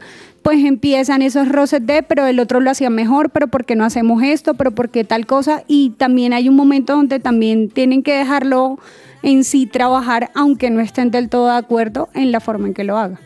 pues 0.50 0.66
empiezan 0.66 1.22
esos 1.22 1.48
roces 1.48 1.86
de, 1.86 2.02
pero 2.02 2.26
el 2.26 2.40
otro 2.40 2.60
lo 2.60 2.72
hacía 2.72 2.90
mejor, 2.90 3.30
pero 3.30 3.50
¿por 3.50 3.66
qué 3.66 3.76
no 3.76 3.86
hacemos 3.86 4.24
esto? 4.24 4.56
¿Pero 4.56 4.72
por 4.72 4.90
qué 4.90 5.04
tal 5.04 5.28
cosa? 5.28 5.64
Y 5.68 5.92
también 5.92 6.34
hay 6.34 6.50
un 6.50 6.56
momento 6.56 6.96
donde 6.96 7.20
también 7.20 7.70
tienen 7.70 8.02
que 8.02 8.14
dejarlo 8.14 8.80
en 9.22 9.44
sí 9.44 9.68
trabajar, 9.68 10.32
aunque 10.34 10.72
no 10.72 10.80
estén 10.82 11.12
del 11.12 11.30
todo 11.30 11.52
de 11.52 11.58
acuerdo 11.58 12.10
en 12.16 12.32
la 12.32 12.40
forma 12.40 12.66
en 12.66 12.74
que 12.74 12.84
lo 12.84 12.98
haga. 12.98 13.20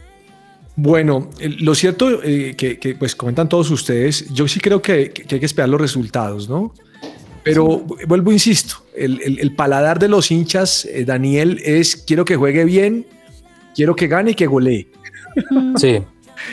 Bueno, 0.76 1.30
lo 1.60 1.76
cierto 1.76 2.22
eh, 2.22 2.58
que, 2.58 2.96
pues 3.00 3.16
comentan 3.16 3.48
todos 3.48 3.72
ustedes, 3.72 4.28
yo 4.34 4.46
sí 4.50 4.60
creo 4.60 4.82
que, 4.82 5.14
hay 5.32 5.40
que 5.40 5.46
esperar 5.46 5.70
los 5.70 5.80
resultados, 5.80 6.50
¿no? 6.50 6.74
Pero 7.42 7.86
vuelvo, 8.06 8.34
insisto, 8.34 8.84
el, 8.98 9.56
paladar 9.56 9.98
de 9.98 10.10
los 10.10 10.30
hinchas, 10.30 10.84
eh, 10.92 11.06
Daniel, 11.06 11.62
es 11.64 11.96
quiero 11.96 12.26
que 12.26 12.36
juegue 12.36 12.66
bien, 12.66 13.06
quiero 13.74 13.96
que 13.96 14.08
gane 14.10 14.32
y 14.32 14.36
que 14.36 14.46
golee. 14.46 14.90
Sí. 15.78 16.00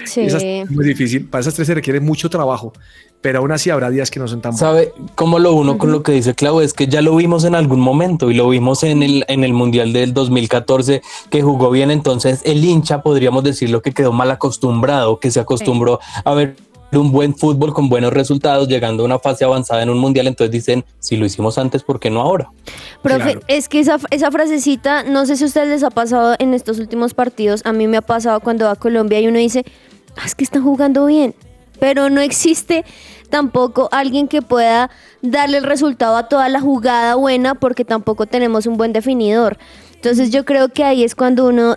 Sí. 0.05 0.23
es 0.23 0.71
muy 0.71 0.85
difícil. 0.85 1.27
Para 1.27 1.41
esas 1.41 1.55
tres 1.55 1.67
se 1.67 1.75
requiere 1.75 2.01
mucho 2.01 2.29
trabajo 2.31 2.73
pero 3.21 3.41
aún 3.41 3.53
así 3.53 3.71
habrá 3.71 3.91
días 3.91 4.11
que 4.11 4.19
no 4.19 4.29
son 4.29 4.41
tan 4.41 4.53
buenos. 4.53 4.61
¿Sabe 4.61 4.93
cómo 5.15 5.39
lo 5.39 5.53
uno 5.53 5.77
con 5.79 5.93
lo 5.93 6.03
que 6.03 6.13
dice 6.13 6.35
Clau? 6.35 6.61
Es 6.61 6.73
que 6.73 6.87
ya 6.87 7.03
lo 7.03 7.15
vimos 7.17 7.45
en 7.45 7.55
algún 7.55 7.81
momento 7.81 8.31
y 8.31 8.35
lo 8.35 8.49
vimos 8.49 8.83
en 8.83 9.03
el, 9.03 9.25
en 9.29 9.45
el 9.45 9.53
Mundial 9.53 9.93
del 9.93 10.15
2014 10.15 11.03
que 11.29 11.43
jugó 11.43 11.71
bien, 11.71 11.91
entonces 11.91 12.41
el 12.45 12.65
hincha 12.65 13.03
podríamos 13.03 13.45
decirlo 13.45 13.83
que 13.83 13.93
quedó 13.93 14.13
mal 14.13 14.31
acostumbrado, 14.31 15.19
que 15.19 15.31
se 15.31 15.41
acostumbró 15.41 16.01
a 16.25 16.35
ver 16.35 16.57
un 16.99 17.13
buen 17.13 17.35
fútbol 17.37 17.73
con 17.73 17.89
buenos 17.89 18.13
resultados, 18.13 18.69
llegando 18.69 19.03
a 19.03 19.07
una 19.07 19.19
fase 19.19 19.45
avanzada 19.45 19.83
en 19.83 19.91
un 19.91 19.99
mundial, 19.99 20.27
entonces 20.27 20.51
dicen, 20.51 20.85
si 20.99 21.17
lo 21.17 21.27
hicimos 21.27 21.59
antes, 21.59 21.83
¿por 21.83 22.01
qué 22.01 22.11
no 22.11 22.21
ahora? 22.21 22.51
Profe, 23.03 23.39
es 23.49 23.69
que 23.69 23.81
esa, 23.81 23.99
esa 24.11 24.31
frasecita, 24.31 25.03
no 25.05 25.27
sé 25.27 25.37
si 25.37 25.45
a 25.45 25.47
ustedes 25.47 25.69
les 25.69 25.83
ha 25.85 25.91
pasado 25.91 26.35
en 26.39 26.55
estos 26.55 26.79
últimos 26.79 27.15
partidos, 27.15 27.63
a 27.65 27.73
mí 27.73 27.87
me 27.87 27.99
ha 27.99 28.03
pasado 28.03 28.41
cuando 28.41 28.65
va 28.65 28.73
a 28.73 28.77
Colombia 28.77 29.21
y 29.21 29.29
uno 29.29 29.39
dice, 29.39 29.65
ah, 30.17 30.23
es 30.27 30.35
que 30.35 30.45
están 30.45 30.63
jugando 30.63 31.07
bien, 31.07 31.35
pero 31.79 32.11
no 32.11 32.21
existe 32.21 32.85
tampoco 33.31 33.89
alguien 33.93 34.29
que 34.29 34.43
pueda 34.43 34.91
darle 35.23 35.59
el 35.59 35.65
resultado 35.65 36.17
a 36.17 36.29
toda 36.29 36.49
la 36.49 36.61
jugada 36.61 37.15
buena 37.15 37.55
porque 37.55 37.85
tampoco 37.85 38.27
tenemos 38.27 38.67
un 38.67 38.77
buen 38.77 38.93
definidor. 38.93 39.57
Entonces 39.95 40.31
yo 40.31 40.45
creo 40.45 40.71
que 40.71 40.85
ahí 40.85 41.05
es 41.05 41.15
cuando 41.15 41.47
uno, 41.47 41.77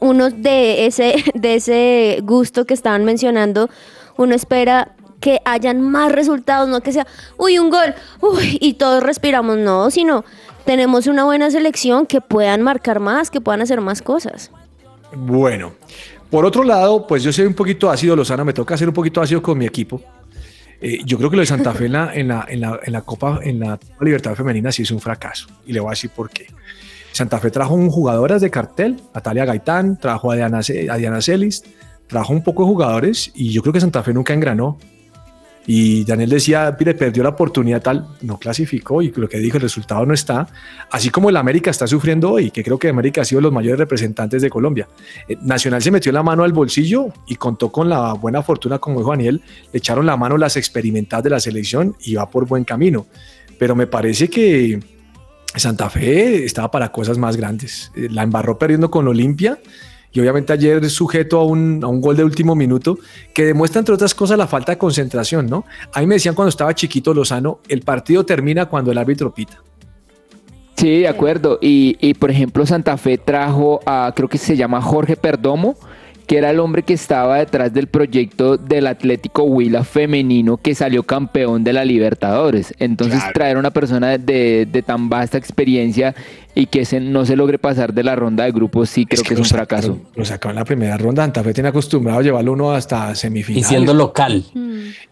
uno 0.00 0.30
de, 0.30 0.86
ese, 0.86 1.22
de 1.34 1.54
ese 1.54 2.18
gusto 2.22 2.64
que 2.64 2.74
estaban 2.74 3.04
mencionando, 3.04 3.68
uno 4.16 4.34
espera 4.34 4.92
que 5.20 5.40
hayan 5.44 5.80
más 5.80 6.12
resultados, 6.12 6.68
no 6.68 6.80
que 6.80 6.92
sea, 6.92 7.06
uy, 7.38 7.58
un 7.58 7.70
gol, 7.70 7.94
uy, 8.20 8.58
y 8.60 8.74
todos 8.74 9.02
respiramos, 9.02 9.56
no, 9.56 9.90
sino 9.90 10.24
tenemos 10.64 11.06
una 11.06 11.24
buena 11.24 11.50
selección 11.50 12.06
que 12.06 12.20
puedan 12.20 12.62
marcar 12.62 13.00
más, 13.00 13.30
que 13.30 13.40
puedan 13.40 13.62
hacer 13.62 13.80
más 13.80 14.02
cosas. 14.02 14.50
Bueno, 15.16 15.72
por 16.30 16.44
otro 16.44 16.64
lado, 16.64 17.06
pues 17.06 17.22
yo 17.22 17.32
soy 17.32 17.46
un 17.46 17.54
poquito 17.54 17.90
ácido, 17.90 18.16
Lozana, 18.16 18.44
me 18.44 18.52
toca 18.52 18.76
ser 18.76 18.88
un 18.88 18.94
poquito 18.94 19.22
ácido 19.22 19.40
con 19.42 19.56
mi 19.56 19.66
equipo. 19.66 20.02
Eh, 20.80 21.00
yo 21.04 21.16
creo 21.16 21.30
que 21.30 21.36
lo 21.36 21.40
de 21.40 21.46
Santa 21.46 21.72
Fe 21.72 21.86
en 21.86 21.92
la, 21.92 22.12
en 22.12 22.28
la, 22.28 22.46
en 22.48 22.92
la, 22.92 23.02
Copa, 23.02 23.40
en 23.42 23.60
la 23.60 23.78
Libertad 24.00 24.34
Femenina 24.34 24.72
sí 24.72 24.82
es 24.82 24.90
un 24.90 25.00
fracaso. 25.00 25.46
Y 25.64 25.72
le 25.72 25.80
voy 25.80 25.88
a 25.88 25.90
decir 25.92 26.10
por 26.10 26.30
qué. 26.30 26.46
Santa 27.12 27.38
Fe 27.38 27.50
trajo 27.50 27.74
un 27.74 27.88
jugadoras 27.88 28.40
de 28.42 28.50
cartel, 28.50 29.00
Natalia 29.14 29.44
Gaitán, 29.44 29.98
trajo 29.98 30.32
a 30.32 30.36
Diana, 30.36 30.58
a 30.58 30.96
Diana 30.96 31.22
Celis, 31.22 31.62
trajo 32.06 32.32
un 32.32 32.42
poco 32.42 32.62
de 32.62 32.68
jugadores 32.68 33.30
y 33.34 33.50
yo 33.50 33.62
creo 33.62 33.72
que 33.72 33.80
Santa 33.80 34.02
Fe 34.02 34.12
nunca 34.12 34.34
engranó. 34.34 34.78
Y 35.66 36.04
Daniel 36.04 36.28
decía, 36.28 36.76
pide, 36.76 36.94
perdió 36.94 37.22
la 37.22 37.30
oportunidad 37.30 37.80
tal, 37.80 38.06
no 38.20 38.38
clasificó 38.38 39.00
y 39.00 39.10
lo 39.16 39.28
que 39.28 39.38
dijo, 39.38 39.56
el 39.56 39.62
resultado 39.62 40.04
no 40.04 40.12
está. 40.12 40.46
Así 40.90 41.08
como 41.08 41.30
el 41.30 41.36
América 41.38 41.70
está 41.70 41.86
sufriendo 41.86 42.32
hoy, 42.32 42.50
que 42.50 42.62
creo 42.62 42.78
que 42.78 42.88
América 42.88 43.22
ha 43.22 43.24
sido 43.24 43.40
los 43.40 43.50
mayores 43.50 43.78
representantes 43.78 44.42
de 44.42 44.50
Colombia. 44.50 44.88
Eh, 45.26 45.38
Nacional 45.40 45.80
se 45.82 45.90
metió 45.90 46.12
la 46.12 46.22
mano 46.22 46.44
al 46.44 46.52
bolsillo 46.52 47.06
y 47.26 47.36
contó 47.36 47.72
con 47.72 47.88
la 47.88 48.12
buena 48.12 48.42
fortuna, 48.42 48.78
como 48.78 48.98
dijo 48.98 49.10
Daniel, 49.10 49.40
le 49.72 49.78
echaron 49.78 50.04
la 50.04 50.18
mano 50.18 50.36
las 50.36 50.58
experimentadas 50.58 51.24
de 51.24 51.30
la 51.30 51.40
selección 51.40 51.96
y 52.04 52.14
va 52.14 52.28
por 52.28 52.46
buen 52.46 52.64
camino. 52.64 53.06
Pero 53.58 53.74
me 53.74 53.86
parece 53.86 54.28
que 54.28 54.80
Santa 55.56 55.88
Fe 55.88 56.44
estaba 56.44 56.70
para 56.70 56.92
cosas 56.92 57.16
más 57.16 57.38
grandes. 57.38 57.90
Eh, 57.96 58.08
la 58.10 58.22
embarró 58.22 58.58
perdiendo 58.58 58.90
con 58.90 59.08
Olimpia 59.08 59.58
y 60.14 60.20
obviamente 60.20 60.52
ayer 60.52 60.88
sujeto 60.88 61.40
a 61.40 61.44
un, 61.44 61.80
a 61.82 61.88
un, 61.88 62.00
gol 62.00 62.16
de 62.16 62.24
último 62.24 62.54
minuto 62.54 62.96
que 63.34 63.44
demuestra 63.44 63.80
entre 63.80 63.94
otras 63.96 64.14
cosas 64.14 64.38
la 64.38 64.46
falta 64.46 64.72
de 64.72 64.78
concentración, 64.78 65.46
¿no? 65.46 65.64
A 65.92 66.00
mí 66.00 66.06
me 66.06 66.14
decían 66.14 66.36
cuando 66.36 66.50
estaba 66.50 66.72
chiquito 66.72 67.12
Lozano, 67.12 67.58
el 67.68 67.80
partido 67.80 68.24
termina 68.24 68.66
cuando 68.66 68.92
el 68.92 68.98
árbitro 68.98 69.34
pita. 69.34 69.60
Sí, 70.76 71.00
de 71.00 71.08
acuerdo. 71.08 71.58
Y, 71.60 71.96
y 72.00 72.14
por 72.14 72.30
ejemplo 72.30 72.64
Santa 72.64 72.96
Fe 72.96 73.18
trajo 73.18 73.80
a, 73.86 74.12
creo 74.14 74.28
que 74.28 74.38
se 74.38 74.56
llama 74.56 74.80
Jorge 74.80 75.16
Perdomo, 75.16 75.76
que 76.26 76.38
era 76.38 76.50
el 76.50 76.58
hombre 76.60 76.82
que 76.82 76.94
estaba 76.94 77.38
detrás 77.38 77.72
del 77.74 77.86
proyecto 77.86 78.56
del 78.56 78.86
Atlético 78.86 79.42
Huila 79.44 79.84
femenino 79.84 80.56
que 80.56 80.74
salió 80.74 81.02
campeón 81.02 81.64
de 81.64 81.72
la 81.74 81.84
Libertadores. 81.84 82.74
Entonces 82.78 83.18
Claro. 83.18 83.32
traer 83.34 83.56
a 83.56 83.60
una 83.60 83.70
persona 83.70 84.16
de, 84.18 84.66
de 84.70 84.82
tan 84.82 85.08
vasta 85.08 85.36
experiencia 85.38 86.14
y 86.54 86.66
que 86.66 86.84
se- 86.84 87.00
no 87.00 87.26
se 87.26 87.36
logre 87.36 87.58
pasar 87.58 87.92
de 87.92 88.02
la 88.04 88.14
ronda 88.16 88.44
de 88.44 88.52
grupos, 88.52 88.88
sí 88.88 89.04
creo 89.06 89.22
que, 89.22 89.34
es 89.34 89.40
un 89.40 89.46
fracaso. 89.46 89.88
sacaron- 89.98 90.02
Lo 90.16 90.24
sacó 90.24 90.48
en 90.50 90.54
la 90.56 90.64
primera 90.64 90.96
ronda. 90.96 91.22
Santa 91.24 91.42
Fe 91.42 91.52
tiene 91.52 91.68
acostumbrado 91.68 92.20
a 92.20 92.22
llevarlo 92.22 92.52
uno 92.52 92.72
hasta 92.72 93.12
Y 93.12 93.16
semifinales. 93.16 93.66
siendo 93.66 93.92
local. 93.92 94.44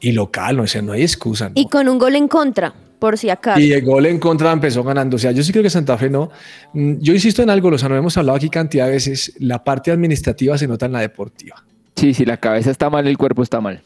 Y 0.00 0.12
local, 0.12 0.56
no, 0.56 0.62
o 0.62 0.66
sea, 0.66 0.82
no 0.82 0.92
hay 0.92 1.02
excusa. 1.02 1.48
¿no? 1.48 1.52
Y 1.56 1.68
con 1.68 1.88
un 1.88 1.98
gol 1.98 2.16
en 2.16 2.28
contra, 2.28 2.72
por 3.03 3.18
si 3.18 3.30
acaso. 3.30 3.59
Y 3.59 3.72
el 3.72 3.84
gol 3.84 4.07
en 4.07 4.20
contra 4.20 4.53
empezó 4.53 4.84
ganando. 4.84 5.16
O 5.16 5.18
sea, 5.18 5.32
yo 5.32 5.42
sí 5.42 5.50
creo 5.50 5.64
que 5.64 5.70
Santa 5.70 5.98
Fe 5.98 6.09
no. 6.09 6.30
Mm, 6.72 7.00
Yo 7.00 7.12
insisto 7.12 7.42
en 7.42 7.50
algo, 7.50 7.68
los 7.68 7.82
hemos 7.82 8.16
hablado 8.16 8.36
aquí 8.36 8.48
cantidad 8.48 8.86
de 8.86 8.92
veces. 8.92 9.32
La 9.40 9.64
parte 9.64 9.90
administrativa 9.90 10.57
se 10.57 10.68
nota 10.68 10.86
en 10.86 10.92
la 10.92 11.00
deportiva. 11.00 11.64
Sí, 11.96 12.14
si 12.14 12.24
la 12.24 12.36
cabeza 12.36 12.70
está 12.70 12.90
mal, 12.90 13.09
el 13.09 13.18
cuerpo 13.18 13.42
está 13.42 13.61
mal. 13.61 13.82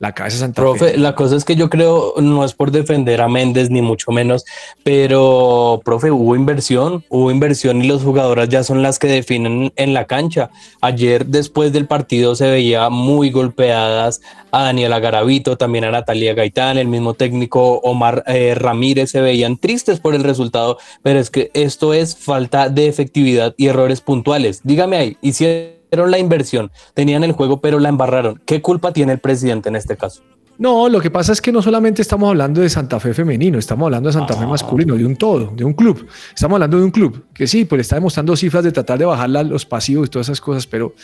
La 0.00 0.14
Profe, 0.14 0.92
Fe. 0.92 0.96
la 0.96 1.14
cosa 1.14 1.36
es 1.36 1.44
que 1.44 1.56
yo 1.56 1.68
creo, 1.68 2.14
no 2.16 2.42
es 2.42 2.54
por 2.54 2.70
defender 2.70 3.20
a 3.20 3.28
Méndez 3.28 3.68
ni 3.68 3.82
mucho 3.82 4.12
menos, 4.12 4.46
pero, 4.82 5.82
profe, 5.84 6.10
hubo 6.10 6.34
inversión, 6.34 7.04
hubo 7.10 7.30
inversión 7.30 7.84
y 7.84 7.86
los 7.86 8.02
jugadoras 8.02 8.48
ya 8.48 8.64
son 8.64 8.82
las 8.82 8.98
que 8.98 9.08
definen 9.08 9.74
en 9.76 9.92
la 9.92 10.06
cancha. 10.06 10.48
Ayer, 10.80 11.26
después 11.26 11.74
del 11.74 11.86
partido, 11.86 12.34
se 12.34 12.50
veía 12.50 12.88
muy 12.88 13.28
golpeadas 13.28 14.22
a 14.50 14.62
Daniela 14.62 15.00
Garavito, 15.00 15.58
también 15.58 15.84
a 15.84 15.90
Natalia 15.90 16.32
Gaitán, 16.32 16.78
el 16.78 16.88
mismo 16.88 17.12
técnico 17.12 17.80
Omar 17.80 18.24
eh, 18.26 18.54
Ramírez, 18.54 19.10
se 19.10 19.20
veían 19.20 19.58
tristes 19.58 20.00
por 20.00 20.14
el 20.14 20.24
resultado, 20.24 20.78
pero 21.02 21.18
es 21.20 21.28
que 21.28 21.50
esto 21.52 21.92
es 21.92 22.16
falta 22.16 22.70
de 22.70 22.88
efectividad 22.88 23.52
y 23.58 23.66
errores 23.66 24.00
puntuales. 24.00 24.62
Dígame 24.64 24.96
ahí, 24.96 25.18
hicieron 25.20 25.79
la 25.90 26.18
inversión, 26.18 26.70
tenían 26.94 27.24
el 27.24 27.32
juego, 27.32 27.60
pero 27.60 27.78
la 27.78 27.88
embarraron. 27.88 28.40
¿Qué 28.46 28.62
culpa 28.62 28.92
tiene 28.92 29.12
el 29.12 29.18
presidente 29.18 29.68
en 29.68 29.76
este 29.76 29.96
caso? 29.96 30.22
No, 30.60 30.90
lo 30.90 31.00
que 31.00 31.10
pasa 31.10 31.32
es 31.32 31.40
que 31.40 31.52
no 31.52 31.62
solamente 31.62 32.02
estamos 32.02 32.28
hablando 32.28 32.60
de 32.60 32.68
Santa 32.68 33.00
Fe 33.00 33.14
femenino, 33.14 33.58
estamos 33.58 33.86
hablando 33.86 34.10
de 34.10 34.12
Santa 34.12 34.36
Fe 34.36 34.46
masculino, 34.46 34.94
de 34.94 35.06
un 35.06 35.16
todo, 35.16 35.54
de 35.56 35.64
un 35.64 35.72
club. 35.72 36.06
Estamos 36.34 36.56
hablando 36.56 36.76
de 36.76 36.84
un 36.84 36.90
club 36.90 37.24
que 37.32 37.46
sí, 37.46 37.64
pues 37.64 37.80
está 37.80 37.96
demostrando 37.96 38.36
cifras 38.36 38.62
de 38.64 38.70
tratar 38.70 38.98
de 38.98 39.06
bajar 39.06 39.30
los 39.30 39.64
pasivos 39.64 40.08
y 40.08 40.10
todas 40.10 40.26
esas 40.26 40.38
cosas, 40.38 40.66
pero, 40.66 40.94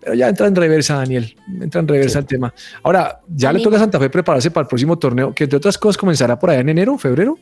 pero 0.00 0.14
ya 0.14 0.28
entra 0.28 0.48
en 0.48 0.54
reversa, 0.54 0.96
Daniel. 0.96 1.34
Entra 1.62 1.80
en 1.80 1.88
reversa 1.88 2.18
el 2.18 2.26
tema. 2.26 2.52
Ahora, 2.82 3.22
ya 3.26 3.54
le 3.54 3.60
toca 3.60 3.76
a 3.76 3.78
Santa 3.78 3.98
Fe 3.98 4.10
prepararse 4.10 4.50
para 4.50 4.64
el 4.64 4.68
próximo 4.68 4.98
torneo, 4.98 5.34
que 5.34 5.44
entre 5.44 5.56
otras 5.56 5.78
cosas 5.78 5.96
comenzará 5.96 6.38
por 6.38 6.50
allá 6.50 6.60
en 6.60 6.68
enero, 6.68 6.98
febrero. 6.98 7.38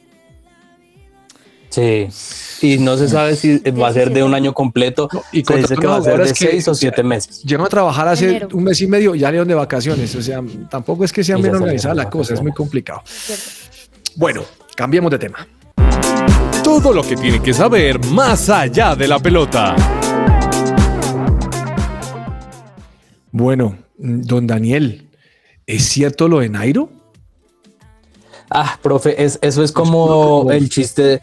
Sí. 1.71 2.09
Y 2.61 2.79
no 2.79 2.97
se 2.97 3.09
sabe 3.09 3.37
si 3.37 3.59
va 3.59 3.89
a 3.89 3.93
ser 3.93 4.11
de 4.13 4.23
un 4.23 4.35
año 4.35 4.53
completo. 4.53 5.09
y 5.33 5.45
se 5.45 5.57
dice 5.57 5.77
que 5.77 5.87
va 5.87 5.97
a 5.99 6.03
ser 6.03 6.19
de 6.19 6.29
que- 6.33 6.35
seis 6.51 6.67
o 6.69 6.75
siete 6.75 7.03
meses. 7.03 7.43
Llegan 7.43 7.67
a 7.67 7.69
trabajar 7.69 8.09
hace 8.09 8.29
Enero. 8.31 8.49
un 8.53 8.65
mes 8.65 8.81
y 8.81 8.87
medio, 8.87 9.15
ya 9.15 9.31
le 9.31 9.45
de 9.45 9.55
vacaciones. 9.55 10.15
O 10.15 10.23
sea, 10.23 10.43
tampoco 10.71 11.05
es 11.05 11.13
que 11.13 11.23
sea 11.23 11.39
Y 11.39 11.43
bien 11.43 11.55
organizada 11.55 11.95
la 11.95 12.11
cosa, 12.11 12.35
es 12.35 12.43
muy 12.43 12.53
complicado. 12.53 13.03
Bueno, 14.17 14.43
cambiemos 14.75 15.11
de 15.11 15.19
tema. 15.19 15.47
Todo 16.65 16.93
lo 16.93 17.03
que 17.03 17.17
tiene 17.17 17.41
que 17.41 17.55
saber 17.55 18.05
más 18.07 18.49
allá 18.51 18.97
de 18.97 19.07
la 19.09 19.19
pelota. 19.19 19.77
Bueno, 23.31 23.77
don 23.97 24.47
Daniel, 24.47 25.09
¿es 25.67 25.85
cierto 25.85 26.29
lo 26.29 26.41
de 26.41 26.49
Nairo? 26.49 26.91
Ah, 28.51 28.79
profe, 28.83 29.23
es, 29.23 29.39
eso 29.43 29.63
es 29.63 29.73
como 29.73 30.51
el 30.51 30.69
chiste. 30.69 31.21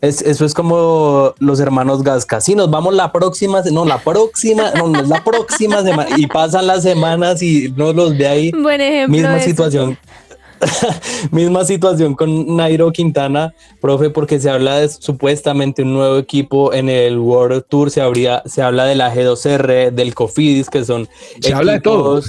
Es, 0.00 0.22
eso 0.22 0.46
es 0.46 0.54
como 0.54 1.34
los 1.38 1.60
hermanos 1.60 2.02
Gasca. 2.02 2.40
Sí, 2.40 2.54
nos 2.54 2.70
vamos 2.70 2.94
la 2.94 3.12
próxima, 3.12 3.60
no, 3.70 3.84
la 3.84 3.98
próxima, 3.98 4.70
no, 4.76 4.88
no 4.88 5.00
es 5.00 5.08
la 5.08 5.22
próxima 5.22 5.82
semana. 5.82 6.08
Y 6.16 6.26
pasan 6.26 6.66
las 6.66 6.82
semanas 6.82 7.42
y 7.42 7.72
no 7.76 7.92
los 7.92 8.16
ve 8.16 8.26
ahí. 8.26 8.50
Buen 8.52 8.80
ejemplo. 8.80 9.12
Misma 9.12 9.40
situación. 9.40 9.98
Misma 11.30 11.64
situación 11.64 12.14
con 12.14 12.56
Nairo 12.56 12.92
Quintana, 12.92 13.54
profe, 13.80 14.10
porque 14.10 14.40
se 14.40 14.50
habla 14.50 14.76
de 14.76 14.88
supuestamente 14.88 15.82
un 15.82 15.94
nuevo 15.94 16.18
equipo 16.18 16.72
en 16.72 16.88
el 16.88 17.18
World 17.18 17.64
Tour, 17.68 17.90
se, 17.90 18.00
habría, 18.00 18.42
se 18.46 18.62
habla 18.62 18.84
de 18.84 18.94
la 18.94 19.14
G2R, 19.14 19.90
del 19.90 20.14
Cofidis, 20.14 20.68
que 20.70 20.84
son 20.84 21.08
Se 21.40 21.52
habla 21.52 21.72
de 21.72 21.80
todo. 21.80 22.20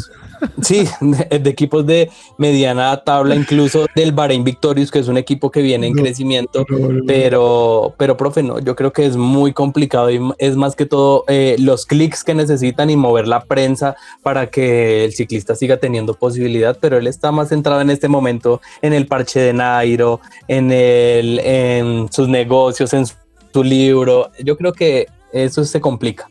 Sí, 0.62 0.88
de, 1.02 1.39
de 1.39 1.50
equipos 1.50 1.86
de 1.86 2.10
mediana 2.38 2.96
tabla, 3.04 3.36
incluso 3.36 3.86
del 3.96 4.12
Bahrein 4.12 4.44
Victorious, 4.44 4.92
que 4.92 5.00
es 5.00 5.08
un 5.08 5.18
equipo 5.18 5.52
que 5.52 5.62
viene 5.62 5.88
en 5.88 5.94
crecimiento, 5.94 6.66
pero, 7.06 7.94
pero 7.98 8.18
profe, 8.18 8.44
no, 8.44 8.60
yo 8.60 8.76
creo 8.76 8.92
que 8.92 9.06
es 9.06 9.18
muy 9.18 9.54
complicado 9.54 10.10
y 10.10 10.20
es 10.38 10.56
más 10.56 10.76
que 10.76 10.86
todo 10.86 11.24
eh, 11.28 11.56
los 11.60 11.86
clics 11.86 12.24
que 12.24 12.34
necesitan 12.34 12.89
y 12.89 12.96
mover 12.96 13.28
la 13.28 13.42
prensa 13.42 13.96
para 14.24 14.50
que 14.50 15.06
el 15.06 15.14
ciclista 15.14 15.56
siga 15.56 15.78
teniendo 15.78 16.14
posibilidad, 16.14 16.78
pero 16.80 16.98
él 16.98 17.08
está 17.08 17.32
más 17.32 17.50
centrado 17.50 17.82
en 17.82 17.89
este 17.89 18.08
momento 18.08 18.62
en 18.82 18.94
el 18.94 19.08
parche 19.08 19.39
de 19.39 19.54
Nairo, 19.54 20.22
en, 20.48 20.72
el, 20.72 21.39
en 21.39 22.12
sus 22.12 22.28
negocios, 22.28 22.94
en 22.94 23.06
su 23.06 23.64
libro. 23.64 24.32
Yo 24.44 24.58
creo 24.58 24.74
que 24.74 25.08
eso 25.34 25.64
se 25.66 25.80
complica. 25.82 26.30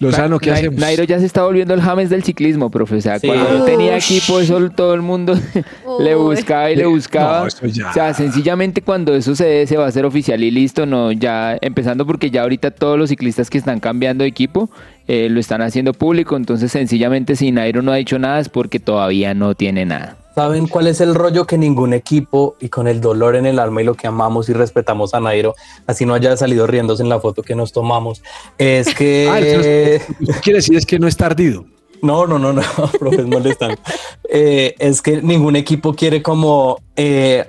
Lozano, 0.00 0.38
¿qué 0.38 0.50
hacemos? 0.50 0.78
Nairo 0.78 1.04
ya 1.04 1.18
se 1.20 1.26
está 1.26 1.44
volviendo 1.44 1.72
el 1.74 1.80
James 1.80 2.10
del 2.10 2.22
ciclismo, 2.24 2.70
profe. 2.70 2.96
O 2.96 3.00
sea, 3.00 3.18
Sí. 3.18 3.26
cuando 3.26 3.58
no 3.58 3.64
tenía 3.64 3.96
equipo, 3.96 4.40
eso 4.40 4.70
todo 4.70 4.94
el 4.94 5.02
mundo 5.02 5.34
le 6.00 6.14
buscaba 6.14 6.70
y 6.70 6.76
le 6.76 6.82
No, 6.84 6.90
buscaba. 6.90 7.46
eso 7.46 7.66
ya. 7.66 7.90
O 7.90 7.92
sea, 7.92 8.12
sencillamente 8.14 8.82
cuando 8.82 9.14
eso 9.14 9.34
se 9.34 9.44
dé, 9.46 9.66
se 9.66 9.76
va 9.76 9.84
a 9.84 9.88
hacer 9.88 10.04
oficial 10.04 10.42
y 10.42 10.50
listo. 10.50 10.84
No, 10.86 11.12
ya 11.12 11.56
empezando 11.60 12.06
porque 12.06 12.30
ya 12.30 12.42
ahorita 12.42 12.70
todos 12.72 12.98
los 12.98 13.08
ciclistas 13.10 13.50
que 13.50 13.58
están 13.58 13.80
cambiando 13.80 14.22
de 14.24 14.28
equipo 14.28 14.68
eh, 15.06 15.28
lo 15.28 15.40
están 15.40 15.62
haciendo 15.62 15.92
público. 15.92 16.36
Entonces, 16.36 16.72
sencillamente, 16.72 17.36
si 17.36 17.52
Nairo 17.52 17.82
no 17.82 17.92
ha 17.92 17.96
dicho 17.96 18.18
nada 18.18 18.40
es 18.40 18.48
porque 18.48 18.80
todavía 18.80 19.34
no 19.34 19.54
tiene 19.54 19.84
nada. 19.84 20.16
¿Saben 20.34 20.66
cuál 20.66 20.88
es 20.88 21.00
el 21.00 21.14
rollo 21.14 21.46
que 21.46 21.56
ningún 21.56 21.92
equipo 21.92 22.56
y 22.60 22.68
con 22.68 22.88
el 22.88 23.00
dolor 23.00 23.36
en 23.36 23.46
el 23.46 23.60
alma 23.60 23.82
y 23.82 23.84
lo 23.84 23.94
que 23.94 24.08
amamos 24.08 24.48
y 24.48 24.52
respetamos 24.52 25.14
a 25.14 25.20
Nairo, 25.20 25.54
así 25.86 26.04
no 26.04 26.14
haya 26.14 26.36
salido 26.36 26.66
riéndose 26.66 27.04
en 27.04 27.08
la 27.08 27.20
foto 27.20 27.42
que 27.42 27.54
nos 27.54 27.72
tomamos? 27.72 28.22
Es 28.58 28.92
que... 28.94 29.28
Ah, 29.34 29.38
eso 29.38 29.58
Lo 30.20 30.34
que 30.34 30.40
quiere 30.40 30.58
decir 30.58 30.76
es 30.76 30.86
que 30.86 30.98
no 30.98 31.06
es 31.06 31.16
tardido. 31.16 31.64
No, 32.02 32.26
no, 32.26 32.38
no, 32.38 32.52
no, 32.52 32.62
profe, 32.98 33.22
es 33.22 33.26
molestando. 33.26 33.76
Eh, 34.28 34.74
es 34.78 35.00
que 35.00 35.22
ningún 35.22 35.56
equipo 35.56 35.94
quiere 35.94 36.20
como, 36.22 36.78
eh, 36.96 37.46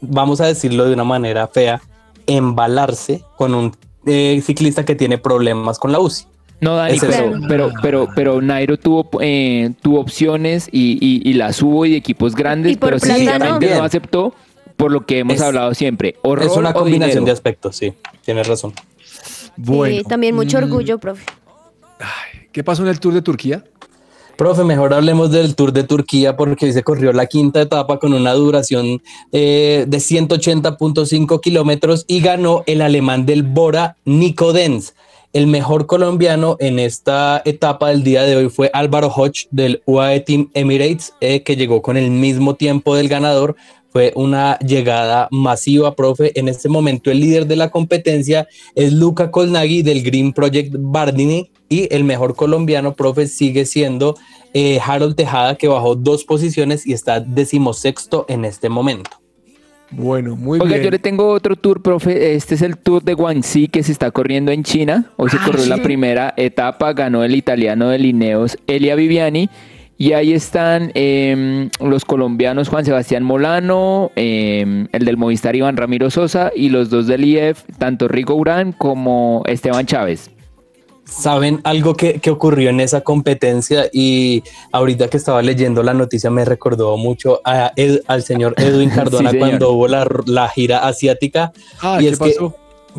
vamos 0.00 0.40
a 0.40 0.46
decirlo 0.46 0.86
de 0.86 0.94
una 0.94 1.04
manera 1.04 1.46
fea, 1.48 1.82
embalarse 2.26 3.22
con 3.36 3.54
un 3.54 3.76
eh, 4.06 4.40
ciclista 4.44 4.84
que 4.84 4.94
tiene 4.94 5.18
problemas 5.18 5.78
con 5.78 5.92
la 5.92 5.98
UCI. 5.98 6.24
No, 6.60 6.74
Dani, 6.76 6.98
pero, 7.00 7.32
pero, 7.48 7.72
pero, 7.82 8.08
pero 8.14 8.40
Nairo 8.40 8.78
tuvo, 8.78 9.08
eh, 9.20 9.72
tuvo 9.82 10.00
opciones 10.00 10.68
y, 10.72 10.98
y- 11.00 11.28
y 11.28 11.34
las 11.34 11.60
hubo 11.62 11.84
y 11.84 11.90
de 11.90 11.96
equipos 11.98 12.34
grandes, 12.34 12.72
Y 12.72 12.76
pero 12.76 12.96
no. 12.96 13.00
sencillamente 13.00 13.74
no. 13.74 13.82
Aceptó 13.84 14.34
por 14.76 14.90
lo 14.90 15.04
que 15.04 15.18
hemos 15.18 15.34
Es- 15.36 15.42
hablado 15.42 15.74
siempre. 15.74 16.16
Horror 16.22 16.46
es 16.46 16.56
una 16.56 16.70
o 16.70 16.74
combinación 16.74 17.08
dinero. 17.10 17.26
de 17.26 17.32
aspectos, 17.32 17.76
sí, 17.76 17.92
tienes 18.24 18.46
razón. 18.46 18.72
Bueno, 19.56 19.96
Sí, 19.98 20.02
también 20.04 20.34
mucho 20.34 20.58
mm, 20.58 20.62
orgullo, 20.64 20.98
profe. 20.98 21.24
¿Qué 22.52 22.64
pasó 22.64 22.82
en 22.82 22.88
el 22.88 23.00
Tour 23.00 23.12
de 23.14 23.22
Turquía? 23.22 23.64
Profe, 24.36 24.64
mejor 24.64 24.92
hablemos 24.92 25.30
del 25.30 25.54
Tour 25.56 25.72
de 25.72 25.82
Turquía 25.84 26.36
porque 26.36 26.72
se 26.72 26.82
corrió 26.82 27.12
la 27.14 27.24
quinta 27.26 27.60
etapa 27.62 27.98
con 27.98 28.12
una 28.12 28.32
duración 28.34 29.02
eh, 29.32 29.84
de 29.88 29.96
180.5 29.98 31.40
kilómetros 31.40 32.04
y 32.06 32.20
ganó 32.20 32.62
el 32.66 32.82
alemán 32.82 33.24
del 33.26 33.42
Bora, 33.42 33.96
Nico 34.04 34.52
Denz. 34.52 34.94
El 35.32 35.46
mejor 35.46 35.86
colombiano 35.86 36.56
en 36.60 36.78
esta 36.78 37.42
etapa 37.44 37.90
del 37.90 38.02
día 38.02 38.22
de 38.22 38.36
hoy 38.36 38.48
fue 38.48 38.70
Álvaro 38.72 39.08
Hodge 39.08 39.48
del 39.50 39.82
UAE 39.84 40.20
Team 40.20 40.50
Emirates, 40.54 41.12
eh, 41.20 41.42
que 41.42 41.56
llegó 41.56 41.82
con 41.82 41.96
el 41.96 42.10
mismo 42.10 42.54
tiempo 42.54 42.94
del 42.94 43.08
ganador. 43.08 43.56
Fue 43.90 44.12
una 44.14 44.58
llegada 44.60 45.28
masiva, 45.30 45.94
profe. 45.94 46.38
En 46.38 46.48
este 46.48 46.68
momento 46.68 47.10
el 47.10 47.20
líder 47.20 47.46
de 47.46 47.56
la 47.56 47.70
competencia 47.70 48.46
es 48.74 48.92
Luca 48.92 49.30
Colnaghi 49.30 49.82
del 49.82 50.02
Green 50.02 50.32
Project 50.32 50.74
Bardini 50.78 51.50
y 51.68 51.92
el 51.94 52.04
mejor 52.04 52.36
colombiano, 52.36 52.94
profe, 52.94 53.26
sigue 53.26 53.66
siendo 53.66 54.16
eh, 54.54 54.80
Harold 54.82 55.16
Tejada, 55.16 55.56
que 55.56 55.68
bajó 55.68 55.96
dos 55.96 56.24
posiciones 56.24 56.86
y 56.86 56.92
está 56.92 57.20
decimosexto 57.20 58.24
en 58.28 58.44
este 58.44 58.68
momento. 58.68 59.25
Bueno, 59.90 60.34
muy 60.36 60.58
Oiga, 60.60 60.74
bien. 60.74 60.84
yo 60.84 60.90
le 60.90 60.98
tengo 60.98 61.28
otro 61.28 61.56
tour, 61.56 61.80
profe. 61.80 62.34
Este 62.34 62.56
es 62.56 62.62
el 62.62 62.76
tour 62.76 63.02
de 63.02 63.14
Guangxi 63.14 63.68
que 63.68 63.82
se 63.82 63.92
está 63.92 64.10
corriendo 64.10 64.50
en 64.52 64.64
China. 64.64 65.12
Hoy 65.16 65.30
se 65.30 65.36
Ah, 65.36 65.42
corrió 65.46 65.64
la 65.66 65.78
primera 65.78 66.34
etapa, 66.36 66.92
ganó 66.92 67.22
el 67.24 67.34
italiano 67.36 67.88
de 67.88 67.98
Lineos, 67.98 68.58
Elia 68.66 68.94
Viviani. 68.96 69.48
Y 69.98 70.12
ahí 70.12 70.34
están 70.34 70.90
em, 70.94 71.70
los 71.80 72.04
colombianos 72.04 72.68
Juan 72.68 72.84
Sebastián 72.84 73.22
Molano, 73.22 74.10
em, 74.14 74.88
el 74.92 75.04
del 75.06 75.16
Movistar 75.16 75.56
Iván 75.56 75.78
Ramiro 75.78 76.10
Sosa 76.10 76.50
y 76.54 76.68
los 76.68 76.90
dos 76.90 77.06
del 77.06 77.24
IEF, 77.24 77.62
tanto 77.78 78.06
Rigo 78.06 78.34
Urán 78.34 78.72
como 78.72 79.42
Esteban 79.46 79.86
Chávez. 79.86 80.30
¿Saben 81.08 81.60
algo 81.64 81.94
que, 81.94 82.20
que 82.20 82.30
ocurrió 82.30 82.70
en 82.70 82.80
esa 82.80 83.02
competencia? 83.02 83.88
Y 83.92 84.42
ahorita 84.72 85.08
que 85.08 85.16
estaba 85.16 85.40
leyendo 85.40 85.82
la 85.82 85.94
noticia 85.94 86.30
me 86.30 86.44
recordó 86.44 86.96
mucho 86.96 87.40
a 87.44 87.72
Ed- 87.76 88.00
al 88.08 88.22
señor 88.22 88.54
Edwin 88.58 88.90
Cardona 88.90 89.30
señor. 89.30 89.46
cuando 89.48 89.72
hubo 89.72 89.88
la, 89.88 90.06
la 90.26 90.48
gira 90.48 90.86
asiática. 90.86 91.52
Ah, 91.80 91.98
y 92.00 92.04
¿qué 92.04 92.10
es 92.10 92.18
que 92.18 92.36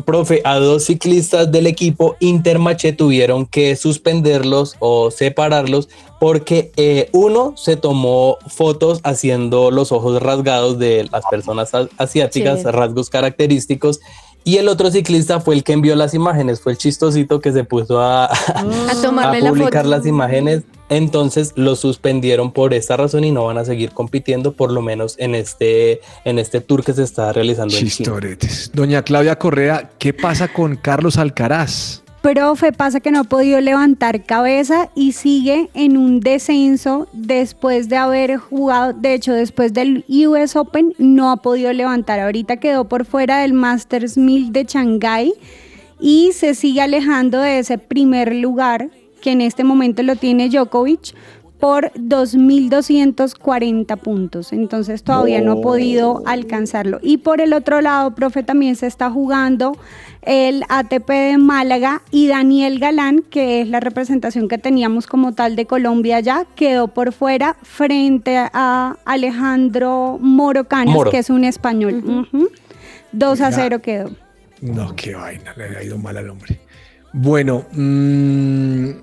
profe, 0.06 0.40
a 0.44 0.58
dos 0.60 0.84
ciclistas 0.84 1.50
del 1.50 1.66
equipo 1.66 2.14
Intermaché 2.20 2.92
tuvieron 2.92 3.46
que 3.46 3.74
suspenderlos 3.74 4.76
o 4.78 5.10
separarlos 5.10 5.88
porque 6.20 6.70
eh, 6.76 7.08
uno 7.12 7.54
se 7.56 7.76
tomó 7.76 8.38
fotos 8.46 9.00
haciendo 9.02 9.70
los 9.72 9.90
ojos 9.92 10.22
rasgados 10.22 10.78
de 10.78 11.08
las 11.10 11.24
personas 11.30 11.72
asiáticas, 11.98 12.60
Sí. 12.60 12.66
rasgos 12.68 13.10
característicos. 13.10 14.00
Y 14.44 14.56
el 14.56 14.68
otro 14.68 14.90
ciclista 14.90 15.40
fue 15.40 15.56
el 15.56 15.64
que 15.64 15.74
envió 15.74 15.94
las 15.94 16.14
imágenes, 16.14 16.60
fue 16.60 16.72
el 16.72 16.78
chistosito 16.78 17.40
que 17.40 17.52
se 17.52 17.64
puso 17.64 18.00
a, 18.00 18.30
publicar 19.40 19.86
las 19.86 20.06
imágenes. 20.06 20.62
Entonces 20.88 21.52
lo 21.54 21.76
suspendieron 21.76 22.52
por 22.52 22.72
esta 22.72 22.96
razón 22.96 23.24
y 23.24 23.30
no 23.30 23.44
van 23.44 23.58
a 23.58 23.64
seguir 23.66 23.90
compitiendo, 23.90 24.52
por 24.52 24.72
lo 24.72 24.80
menos 24.80 25.16
en 25.18 25.34
este, 25.34 26.00
en 26.24 26.38
este 26.38 26.62
tour 26.62 26.82
que 26.82 26.94
se 26.94 27.02
está 27.02 27.30
realizando 27.32 27.74
en 27.74 27.80
China. 27.80 27.90
Chistoretes. 27.90 28.70
Doña 28.72 29.02
Claudia 29.02 29.36
Correa, 29.36 29.90
¿qué 29.98 30.14
pasa 30.14 30.48
con 30.48 30.76
Carlos 30.76 31.18
Alcaraz? 31.18 32.02
Profe, 32.22 32.72
pasa 32.72 32.98
que 32.98 33.12
no 33.12 33.20
ha 33.20 33.24
podido 33.24 33.60
levantar 33.60 34.24
cabeza 34.24 34.90
y 34.96 35.12
sigue 35.12 35.70
en 35.74 35.96
un 35.96 36.18
descenso 36.18 37.06
después 37.12 37.88
de 37.88 37.96
haber 37.96 38.38
jugado, 38.38 38.92
de 38.92 39.14
hecho 39.14 39.32
después 39.32 39.72
del 39.72 40.04
US 40.08 40.56
Open 40.56 40.94
no 40.98 41.30
ha 41.30 41.36
podido 41.36 41.72
levantar. 41.72 42.18
Ahorita 42.18 42.56
quedó 42.56 42.88
por 42.88 43.04
fuera 43.04 43.38
del 43.38 43.52
Masters 43.52 44.18
1000 44.18 44.52
de 44.52 44.64
Shanghái 44.64 45.32
y 46.00 46.32
se 46.32 46.54
sigue 46.54 46.80
alejando 46.80 47.38
de 47.38 47.60
ese 47.60 47.78
primer 47.78 48.34
lugar 48.34 48.90
que 49.22 49.30
en 49.30 49.40
este 49.40 49.62
momento 49.62 50.02
lo 50.02 50.16
tiene 50.16 50.48
Djokovic 50.48 51.14
por 51.58 51.90
2.240 51.94 53.96
puntos. 53.98 54.52
Entonces 54.52 55.02
todavía 55.02 55.40
no 55.40 55.52
ha 55.52 55.60
podido 55.60 56.22
alcanzarlo. 56.26 56.98
Y 57.02 57.18
por 57.18 57.40
el 57.40 57.52
otro 57.52 57.80
lado, 57.80 58.14
profe, 58.14 58.42
también 58.42 58.76
se 58.76 58.86
está 58.86 59.10
jugando 59.10 59.76
el 60.22 60.64
ATP 60.68 61.08
de 61.08 61.38
Málaga 61.38 62.02
y 62.10 62.28
Daniel 62.28 62.78
Galán, 62.78 63.22
que 63.30 63.62
es 63.62 63.68
la 63.68 63.80
representación 63.80 64.48
que 64.48 64.58
teníamos 64.58 65.06
como 65.06 65.32
tal 65.32 65.56
de 65.56 65.66
Colombia 65.66 66.20
ya, 66.20 66.44
quedó 66.54 66.88
por 66.88 67.12
fuera 67.12 67.56
frente 67.62 68.36
a 68.36 68.96
Alejandro 69.04 70.18
Moro 70.20 70.64
Canas, 70.64 70.94
Moro. 70.94 71.10
que 71.10 71.18
es 71.18 71.30
un 71.30 71.44
español. 71.44 72.26
Ujú. 72.32 72.48
2 73.12 73.40
a 73.40 73.46
Oiga. 73.46 73.56
0 73.56 73.82
quedó. 73.82 74.10
No, 74.60 74.94
qué 74.96 75.14
vaina, 75.14 75.54
le 75.56 75.76
ha 75.78 75.82
ido 75.82 75.98
mal 75.98 76.16
al 76.16 76.28
hombre. 76.30 76.60
Bueno, 77.12 77.64
mm, 77.72 78.84
di- 78.84 78.94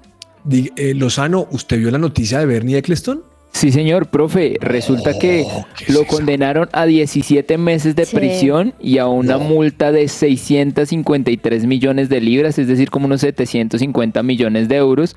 eh, 0.49 0.93
Lozano, 0.95 1.47
¿usted 1.51 1.79
vio 1.79 1.91
la 1.91 1.97
noticia 1.97 2.39
de 2.39 2.45
Bernie 2.45 2.77
Eccleston? 2.77 3.23
Sí, 3.51 3.71
señor, 3.71 4.07
profe. 4.07 4.57
Resulta 4.59 5.13
que 5.17 5.45
¿qué 5.77 5.85
es 5.87 5.89
lo 5.93 6.05
condenaron 6.05 6.67
a 6.73 6.85
17 6.85 7.57
meses 7.57 7.95
de 7.95 8.05
Sí. 8.05 8.15
prisión 8.15 8.73
y 8.81 8.97
a 8.97 9.07
una 9.07 9.37
multa 9.37 9.93
de 9.93 10.09
653 10.09 11.65
millones 11.65 12.09
de 12.09 12.19
libras, 12.19 12.59
es 12.59 12.67
decir, 12.67 12.89
como 12.89 13.05
unos 13.05 13.21
750 13.21 14.23
millones 14.23 14.67
de 14.67 14.75
euros, 14.75 15.15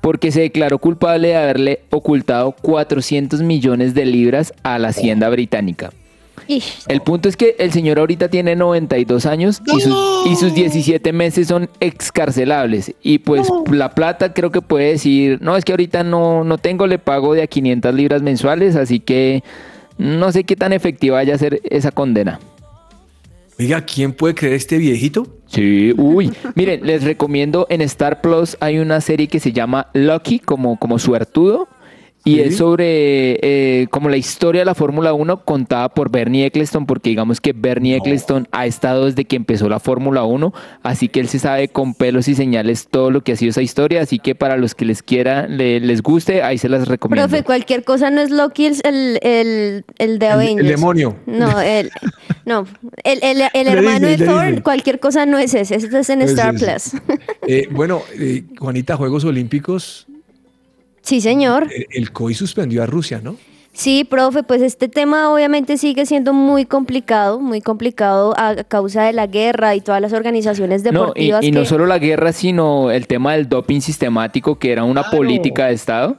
porque 0.00 0.32
se 0.32 0.40
declaró 0.40 0.78
culpable 0.78 1.28
de 1.28 1.36
haberle 1.36 1.80
ocultado 1.90 2.52
400 2.62 3.42
millones 3.42 3.94
de 3.94 4.06
libras 4.06 4.54
a 4.62 4.78
la 4.78 4.88
hacienda 4.88 5.28
británica. 5.28 5.90
Ish. 6.48 6.84
El 6.88 7.00
punto 7.00 7.28
es 7.28 7.36
que 7.36 7.56
el 7.58 7.72
señor 7.72 7.98
ahorita 7.98 8.28
tiene 8.28 8.56
92 8.56 9.26
años 9.26 9.62
y 9.66 9.80
sus, 9.80 10.26
y 10.26 10.36
sus 10.36 10.54
17 10.54 11.12
meses 11.12 11.48
son 11.48 11.68
excarcelables. 11.80 12.94
Y 13.02 13.18
pues 13.18 13.48
la 13.70 13.90
plata 13.90 14.32
creo 14.32 14.50
que 14.50 14.62
puede 14.62 14.90
decir, 14.90 15.38
no, 15.40 15.56
es 15.56 15.64
que 15.64 15.72
ahorita 15.72 16.04
no, 16.04 16.44
no 16.44 16.58
tengo, 16.58 16.86
le 16.86 16.98
pago 16.98 17.34
de 17.34 17.42
a 17.42 17.46
500 17.46 17.94
libras 17.94 18.22
mensuales, 18.22 18.76
así 18.76 19.00
que 19.00 19.42
no 19.98 20.30
sé 20.32 20.44
qué 20.44 20.56
tan 20.56 20.72
efectiva 20.72 21.16
vaya 21.16 21.34
a 21.34 21.38
ser 21.38 21.60
esa 21.64 21.90
condena. 21.90 22.38
Oiga, 23.58 23.80
¿quién 23.86 24.12
puede 24.12 24.34
creer 24.34 24.54
este 24.54 24.76
viejito? 24.76 25.26
Sí, 25.46 25.94
uy. 25.96 26.30
Miren, 26.54 26.86
les 26.86 27.04
recomiendo 27.04 27.66
en 27.70 27.80
Star 27.80 28.20
Plus 28.20 28.56
hay 28.60 28.78
una 28.78 29.00
serie 29.00 29.28
que 29.28 29.40
se 29.40 29.52
llama 29.52 29.88
Lucky, 29.94 30.40
como, 30.40 30.78
como 30.78 30.98
suertudo. 30.98 31.66
Y 32.28 32.34
Sí. 32.34 32.40
es 32.40 32.56
sobre 32.56 33.38
eh, 33.40 33.86
como 33.90 34.08
la 34.08 34.16
historia 34.16 34.62
de 34.62 34.64
la 34.64 34.74
Fórmula 34.74 35.12
1 35.12 35.44
contada 35.44 35.88
por 35.90 36.10
Bernie 36.10 36.44
Eccleston, 36.46 36.84
porque 36.84 37.10
digamos 37.10 37.40
que 37.40 37.52
Bernie 37.52 37.94
Eccleston 37.96 38.48
ha 38.50 38.66
estado 38.66 39.04
desde 39.06 39.24
que 39.26 39.36
empezó 39.36 39.68
la 39.68 39.78
Fórmula 39.78 40.24
1, 40.24 40.52
así 40.82 41.08
que 41.08 41.20
él 41.20 41.28
se 41.28 41.38
sabe 41.38 41.68
con 41.68 41.94
pelos 41.94 42.26
y 42.26 42.34
señales 42.34 42.88
todo 42.90 43.12
lo 43.12 43.20
que 43.22 43.30
ha 43.30 43.36
sido 43.36 43.50
esa 43.50 43.62
historia, 43.62 44.02
así 44.02 44.18
que 44.18 44.34
para 44.34 44.56
los 44.56 44.74
que 44.74 44.84
les 44.84 45.04
quiera, 45.04 45.46
le- 45.46 45.78
les 45.78 46.02
guste, 46.02 46.42
ahí 46.42 46.58
se 46.58 46.68
las 46.68 46.88
recomiendo. 46.88 47.28
Profe, 47.28 47.44
cualquier 47.44 47.84
cosa 47.84 48.10
no 48.10 48.20
es 48.20 48.30
Loki 48.30 48.66
el, 48.66 48.74
el, 48.82 49.18
el, 49.22 49.84
el 49.98 50.18
de 50.18 50.26
El- 50.26 50.32
Avengers. 50.32 50.68
el 50.68 50.74
demonio. 50.74 51.16
No, 51.26 51.60
el, 51.60 51.90
no, 52.44 52.66
el, 53.04 53.20
el, 53.22 53.42
el 53.54 53.68
hermano 53.68 54.08
de 54.08 54.18
Thor, 54.18 54.62
cualquier 54.64 54.98
cosa 54.98 55.26
no 55.26 55.38
es 55.38 55.54
ese. 55.54 55.76
Ese 55.76 55.96
es 55.96 56.10
en 56.10 56.22
Es 56.22 56.30
Star 56.32 56.56
ese. 56.56 56.66
Plus. 56.66 57.02
Eh, 57.46 57.68
bueno, 57.70 58.02
eh, 58.18 58.42
Juanita, 58.58 58.96
Juegos 58.96 59.24
Olímpicos, 59.24 60.08
Sí, 61.06 61.20
señor. 61.20 61.68
el, 61.72 61.86
el 61.90 62.10
COI 62.10 62.34
suspendió 62.34 62.82
a 62.82 62.86
Rusia, 62.86 63.20
¿no? 63.22 63.36
Sí, 63.72 64.04
profe, 64.04 64.42
pues 64.42 64.60
este 64.62 64.88
tema 64.88 65.30
obviamente 65.30 65.76
sigue 65.76 66.04
siendo 66.06 66.32
muy 66.32 66.64
complicado, 66.64 67.38
muy 67.38 67.60
complicado 67.60 68.34
a 68.36 68.64
causa 68.64 69.04
de 69.04 69.12
la 69.12 69.26
guerra 69.26 69.74
y 69.74 69.82
todas 69.82 70.00
las 70.00 70.14
organizaciones 70.14 70.82
No, 70.82 70.88
y, 70.88 70.92
deportivas 70.92 71.44
y 71.44 71.50
no 71.52 71.64
solo 71.66 71.86
la 71.86 71.98
guerra, 71.98 72.32
sino 72.32 72.90
el 72.90 73.06
tema 73.06 73.34
del 73.34 73.50
doping 73.50 73.80
sistemático, 73.80 74.58
que 74.58 74.72
era 74.72 74.82
una 74.82 75.04
política 75.10 75.66
de 75.66 75.74
Estado. 75.74 76.16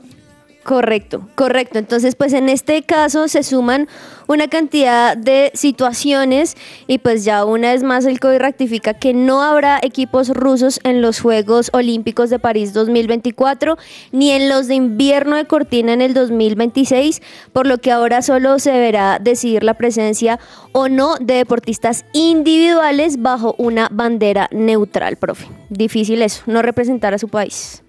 Correcto, 0.68 1.30
correcto. 1.36 1.80
Entonces, 1.80 2.15
pues 2.15 2.34
en 2.34 2.49
este 2.49 2.82
caso 2.82 3.30
se 3.30 3.41
suman 3.41 3.88
una 4.28 4.49
cantidad 4.49 5.15
de 5.15 5.49
situaciones 5.53 6.57
y 6.88 6.97
pues 6.97 7.24
ya 7.24 7.45
una 7.45 7.72
vez 7.72 7.84
más 7.84 8.03
el 8.03 8.20
COI 8.20 8.38
rectifica 8.38 8.93
que 8.93 9.13
no 9.13 9.41
habrá 9.41 9.80
equipos 9.82 10.28
rusos 10.28 10.82
en 10.84 11.01
los 11.01 11.22
Juegos 11.22 11.70
Olímpicos 11.72 12.30
de 12.30 12.38
París 12.38 12.74
2024 12.74 13.78
ni 14.11 14.32
en 14.32 14.49
los 14.49 14.68
de 14.68 14.76
invierno 14.76 15.38
de 15.38 15.45
Cortina 15.45 15.93
en 15.93 16.01
el 16.01 16.13
2026, 16.13 17.22
por 17.53 17.65
lo 17.65 17.78
que 17.78 17.93
ahora 17.93 18.22
solo 18.22 18.59
se 18.59 18.72
deberá 18.72 19.20
decidir 19.20 19.63
la 19.63 19.76
presencia 19.76 20.38
o 20.74 20.89
no 20.89 21.15
de 21.15 21.36
deportistas 21.36 22.03
individuales 22.11 23.22
bajo 23.22 23.55
una 23.57 23.88
bandera 23.89 24.49
neutral, 24.51 25.15
profe. 25.15 25.47
Difícil 25.70 26.22
eso, 26.24 26.43
no 26.45 26.61
representar 26.61 27.13
a 27.13 27.20
su 27.20 27.30
país. 27.30 27.84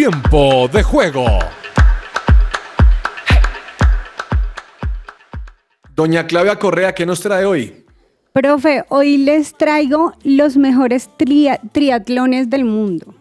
Tiempo 0.00 0.68
de 0.68 0.82
juego. 0.82 1.24
Doña 5.94 6.26
Claudia 6.26 6.56
Correa, 6.58 6.94
¿qué 6.94 7.06
nos 7.06 7.20
trae 7.22 7.46
hoy? 7.46 7.86
Profe, 8.34 8.84
hoy 8.90 9.16
les 9.16 9.54
traigo 9.56 10.12
los 10.22 10.58
mejores 10.58 11.08
tria- 11.16 11.58
triatlones 11.72 12.50
del 12.50 12.66
mundo. 12.66 13.14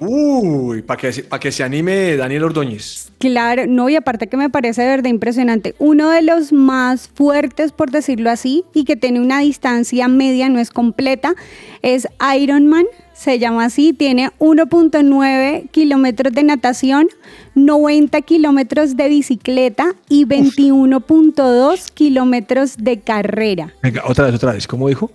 Uy, 0.00 0.82
para 0.82 1.00
que, 1.00 1.12
se- 1.12 1.22
pa' 1.24 1.38
que 1.40 1.50
se 1.52 1.62
anime 1.62 2.16
Daniel 2.16 2.44
Ordóñez. 2.44 3.10
Claro, 3.18 3.66
no, 3.66 3.88
y 3.88 3.96
aparte 3.96 4.26
que 4.26 4.36
me 4.36 4.50
parece 4.50 4.82
de 4.82 4.88
verdad 4.88 5.08
impresionante. 5.10 5.74
Uno 5.78 6.10
de 6.10 6.22
los 6.22 6.52
más 6.52 7.08
fuertes, 7.14 7.72
por 7.72 7.90
decirlo 7.90 8.30
así, 8.30 8.64
y 8.74 8.84
que 8.84 8.96
tiene 8.96 9.20
una 9.20 9.40
distancia 9.40 10.06
media, 10.08 10.48
no 10.48 10.58
es 10.58 10.70
completa, 10.70 11.34
es 11.82 12.06
Ironman, 12.38 12.84
se 13.14 13.38
llama 13.38 13.64
así, 13.64 13.94
tiene 13.94 14.30
1.9 14.38 15.70
kilómetros 15.70 16.32
de 16.34 16.44
natación, 16.44 17.08
90 17.54 18.20
kilómetros 18.20 18.96
de 18.96 19.08
bicicleta 19.08 19.94
y 20.10 20.26
21.2 20.26 21.90
kilómetros 21.94 22.76
de 22.78 23.00
carrera. 23.00 23.72
Venga, 23.82 24.02
otra 24.06 24.26
vez, 24.26 24.34
otra 24.34 24.52
vez, 24.52 24.66
¿cómo 24.66 24.88
dijo? 24.88 25.10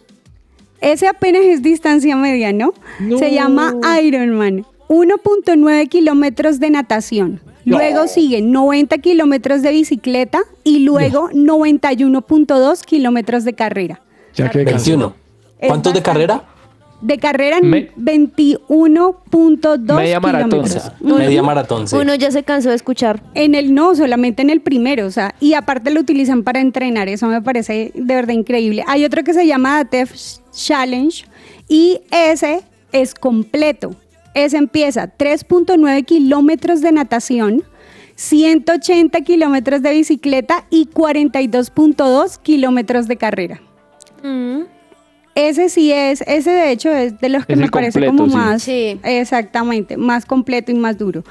Ese 0.81 1.07
apenas 1.07 1.43
es 1.43 1.61
distancia 1.61 2.15
media, 2.15 2.51
¿no? 2.51 2.73
No. 2.99 3.17
Se 3.17 3.31
llama 3.31 3.75
Ironman. 4.01 4.65
1.9 4.89 5.87
kilómetros 5.87 6.59
de 6.59 6.69
natación. 6.69 7.39
No. 7.63 7.77
Luego 7.77 8.07
sigue 8.07 8.41
90 8.41 8.97
kilómetros 8.97 9.61
de 9.61 9.71
bicicleta 9.71 10.41
y 10.63 10.79
luego 10.79 11.29
91.2 11.29 12.83
kilómetros 12.83 13.45
de 13.45 13.53
carrera. 13.53 14.01
Ya 14.33 14.49
que 14.49 14.63
21. 14.63 15.13
Es 15.59 15.67
¿Cuántos 15.67 15.93
de 15.93 16.01
carrera? 16.01 16.43
De 17.01 17.17
carrera 17.17 17.59
Me- 17.61 17.89
21.2 17.97 19.95
Media 19.95 20.19
maratón. 20.19 20.65
Media 21.01 21.41
maratón, 21.41 21.87
sí. 21.87 21.95
Uno 21.95 22.13
ya 22.15 22.29
se 22.31 22.43
cansó 22.43 22.69
de 22.69 22.75
escuchar. 22.75 23.21
En 23.33 23.55
el 23.55 23.73
no, 23.73 23.95
solamente 23.95 24.41
en 24.41 24.49
el 24.49 24.61
primero, 24.61 25.05
o 25.07 25.11
sea, 25.11 25.33
y 25.39 25.53
aparte 25.53 25.89
lo 25.91 25.99
utilizan 25.99 26.43
para 26.43 26.59
entrenar, 26.61 27.07
eso 27.09 27.27
me 27.27 27.41
parece 27.41 27.91
de 27.95 28.15
verdad 28.15 28.33
increíble. 28.33 28.83
Hay 28.87 29.03
otro 29.05 29.23
que 29.23 29.33
se 29.33 29.47
llama 29.47 29.83
The 29.85 29.97
Def 29.97 30.13
Challenge 30.51 31.25
y 31.67 32.01
ese 32.11 32.61
es 32.91 33.13
completo. 33.15 33.95
Ese 34.33 34.57
empieza 34.57 35.11
3.9 35.17 36.05
kilómetros 36.05 36.81
de 36.81 36.91
natación, 36.91 37.63
180 38.15 39.21
kilómetros 39.21 39.81
de 39.81 39.91
bicicleta 39.91 40.65
y 40.69 40.85
42.2 40.87 42.37
kilómetros 42.41 43.07
de 43.07 43.17
carrera. 43.17 43.61
Mm, 44.23 44.61
ese 45.35 45.69
sí 45.69 45.91
es, 45.91 46.21
ese 46.27 46.51
de 46.51 46.71
hecho 46.71 46.89
es 46.89 47.19
de 47.19 47.29
los 47.29 47.45
que 47.45 47.55
me 47.55 47.69
parece 47.69 48.05
como 48.05 48.27
más, 48.27 48.63
sí. 48.63 48.99
exactamente, 49.03 49.95
más 49.95 50.25
completo 50.25 50.71
y 50.71 50.75
más 50.75 50.97
duro. 50.97 51.23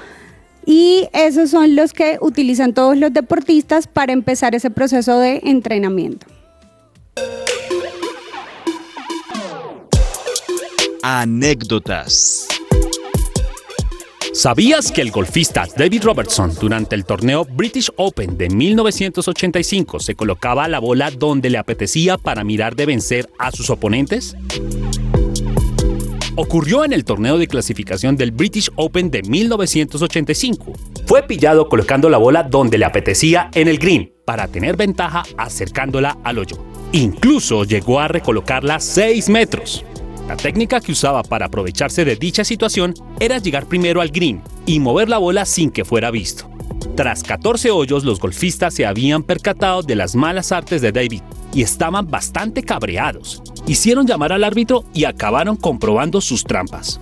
Y 0.65 1.07
esos 1.13 1.49
son 1.49 1.75
los 1.75 1.93
que 1.93 2.17
utilizan 2.21 2.73
todos 2.73 2.97
los 2.97 3.13
deportistas 3.13 3.87
para 3.87 4.13
empezar 4.13 4.55
ese 4.55 4.69
proceso 4.69 5.19
de 5.19 5.41
entrenamiento. 5.43 6.27
Anécdotas. 11.03 12.47
¿Sabías 14.33 14.93
que 14.93 15.01
el 15.01 15.11
golfista 15.11 15.67
David 15.75 16.03
Robertson 16.03 16.53
durante 16.57 16.95
el 16.95 17.03
torneo 17.03 17.45
British 17.45 17.89
Open 17.97 18.37
de 18.37 18.49
1985 18.49 19.99
se 19.99 20.15
colocaba 20.15 20.69
la 20.69 20.79
bola 20.79 21.11
donde 21.11 21.49
le 21.49 21.57
apetecía 21.57 22.17
para 22.17 22.45
mirar 22.45 22.77
de 22.77 22.85
vencer 22.85 23.29
a 23.37 23.51
sus 23.51 23.69
oponentes? 23.69 24.37
Ocurrió 26.37 26.85
en 26.85 26.93
el 26.93 27.03
torneo 27.03 27.37
de 27.37 27.47
clasificación 27.47 28.15
del 28.15 28.31
British 28.31 28.69
Open 28.77 29.11
de 29.11 29.21
1985. 29.21 30.73
Fue 31.05 31.23
pillado 31.23 31.67
colocando 31.67 32.09
la 32.09 32.17
bola 32.17 32.43
donde 32.43 32.77
le 32.77 32.85
apetecía 32.85 33.51
en 33.53 33.67
el 33.67 33.79
green 33.79 34.13
para 34.23 34.47
tener 34.47 34.77
ventaja 34.77 35.23
acercándola 35.37 36.17
al 36.23 36.39
hoyo. 36.39 36.55
Incluso 36.93 37.65
llegó 37.65 37.99
a 37.99 38.07
recolocarla 38.07 38.79
6 38.79 39.27
metros. 39.27 39.83
La 40.27 40.37
técnica 40.37 40.79
que 40.79 40.91
usaba 40.91 41.23
para 41.23 41.47
aprovecharse 41.47 42.05
de 42.05 42.15
dicha 42.15 42.43
situación 42.43 42.93
era 43.19 43.37
llegar 43.37 43.65
primero 43.65 44.01
al 44.01 44.09
green 44.09 44.41
y 44.65 44.79
mover 44.79 45.09
la 45.09 45.17
bola 45.17 45.45
sin 45.45 45.71
que 45.71 45.85
fuera 45.85 46.11
visto. 46.11 46.49
Tras 46.95 47.23
14 47.23 47.71
hoyos, 47.71 48.03
los 48.03 48.19
golfistas 48.19 48.73
se 48.73 48.85
habían 48.85 49.23
percatado 49.23 49.81
de 49.81 49.95
las 49.95 50.15
malas 50.15 50.51
artes 50.51 50.81
de 50.81 50.91
David 50.91 51.21
y 51.53 51.61
estaban 51.61 52.07
bastante 52.07 52.63
cabreados. 52.63 53.41
Hicieron 53.67 54.07
llamar 54.07 54.33
al 54.33 54.43
árbitro 54.43 54.83
y 54.93 55.05
acabaron 55.05 55.55
comprobando 55.55 56.21
sus 56.21 56.43
trampas. 56.43 56.99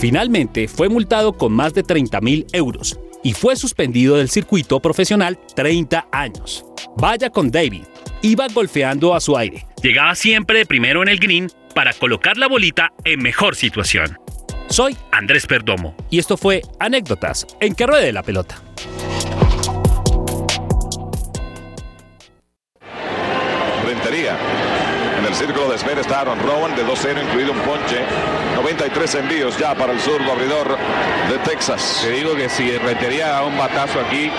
Finalmente, 0.00 0.68
fue 0.68 0.88
multado 0.88 1.32
con 1.32 1.52
más 1.52 1.74
de 1.74 1.82
30 1.82 2.20
mil 2.20 2.46
euros 2.52 2.98
y 3.22 3.34
fue 3.34 3.56
suspendido 3.56 4.16
del 4.16 4.30
circuito 4.30 4.80
profesional 4.80 5.38
30 5.54 6.08
años. 6.10 6.64
Vaya 6.96 7.30
con 7.30 7.50
David. 7.50 7.84
Iba 8.22 8.48
golfeando 8.48 9.14
a 9.14 9.20
su 9.20 9.36
aire. 9.36 9.66
Llegaba 9.82 10.14
siempre 10.14 10.66
primero 10.66 11.02
en 11.02 11.08
el 11.08 11.18
green 11.18 11.50
para 11.74 11.92
colocar 11.92 12.36
la 12.36 12.48
bolita 12.48 12.92
en 13.04 13.22
mejor 13.22 13.56
situación. 13.56 14.18
Soy 14.68 14.96
Andrés 15.10 15.46
Perdomo 15.46 15.96
y 16.10 16.18
esto 16.18 16.36
fue 16.36 16.62
Anécdotas 16.78 17.46
en 17.60 17.74
que 17.74 17.86
ruede 17.86 18.12
la 18.12 18.22
pelota. 18.22 18.62
Rentería. 23.84 24.36
En 25.18 25.26
el 25.26 25.34
círculo 25.34 25.68
de 25.68 25.76
espera 25.76 26.00
está 26.00 26.20
Aaron 26.20 26.40
Rowan 26.40 26.74
de 26.76 26.84
2-0, 26.84 27.22
incluido 27.22 27.52
un 27.52 27.60
ponche. 27.60 28.00
93 28.56 29.14
envíos 29.16 29.58
ya 29.58 29.74
para 29.74 29.92
el 29.92 30.00
zurdo 30.00 30.32
abridor 30.32 30.78
de 31.28 31.38
Texas. 31.38 32.00
Te 32.02 32.12
digo 32.12 32.34
que 32.34 32.48
si 32.48 32.76
Rentería 32.78 33.28
da 33.28 33.44
un 33.44 33.56
batazo 33.58 34.00
aquí, 34.00 34.30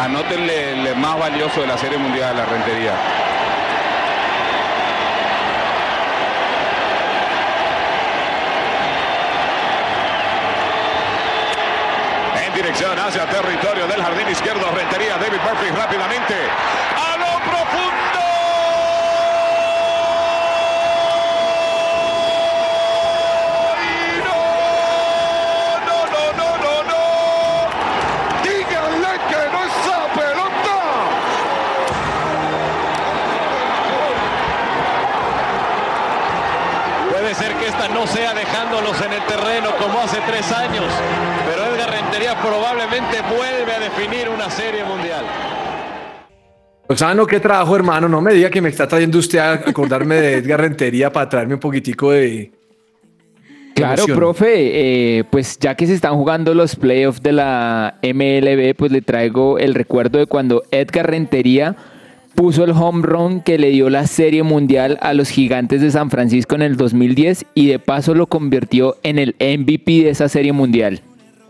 anótenle 0.00 0.90
el 0.90 0.96
más 0.96 1.18
valioso 1.18 1.60
de 1.60 1.66
la 1.66 1.78
Serie 1.78 1.98
Mundial 1.98 2.30
a 2.30 2.34
la 2.34 2.46
Rentería. 2.46 2.92
En 12.44 12.52
dirección 12.72 12.98
hacia 12.98 13.26
territorio 13.26 13.86
del 13.86 14.02
jardín 14.02 14.28
izquierdo, 14.28 14.70
Rentería, 14.74 15.16
David 15.18 15.40
Murphy 15.44 15.68
rápidamente. 15.76 16.34
A 16.96 17.16
lo 17.18 17.38
profundo. 17.50 18.20
No, 24.24 24.38
no, 25.86 26.32
no, 26.32 26.48
no, 26.62 26.82
no. 26.84 27.02
Díganle 28.42 29.12
que 29.28 29.40
no 29.52 29.58
es 29.64 29.72
esa 29.84 30.00
pelota. 30.14 30.76
Puede 37.10 37.34
ser 37.34 37.54
que 37.56 37.66
esta 37.66 37.88
no 37.88 38.06
sea 38.06 38.32
dejándolos 38.32 39.00
en 39.02 39.12
el 39.12 39.22
terreno 39.26 39.76
como 39.76 40.00
hace 40.00 40.20
tres 40.26 40.50
años, 40.52 40.86
pero 41.46 41.71
Edgar 42.12 42.36
Rentería 42.36 42.42
probablemente 42.42 43.16
vuelve 43.34 43.72
a 43.72 43.80
definir 43.80 44.28
una 44.28 44.50
serie 44.50 44.84
mundial. 44.84 45.24
Lozano, 46.88 47.26
qué 47.26 47.40
trabajo, 47.40 47.74
hermano. 47.74 48.06
No 48.08 48.20
me 48.20 48.34
diga 48.34 48.50
que 48.50 48.60
me 48.60 48.68
está 48.68 48.86
trayendo 48.86 49.18
usted 49.18 49.38
a 49.38 49.52
acordarme 49.52 50.16
de 50.16 50.34
Edgar 50.34 50.60
Rentería 50.60 51.10
para 51.10 51.28
traerme 51.28 51.54
un 51.54 51.60
poquitico 51.60 52.10
de. 52.10 52.52
Claro, 53.74 53.94
emoción. 53.94 54.18
profe, 54.18 55.18
eh, 55.18 55.24
pues 55.24 55.58
ya 55.58 55.74
que 55.74 55.86
se 55.86 55.94
están 55.94 56.14
jugando 56.14 56.52
los 56.54 56.76
playoffs 56.76 57.22
de 57.22 57.32
la 57.32 57.98
MLB, 58.02 58.74
pues 58.76 58.92
le 58.92 59.00
traigo 59.00 59.58
el 59.58 59.74
recuerdo 59.74 60.18
de 60.18 60.26
cuando 60.26 60.62
Edgar 60.70 61.10
Rentería 61.10 61.74
puso 62.34 62.64
el 62.64 62.72
home 62.72 63.06
run 63.06 63.40
que 63.40 63.56
le 63.56 63.70
dio 63.70 63.88
la 63.88 64.06
Serie 64.06 64.42
Mundial 64.42 64.98
a 65.00 65.14
los 65.14 65.30
Gigantes 65.30 65.80
de 65.80 65.90
San 65.90 66.10
Francisco 66.10 66.54
en 66.56 66.62
el 66.62 66.76
2010 66.76 67.46
y 67.54 67.68
de 67.68 67.78
paso 67.78 68.14
lo 68.14 68.26
convirtió 68.26 68.96
en 69.02 69.18
el 69.18 69.34
MVP 69.38 70.04
de 70.04 70.10
esa 70.10 70.28
Serie 70.28 70.52
Mundial. 70.52 71.00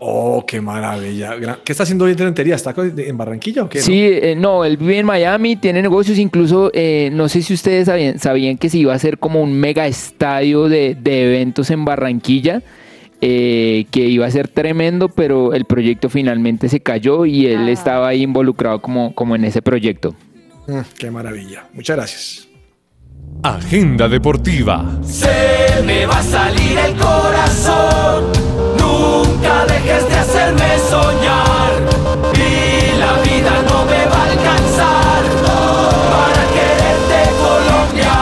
Oh, 0.05 0.45
qué 0.45 0.59
maravilla. 0.59 1.37
¿Qué 1.63 1.71
está 1.71 1.83
haciendo 1.83 2.03
hoy 2.03 2.11
en 2.11 2.17
Rentería? 2.17 2.55
¿Está 2.55 2.75
en 2.77 3.17
Barranquilla 3.17 3.63
o 3.63 3.69
qué? 3.69 3.79
Sí, 3.79 4.01
eh, 4.03 4.35
no, 4.37 4.65
él 4.65 4.75
vive 4.75 4.99
en 4.99 5.05
Miami, 5.05 5.55
tiene 5.55 5.81
negocios, 5.81 6.17
incluso 6.17 6.71
eh, 6.73 7.09
no 7.13 7.29
sé 7.29 7.41
si 7.41 7.53
ustedes 7.53 7.85
sabían, 7.85 8.19
sabían 8.19 8.57
que 8.57 8.69
se 8.69 8.79
iba 8.79 8.91
a 8.91 8.97
hacer 8.97 9.17
como 9.17 9.41
un 9.41 9.53
mega 9.53 9.87
estadio 9.87 10.67
de, 10.67 10.95
de 10.95 11.27
eventos 11.27 11.69
en 11.69 11.85
Barranquilla, 11.85 12.61
eh, 13.21 13.85
que 13.91 14.01
iba 14.01 14.25
a 14.25 14.31
ser 14.31 14.49
tremendo, 14.49 15.07
pero 15.07 15.53
el 15.53 15.63
proyecto 15.63 16.09
finalmente 16.09 16.67
se 16.67 16.81
cayó 16.81 17.25
y 17.25 17.47
él 17.47 17.69
estaba 17.69 18.09
ahí 18.09 18.23
involucrado 18.23 18.81
como, 18.81 19.15
como 19.15 19.37
en 19.37 19.45
ese 19.45 19.61
proyecto. 19.61 20.13
Mm, 20.67 20.79
qué 20.97 21.11
maravilla. 21.11 21.69
Muchas 21.71 21.95
gracias. 21.95 22.47
Agenda 23.41 24.09
deportiva. 24.09 24.99
Se 25.01 25.81
me 25.85 26.05
va 26.05 26.19
a 26.19 26.23
salir 26.23 26.77
el 26.77 26.93
corazón. 26.97 28.12
Dejes 29.67 30.07
de 30.09 30.15
hacerme 30.15 30.79
soñar. 30.89 31.71
Y 32.35 32.97
la 32.97 33.13
vida 33.21 33.61
no 33.69 33.85
me 33.85 34.05
va 34.05 34.17
a 34.17 34.31
alcanzar 34.31 35.23
para 36.11 36.43
quererte 36.55 37.19
Colombia. 37.41 38.13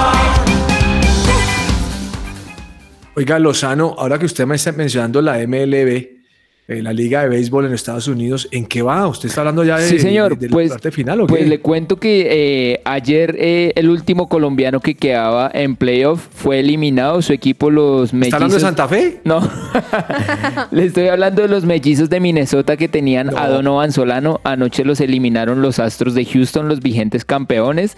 Oiga, 3.16 3.40
Lozano, 3.40 3.96
ahora 3.98 4.18
que 4.18 4.26
usted 4.26 4.46
me 4.46 4.56
está 4.56 4.72
mencionando 4.72 5.22
la 5.22 5.38
MLB, 5.38 6.21
la 6.68 6.94
Liga 6.94 7.24
de 7.24 7.28
Béisbol 7.28 7.66
en 7.66 7.74
Estados 7.74 8.08
Unidos, 8.08 8.48
¿en 8.52 8.66
qué 8.66 8.82
va? 8.82 9.06
¿Usted 9.08 9.28
está 9.28 9.42
hablando 9.42 9.64
ya 9.66 9.78
de, 9.78 9.88
Sí, 9.90 10.00
señor. 10.00 10.32
de- 10.38 10.38
de 10.38 10.48
la 10.48 10.54
pues, 10.54 10.70
parte 10.70 10.92
final 10.92 11.20
o 11.22 11.28
pues 11.28 11.44
qué? 11.44 11.50
le 11.50 11.60
cuento 11.60 11.98
que 11.98 12.28
eh, 12.74 12.82
ayer 12.86 13.36
eh, 13.40 13.74
el 13.76 13.90
último 13.90 14.30
colombiano 14.30 14.80
que 14.80 14.96
quedaba 14.96 15.52
en 15.54 15.76
playoff 15.76 16.28
fue 16.34 16.60
eliminado. 16.60 17.22
Su 17.22 17.34
equipo, 17.34 17.70
los 17.70 18.14
mellizos. 18.14 18.28
¿Está 18.28 18.38
hablando 18.38 18.56
de 18.56 18.62
Santa 18.62 18.88
Fe? 18.88 19.20
No. 19.26 19.42
Le 20.72 20.86
estoy 20.86 21.08
hablando 21.10 21.42
de 21.42 21.48
los 21.50 21.66
mellizos 21.66 22.10
de 22.10 22.20
Minnesota 22.22 22.78
que 22.78 22.88
tenían 22.88 23.38
a 23.38 23.48
Donovan 23.50 23.92
Solano. 23.92 24.40
Anoche 24.44 24.86
los 24.86 25.02
eliminaron 25.02 25.62
los 25.62 25.80
Astros 25.80 26.14
de 26.14 26.24
Houston, 26.26 26.68
los 26.70 26.80
vigentes 26.80 27.26
campeones. 27.26 27.98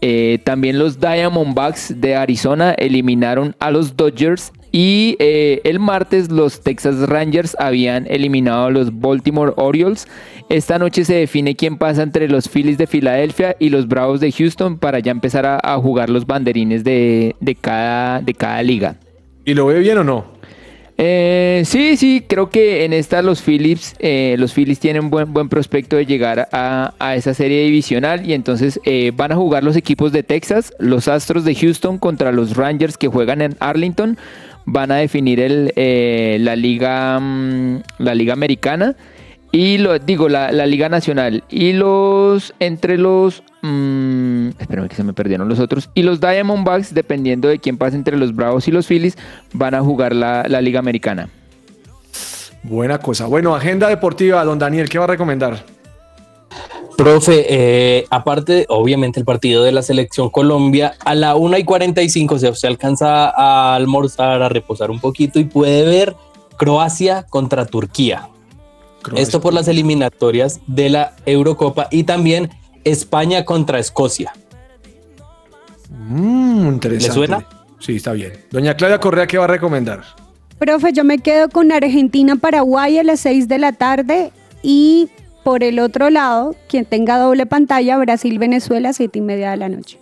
Eh, 0.00 0.38
también 0.44 0.78
los 0.78 0.98
Diamondbacks 1.00 2.00
de 2.00 2.16
Arizona 2.16 2.72
eliminaron 2.72 3.54
a 3.58 3.70
los 3.70 3.96
Dodgers. 3.96 4.52
Y 4.76 5.14
eh, 5.20 5.60
el 5.62 5.78
martes 5.78 6.32
los 6.32 6.60
Texas 6.60 7.08
Rangers 7.08 7.56
habían 7.60 8.08
eliminado 8.08 8.64
a 8.64 8.70
los 8.72 8.98
Baltimore 8.98 9.52
Orioles. 9.54 10.08
Esta 10.48 10.80
noche 10.80 11.04
se 11.04 11.14
define 11.14 11.54
quién 11.54 11.78
pasa 11.78 12.02
entre 12.02 12.26
los 12.26 12.48
Phillies 12.48 12.76
de 12.76 12.88
Filadelfia 12.88 13.54
y 13.60 13.68
los 13.68 13.86
Bravos 13.86 14.18
de 14.18 14.32
Houston 14.32 14.76
para 14.78 14.98
ya 14.98 15.12
empezar 15.12 15.46
a, 15.46 15.60
a 15.62 15.78
jugar 15.78 16.10
los 16.10 16.26
banderines 16.26 16.82
de, 16.82 17.36
de 17.38 17.54
cada, 17.54 18.20
de 18.20 18.34
cada 18.34 18.60
liga. 18.64 18.96
¿Y 19.44 19.54
lo 19.54 19.66
ve 19.66 19.78
bien 19.78 19.98
o 19.98 20.02
no? 20.02 20.34
Eh, 20.96 21.62
sí, 21.66 21.96
sí, 21.96 22.24
creo 22.26 22.50
que 22.50 22.84
en 22.84 22.92
esta 22.92 23.22
los 23.22 23.42
Phillies, 23.42 23.94
eh, 23.98 24.36
los 24.38 24.54
Phillies 24.54 24.78
tienen 24.80 25.10
buen, 25.10 25.32
buen 25.32 25.48
prospecto 25.48 25.96
de 25.96 26.06
llegar 26.06 26.48
a, 26.52 26.94
a 26.98 27.16
esa 27.16 27.34
serie 27.34 27.64
divisional 27.64 28.28
y 28.28 28.32
entonces 28.32 28.80
eh, 28.84 29.12
van 29.14 29.32
a 29.32 29.36
jugar 29.36 29.64
los 29.64 29.76
equipos 29.76 30.12
de 30.12 30.22
Texas, 30.22 30.72
los 30.78 31.08
Astros 31.08 31.44
de 31.44 31.54
Houston 31.54 31.98
contra 31.98 32.30
los 32.30 32.56
Rangers 32.56 32.96
que 32.96 33.08
juegan 33.08 33.40
en 33.40 33.56
Arlington, 33.58 34.18
van 34.66 34.90
a 34.90 34.96
definir 34.96 35.40
el, 35.40 35.72
eh, 35.76 36.38
la 36.40 36.56
liga, 36.56 37.18
mm, 37.20 37.82
la 37.98 38.14
liga 38.14 38.32
americana 38.32 38.96
y 39.52 39.78
lo 39.78 39.98
digo 39.98 40.28
la, 40.28 40.50
la 40.50 40.66
liga 40.66 40.88
nacional 40.88 41.44
y 41.48 41.72
los 41.74 42.54
entre 42.58 42.98
los 42.98 43.42
mm, 43.62 44.48
espérame 44.58 44.88
que 44.88 44.96
se 44.96 45.04
me 45.04 45.12
perdieron 45.12 45.48
los 45.48 45.60
otros 45.60 45.90
y 45.94 46.02
los 46.02 46.20
Diamondbacks 46.20 46.92
dependiendo 46.92 47.48
de 47.48 47.58
quién 47.58 47.78
pase 47.78 47.96
entre 47.96 48.16
los 48.16 48.34
Bravos 48.34 48.66
y 48.66 48.72
los 48.72 48.86
Phillies 48.86 49.16
van 49.52 49.74
a 49.74 49.80
jugar 49.80 50.14
la, 50.14 50.44
la 50.48 50.60
liga 50.60 50.80
americana 50.80 51.28
Buena 52.64 52.96
cosa. 52.96 53.26
Bueno, 53.26 53.54
agenda 53.54 53.88
deportiva, 53.88 54.42
don 54.42 54.58
Daniel, 54.58 54.88
¿qué 54.88 54.98
va 54.98 55.04
a 55.04 55.08
recomendar? 55.08 55.64
Profe, 56.96 57.46
eh, 57.48 58.06
aparte, 58.10 58.66
obviamente 58.68 59.18
el 59.18 59.26
partido 59.26 59.64
de 59.64 59.72
la 59.72 59.82
selección 59.82 60.30
Colombia, 60.30 60.94
a 61.04 61.14
la 61.14 61.34
1 61.34 61.58
y 61.58 61.64
45 61.64 62.38
se, 62.38 62.54
se 62.54 62.66
alcanza 62.66 63.30
a 63.30 63.74
almorzar, 63.74 64.42
a 64.42 64.48
reposar 64.48 64.90
un 64.90 65.00
poquito 65.00 65.38
y 65.40 65.44
puede 65.44 65.84
ver 65.84 66.14
Croacia 66.56 67.26
contra 67.28 67.66
Turquía. 67.66 68.28
Esto 69.16 69.40
por 69.40 69.52
las 69.52 69.68
eliminatorias 69.68 70.60
de 70.66 70.88
la 70.88 71.16
Eurocopa 71.26 71.88
y 71.90 72.04
también 72.04 72.50
España 72.84 73.44
contra 73.44 73.78
Escocia. 73.78 74.32
Mm, 75.90 76.68
interesante. 76.68 77.08
¿Le 77.08 77.12
suena? 77.12 77.48
Sí, 77.80 77.96
está 77.96 78.12
bien. 78.12 78.32
Doña 78.50 78.74
Claudia 78.76 78.98
Correa, 78.98 79.26
¿qué 79.26 79.36
va 79.36 79.44
a 79.44 79.48
recomendar? 79.48 80.02
Profe, 80.58 80.92
yo 80.92 81.04
me 81.04 81.18
quedo 81.18 81.48
con 81.48 81.72
Argentina-Paraguay 81.72 82.98
a 82.98 83.04
las 83.04 83.20
6 83.20 83.48
de 83.48 83.58
la 83.58 83.72
tarde 83.72 84.32
y 84.62 85.08
por 85.44 85.62
el 85.62 85.78
otro 85.78 86.10
lado, 86.10 86.56
quien 86.68 86.86
tenga 86.86 87.18
doble 87.18 87.46
pantalla, 87.46 87.96
Brasil-Venezuela, 87.98 88.92
7 88.92 89.18
y 89.18 89.22
media 89.22 89.50
de 89.50 89.58
la 89.58 89.68
noche. 89.68 89.98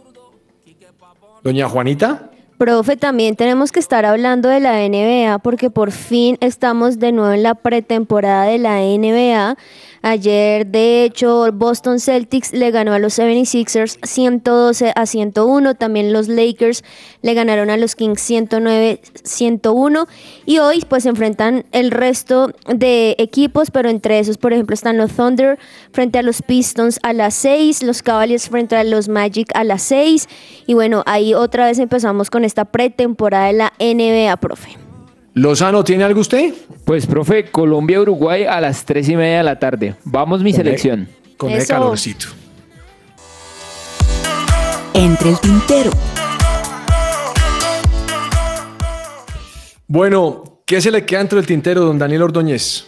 Doña 1.42 1.68
Juanita. 1.68 2.30
Profe, 2.56 2.96
también 2.96 3.34
tenemos 3.34 3.72
que 3.72 3.80
estar 3.80 4.06
hablando 4.06 4.48
de 4.48 4.60
la 4.60 4.78
NBA 4.88 5.40
porque 5.40 5.68
por 5.68 5.90
fin 5.90 6.38
estamos 6.40 7.00
de 7.00 7.10
nuevo 7.10 7.32
en 7.32 7.42
la 7.42 7.56
pretemporada 7.56 8.44
de 8.44 8.58
la 8.58 8.78
NBA. 8.78 9.56
Ayer, 10.04 10.66
de 10.66 11.04
hecho, 11.04 11.50
Boston 11.52 12.00
Celtics 12.00 12.52
le 12.52 12.72
ganó 12.72 12.92
a 12.92 12.98
los 12.98 13.16
76ers 13.18 13.98
112 14.02 14.92
a 14.96 15.06
101. 15.06 15.76
También 15.76 16.12
los 16.12 16.26
Lakers 16.26 16.82
le 17.22 17.34
ganaron 17.34 17.70
a 17.70 17.76
los 17.76 17.94
Kings 17.94 18.20
109 18.20 19.00
101. 19.22 20.08
Y 20.44 20.58
hoy, 20.58 20.84
pues, 20.88 21.04
se 21.04 21.10
enfrentan 21.10 21.64
el 21.70 21.92
resto 21.92 22.52
de 22.66 23.14
equipos, 23.18 23.70
pero 23.70 23.90
entre 23.90 24.18
esos, 24.18 24.38
por 24.38 24.52
ejemplo, 24.52 24.74
están 24.74 24.98
los 24.98 25.12
Thunder 25.12 25.56
frente 25.92 26.18
a 26.18 26.22
los 26.22 26.42
Pistons 26.42 26.98
a 27.04 27.12
las 27.12 27.34
6, 27.34 27.84
los 27.84 28.02
Cavaliers 28.02 28.48
frente 28.48 28.74
a 28.74 28.82
los 28.82 29.08
Magic 29.08 29.52
a 29.54 29.62
las 29.62 29.82
6. 29.82 30.28
Y 30.66 30.74
bueno, 30.74 31.04
ahí 31.06 31.32
otra 31.32 31.66
vez 31.66 31.78
empezamos 31.78 32.28
con 32.28 32.44
esta 32.44 32.64
pretemporada 32.64 33.46
de 33.46 33.52
la 33.52 33.72
NBA, 33.78 34.36
profe. 34.38 34.81
Lozano, 35.34 35.82
¿tiene 35.82 36.04
algo 36.04 36.20
usted? 36.20 36.52
Pues, 36.84 37.06
profe, 37.06 37.44
Colombia-Uruguay 37.50 38.44
a 38.44 38.60
las 38.60 38.84
3 38.84 39.08
y 39.08 39.16
media 39.16 39.38
de 39.38 39.42
la 39.44 39.58
tarde. 39.58 39.94
Vamos, 40.04 40.42
mi 40.42 40.50
Con 40.52 40.60
el- 40.60 40.66
selección. 40.66 41.08
Con 41.36 41.50
el 41.52 41.66
calorcito. 41.66 42.26
Entre 44.94 45.30
el 45.30 45.38
tintero. 45.40 45.90
Bueno, 49.86 50.60
¿qué 50.66 50.80
se 50.80 50.90
le 50.90 51.04
queda 51.04 51.20
entre 51.20 51.38
el 51.38 51.46
tintero, 51.46 51.80
don 51.84 51.98
Daniel 51.98 52.22
Ordóñez? 52.22 52.86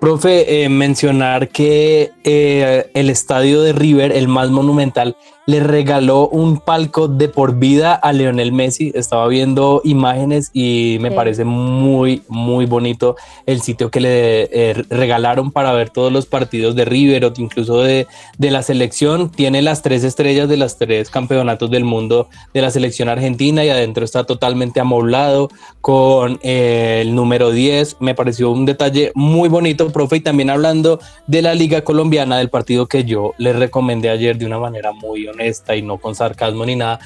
Profe, 0.00 0.64
eh, 0.64 0.68
mencionar 0.68 1.48
que 1.48 2.10
eh, 2.24 2.90
el 2.94 3.08
estadio 3.10 3.62
de 3.62 3.72
River, 3.72 4.12
el 4.12 4.28
más 4.28 4.50
monumental, 4.50 5.16
le 5.46 5.60
regaló 5.60 6.28
un 6.28 6.58
palco 6.58 7.06
de 7.06 7.28
por 7.28 7.54
vida 7.56 7.94
a 7.94 8.12
Leonel 8.12 8.50
Messi. 8.50 8.90
Estaba 8.96 9.28
viendo 9.28 9.80
imágenes 9.84 10.50
y 10.52 10.98
me 11.00 11.10
Sí. 11.10 11.14
parece 11.14 11.44
muy, 11.44 12.22
muy 12.28 12.66
bonito 12.66 13.14
el 13.46 13.60
sitio 13.60 13.88
que 13.88 14.00
le 14.00 14.42
eh, 14.52 14.74
regalaron 14.90 15.52
para 15.52 15.72
ver 15.72 15.90
todos 15.90 16.12
los 16.12 16.26
partidos 16.26 16.74
de 16.74 16.84
River 16.84 17.24
o 17.26 17.32
incluso 17.36 17.80
de, 17.80 18.08
de 18.38 18.50
la 18.50 18.62
selección. 18.62 19.30
Tiene 19.30 19.62
las 19.62 19.82
tres 19.82 20.02
estrellas 20.02 20.48
de 20.48 20.56
las 20.56 20.78
tres 20.78 21.10
campeonatos 21.10 21.70
del 21.70 21.84
mundo 21.84 22.28
de 22.52 22.62
la 22.62 22.70
selección 22.72 23.08
argentina 23.08 23.64
y 23.64 23.68
adentro 23.68 24.04
está 24.04 24.24
totalmente 24.24 24.80
amoblado 24.80 25.48
con 25.80 26.40
eh, 26.42 26.98
el 27.02 27.14
número 27.14 27.52
10. 27.52 27.98
Me 28.00 28.16
pareció 28.16 28.50
un 28.50 28.66
detalle 28.66 29.12
muy 29.14 29.48
bonito, 29.48 29.88
profe. 29.92 30.16
Y 30.16 30.20
también 30.20 30.50
hablando 30.50 30.98
de 31.28 31.42
la 31.42 31.54
Liga 31.54 31.82
Colombiana, 31.82 32.36
del 32.38 32.50
partido 32.50 32.86
que 32.86 33.04
yo 33.04 33.32
le 33.38 33.52
recomendé 33.52 34.10
ayer 34.10 34.36
de 34.36 34.44
una 34.46 34.58
manera 34.58 34.90
muy 34.90 35.20
honesta 35.28 35.35
y 35.40 35.82
no 35.82 35.98
con 35.98 36.14
sarcasmo 36.14 36.64
ni 36.66 36.76
nada. 36.76 37.00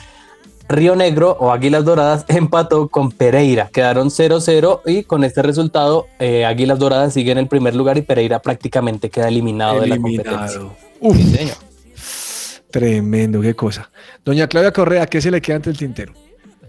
Río 0.70 0.94
Negro 0.94 1.36
o 1.40 1.50
Águilas 1.50 1.84
Doradas 1.84 2.24
empató 2.28 2.88
con 2.88 3.10
Pereira, 3.10 3.68
quedaron 3.72 4.08
0-0 4.08 4.82
y 4.86 5.02
con 5.02 5.24
este 5.24 5.42
resultado 5.42 6.06
eh, 6.20 6.44
Águilas 6.44 6.78
Doradas 6.78 7.12
sigue 7.12 7.32
en 7.32 7.38
el 7.38 7.48
primer 7.48 7.74
lugar 7.74 7.98
y 7.98 8.02
Pereira 8.02 8.40
prácticamente 8.40 9.10
queda 9.10 9.28
eliminado, 9.28 9.80
de 9.80 9.88
la 9.88 9.98
competencia. 9.98 10.60
Uf, 11.00 11.16
Sí, 11.16 11.34
señor. 11.34 11.56
tremendo, 12.70 13.40
qué 13.40 13.54
cosa. 13.54 13.90
Doña 14.24 14.46
Claudia 14.46 14.72
Correa, 14.72 15.06
¿qué 15.06 15.20
se 15.20 15.32
le 15.32 15.42
queda 15.42 15.56
entre 15.56 15.72
el 15.72 15.78
tintero? 15.78 16.12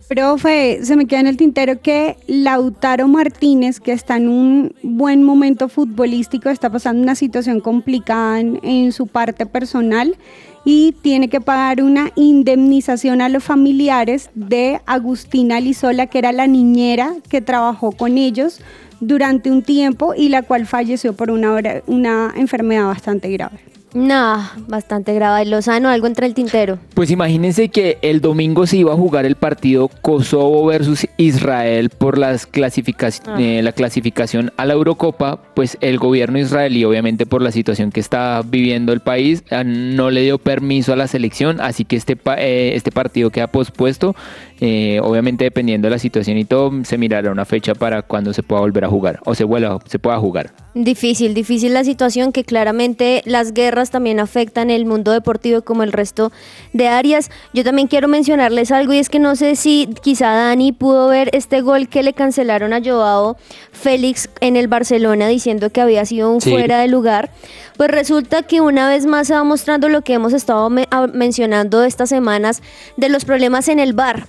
Profe, 0.07 0.84
se 0.84 0.95
me 0.97 1.05
queda 1.05 1.22
en 1.22 1.28
el 1.28 1.38
tintero 1.38 1.80
que 1.80 2.18
Lautaro 2.28 3.07
Martínez, 3.07 3.80
que 3.80 3.93
está 3.93 4.18
en 4.18 4.28
un 4.28 4.76
buen 4.82 5.24
momento 5.24 5.70
futbolístico, 5.70 6.49
está 6.49 6.70
pasando 6.70 7.01
una 7.01 7.16
situación 7.16 7.62
complicada 7.62 8.39
en, 8.39 8.59
en 8.64 8.91
su 8.91 9.07
parte 9.07 9.45
personal 9.45 10.18
y 10.64 10.93
tiene 11.01 11.30
que 11.30 11.41
pagar 11.41 11.82
una 11.82 12.12
indemnización 12.16 13.22
a 13.22 13.30
los 13.30 13.43
familiares 13.43 14.30
de 14.36 14.80
Agustina 14.86 15.59
Lizola, 15.59 16.07
que 16.07 16.20
era 16.20 16.32
la 16.32 16.47
niñera 16.47 17.16
que 17.30 17.41
trabajó 17.41 17.91
con 17.91 18.18
ellos 18.18 18.62
durante 18.99 19.51
un 19.51 19.64
tiempo 19.64 20.14
y 20.16 20.30
la 20.30 20.43
cual 20.43 20.68
falleció 20.68 21.14
por 21.14 21.32
una, 21.32 21.57
una 21.88 22.34
enfermedad 22.36 22.86
bastante 22.86 23.30
grave. 23.30 23.59
No, 23.94 24.42
bastante 24.68 25.14
grave. 25.14 25.46
Lozano, 25.46 25.89
algo 25.89 26.08
entre 26.08 26.26
el 26.28 26.34
tintero. 26.34 26.78
Pues 26.94 27.12
imagínense 27.12 27.70
que 27.70 27.98
el 28.02 28.22
domingo 28.22 28.66
se 28.66 28.78
iba 28.78 28.94
a 28.94 28.96
jugar 28.96 29.26
el 29.26 29.36
partido 29.36 29.89
Kosovo 30.02 30.66
versus 30.66 31.08
Israel 31.18 31.89
por 31.89 32.18
las 32.18 32.50
clasificac- 32.50 33.22
Ah. 33.28 33.36
eh, 33.39 33.62
la 33.62 33.74
clasificación 33.74 34.52
a 34.58 34.66
la 34.66 34.74
Eurocopa. 34.74 35.42
Pues 35.56 35.78
el 35.82 35.98
gobierno 35.98 36.39
israelí, 36.39 36.86
obviamente 36.86 37.26
por 37.26 37.42
la 37.42 37.52
situación 37.52 37.92
que 37.92 38.00
está 38.00 38.42
viviendo 38.46 38.94
el 38.94 39.02
país, 39.02 39.44
ah, 39.52 39.64
no 39.66 40.10
le 40.10 40.22
dio 40.22 40.38
permiso 40.38 40.94
a 40.94 40.96
la 40.96 41.08
selección, 41.08 41.60
así 41.60 41.84
que 41.86 41.96
este, 41.98 42.16
pa- 42.16 42.38
eh, 42.39 42.76
este 42.76 42.92
partido 42.92 43.30
queda 43.30 43.48
pospuesto. 43.48 44.16
Eh, 44.64 45.00
obviamente 45.04 45.44
dependiendo 45.44 45.88
de 45.88 45.89
la 45.92 45.98
situación 46.00 46.38
y 46.38 46.46
todo, 46.46 46.72
se 46.84 46.98
mirará 47.00 47.32
una 47.32 47.46
fecha 47.46 47.74
para 47.74 48.04
cuando 48.04 48.32
se 48.32 48.44
pueda 48.44 48.62
volver 48.62 48.86
a 48.86 48.89
jugar 48.89 49.20
o 49.26 49.34
se, 49.34 49.44
vuelva, 49.44 49.80
se 49.88 49.98
pueda 49.98 50.20
jugar. 50.20 50.54
Difícil, 50.76 51.34
difícil 51.34 51.74
la 51.74 51.84
situación 51.84 52.32
que 52.32 52.44
claramente 52.44 53.24
las 53.26 53.54
guerras 53.54 53.81
también 53.90 54.20
afectan 54.20 54.70
el 54.70 54.86
mundo 54.86 55.12
deportivo 55.12 55.62
como 55.64 55.84
el 55.84 55.92
resto 55.92 56.32
de 56.74 56.88
áreas. 56.88 57.32
Yo 57.54 57.64
también 57.64 57.88
quiero 57.88 58.08
mencionarles 58.08 58.72
algo 58.72 58.94
y 58.94 59.00
es 59.00 59.10
que 59.10 59.20
no 59.20 59.36
sé 59.36 59.56
si 59.56 59.90
quizá 60.04 60.32
Dani 60.32 60.72
pudo 60.72 61.08
ver 61.08 61.30
este 61.34 61.62
gol 61.62 61.88
que 61.90 62.04
le 62.04 62.14
cancelaron 62.14 62.74
a 62.74 62.82
Joao 62.84 63.38
Félix 63.72 64.30
en 64.42 64.56
el 64.56 64.68
Barcelona 64.68 65.28
diciendo 65.28 65.70
que 65.72 65.82
había 65.82 66.06
sido 66.06 66.32
un 66.32 66.42
Sí. 66.42 66.52
fuera 66.52 66.80
de 66.80 66.88
lugar. 66.88 67.32
Pues 67.78 67.90
resulta 67.90 68.44
que 68.44 68.62
una 68.62 68.88
vez 68.88 69.06
más 69.06 69.28
se 69.28 69.34
va 69.34 69.44
mostrando 69.44 69.90
lo 69.90 70.02
que 70.02 70.14
hemos 70.14 70.34
estado 70.34 70.70
me- 70.70 70.88
a- 70.92 71.08
mencionando 71.08 71.84
estas 71.84 72.10
semanas 72.10 72.62
de 72.98 73.10
los 73.10 73.26
problemas 73.26 73.68
en 73.70 73.80
el 73.80 73.94
bar. 73.94 74.28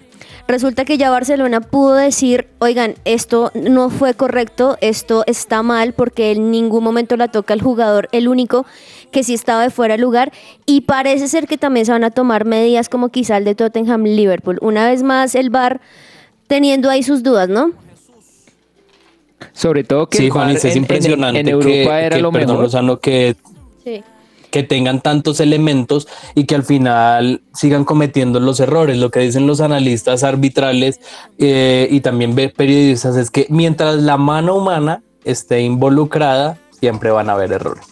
Resulta 0.48 0.84
que 0.84 0.98
ya 0.98 1.08
Barcelona 1.10 1.60
pudo 1.60 1.94
decir, 1.94 2.48
oigan, 2.58 2.94
esto 3.04 3.52
no 3.54 3.90
fue 3.90 4.14
correcto, 4.14 4.76
esto 4.80 5.22
está 5.26 5.62
mal 5.62 5.92
porque 5.92 6.32
en 6.32 6.50
ningún 6.50 6.82
momento 6.82 7.16
la 7.16 7.28
toca 7.28 7.54
el 7.54 7.62
jugador, 7.62 8.08
el 8.12 8.26
único 8.26 8.66
que 9.12 9.22
sí 9.22 9.34
estaba 9.34 9.62
de 9.62 9.70
fuera 9.70 9.96
de 9.96 10.02
lugar 10.02 10.32
y 10.66 10.80
parece 10.82 11.28
ser 11.28 11.46
que 11.46 11.56
también 11.58 11.86
se 11.86 11.92
van 11.92 12.02
a 12.02 12.10
tomar 12.10 12.44
medidas 12.44 12.88
como 12.88 13.10
quizá 13.10 13.36
el 13.36 13.44
de 13.44 13.54
Tottenham 13.54 14.02
Liverpool. 14.02 14.58
Una 14.60 14.86
vez 14.88 15.04
más 15.04 15.36
el 15.36 15.50
bar 15.50 15.80
teniendo 16.48 16.90
ahí 16.90 17.04
sus 17.04 17.22
dudas, 17.22 17.48
¿no? 17.48 17.70
Sobre 19.52 19.84
todo 19.84 20.08
que 20.08 20.18
Sí, 20.18 20.24
el 20.26 20.32
VAR 20.32 20.50
es 20.50 20.64
en- 20.64 20.78
impresionante 20.78 21.40
en, 21.40 21.48
Europa 21.48 21.68
que, 21.70 21.82
era 22.06 22.16
que, 22.16 22.22
lo 22.22 22.32
perdón, 22.32 22.48
mejor. 22.50 22.64
Lozano, 22.64 22.98
que 23.00 23.36
Sí. 23.84 24.02
que 24.50 24.62
tengan 24.62 25.00
tantos 25.00 25.40
elementos 25.40 26.06
y 26.34 26.44
que 26.44 26.54
al 26.54 26.62
final 26.62 27.42
sigan 27.54 27.84
cometiendo 27.84 28.38
los 28.38 28.60
errores. 28.60 28.98
Lo 28.98 29.10
que 29.10 29.20
dicen 29.20 29.46
los 29.46 29.60
analistas 29.60 30.22
arbitrales 30.24 31.00
eh, 31.38 31.88
y 31.90 32.00
también 32.00 32.34
periodistas 32.56 33.16
es 33.16 33.30
que 33.30 33.46
mientras 33.50 33.96
la 33.96 34.16
mano 34.16 34.54
humana 34.54 35.02
esté 35.24 35.60
involucrada, 35.62 36.58
siempre 36.78 37.10
van 37.10 37.28
a 37.30 37.32
haber 37.32 37.52
errores. 37.52 37.84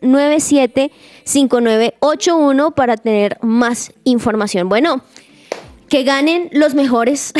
312-397-5981 0.00 2.74
para 2.74 2.96
tener 2.96 3.38
más 3.42 3.92
información. 4.04 4.68
Bueno, 4.68 5.02
que 5.88 6.04
ganen 6.04 6.48
los 6.52 6.74
mejores. 6.74 7.32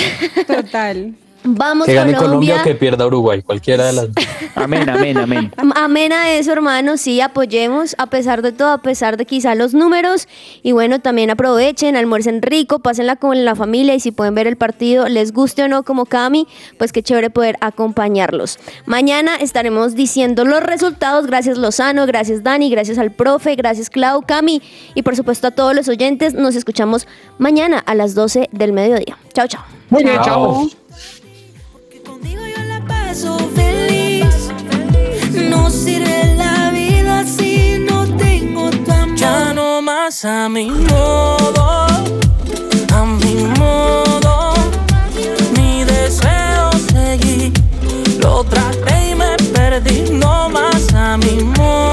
Total. 0.46 1.14
Vamos 1.45 1.86
Que 1.86 1.95
gane 1.95 2.12
Colombia 2.14 2.30
Colombia. 2.30 2.61
o 2.61 2.64
que 2.64 2.74
pierda 2.74 3.07
Uruguay, 3.07 3.43
cualquiera 3.43 3.86
de 3.86 3.93
las 3.93 4.14
dos. 4.14 4.24
Amén, 4.55 4.88
amén, 4.88 5.16
amén. 5.16 5.53
Amén 5.74 6.12
a 6.12 6.32
eso, 6.32 6.53
hermanos. 6.53 7.01
Sí, 7.01 7.20
apoyemos 7.20 7.95
a 7.99 8.07
pesar 8.07 8.43
de 8.43 8.53
todo, 8.53 8.68
a 8.68 8.78
pesar 8.78 9.16
de 9.16 9.24
quizá 9.24 9.55
los 9.55 9.74
números. 9.74 10.28
Y 10.62 10.72
bueno, 10.72 11.01
también 11.01 11.30
aprovechen, 11.30 11.97
almuercen 11.97 12.43
rico, 12.43 12.78
pásenla 12.78 13.16
con 13.16 13.45
la 13.45 13.55
familia 13.57 13.95
y 13.95 14.01
si 14.01 14.12
pueden 14.12 14.34
ver 14.34 14.47
el 14.47 14.57
partido, 14.57 15.09
les 15.09 15.32
guste 15.32 15.62
o 15.64 15.68
no 15.68 15.82
como 15.82 16.07
Cami, 16.07 16.47
pues 16.78 16.93
qué 16.93 17.03
chévere 17.03 17.30
poder 17.30 17.57
acompañarlos. 17.61 18.59
Mañana 18.86 19.36
estaremos 19.36 19.95
diciendo 19.95 20.45
los 20.45 20.62
resultados. 20.62 21.26
Gracias 21.26 21.59
Lozano, 21.59 22.07
gracias 22.07 22.43
Dani, 22.43 22.70
gracias 22.70 22.99
al 22.99 23.11
profe, 23.11 23.57
gracias 23.57 23.90
Clau, 23.90 24.22
Cami 24.22 24.62
y 24.95 25.03
por 25.03 25.16
supuesto 25.16 25.49
a 25.49 25.51
todos 25.51 25.74
los 25.74 25.88
oyentes. 25.88 26.34
Nos 26.34 26.57
escuchamos 26.57 27.07
mañana 27.38 27.78
a 27.78 27.95
las 27.95 28.14
12 28.14 28.51
del 28.53 28.72
mediodía. 28.72 29.16
Chao, 29.32 29.49
chao. 29.49 29.64
Muy 29.90 30.05
bien, 30.05 30.20
chao 30.22 30.81
paso 33.12 33.36
feliz. 33.54 34.48
No 35.50 35.68
sirve 35.68 36.34
la 36.34 36.70
vida 36.70 37.24
si 37.26 37.78
no 37.78 38.06
tengo 38.16 38.70
tu. 38.70 39.14
Ya 39.16 39.52
no 39.52 39.82
más 39.82 40.24
a 40.24 40.48
mi 40.48 40.70
modo, 40.70 41.86
a 42.94 43.04
mi 43.22 43.34
modo. 43.58 44.54
Mi 45.56 45.84
deseo 45.84 46.70
seguí, 46.90 47.52
lo 48.18 48.44
traté 48.44 49.10
y 49.10 49.14
me 49.14 49.36
perdí. 49.52 50.10
No 50.10 50.48
más 50.48 50.94
a 50.94 51.18
mi 51.18 51.44
modo. 51.44 51.91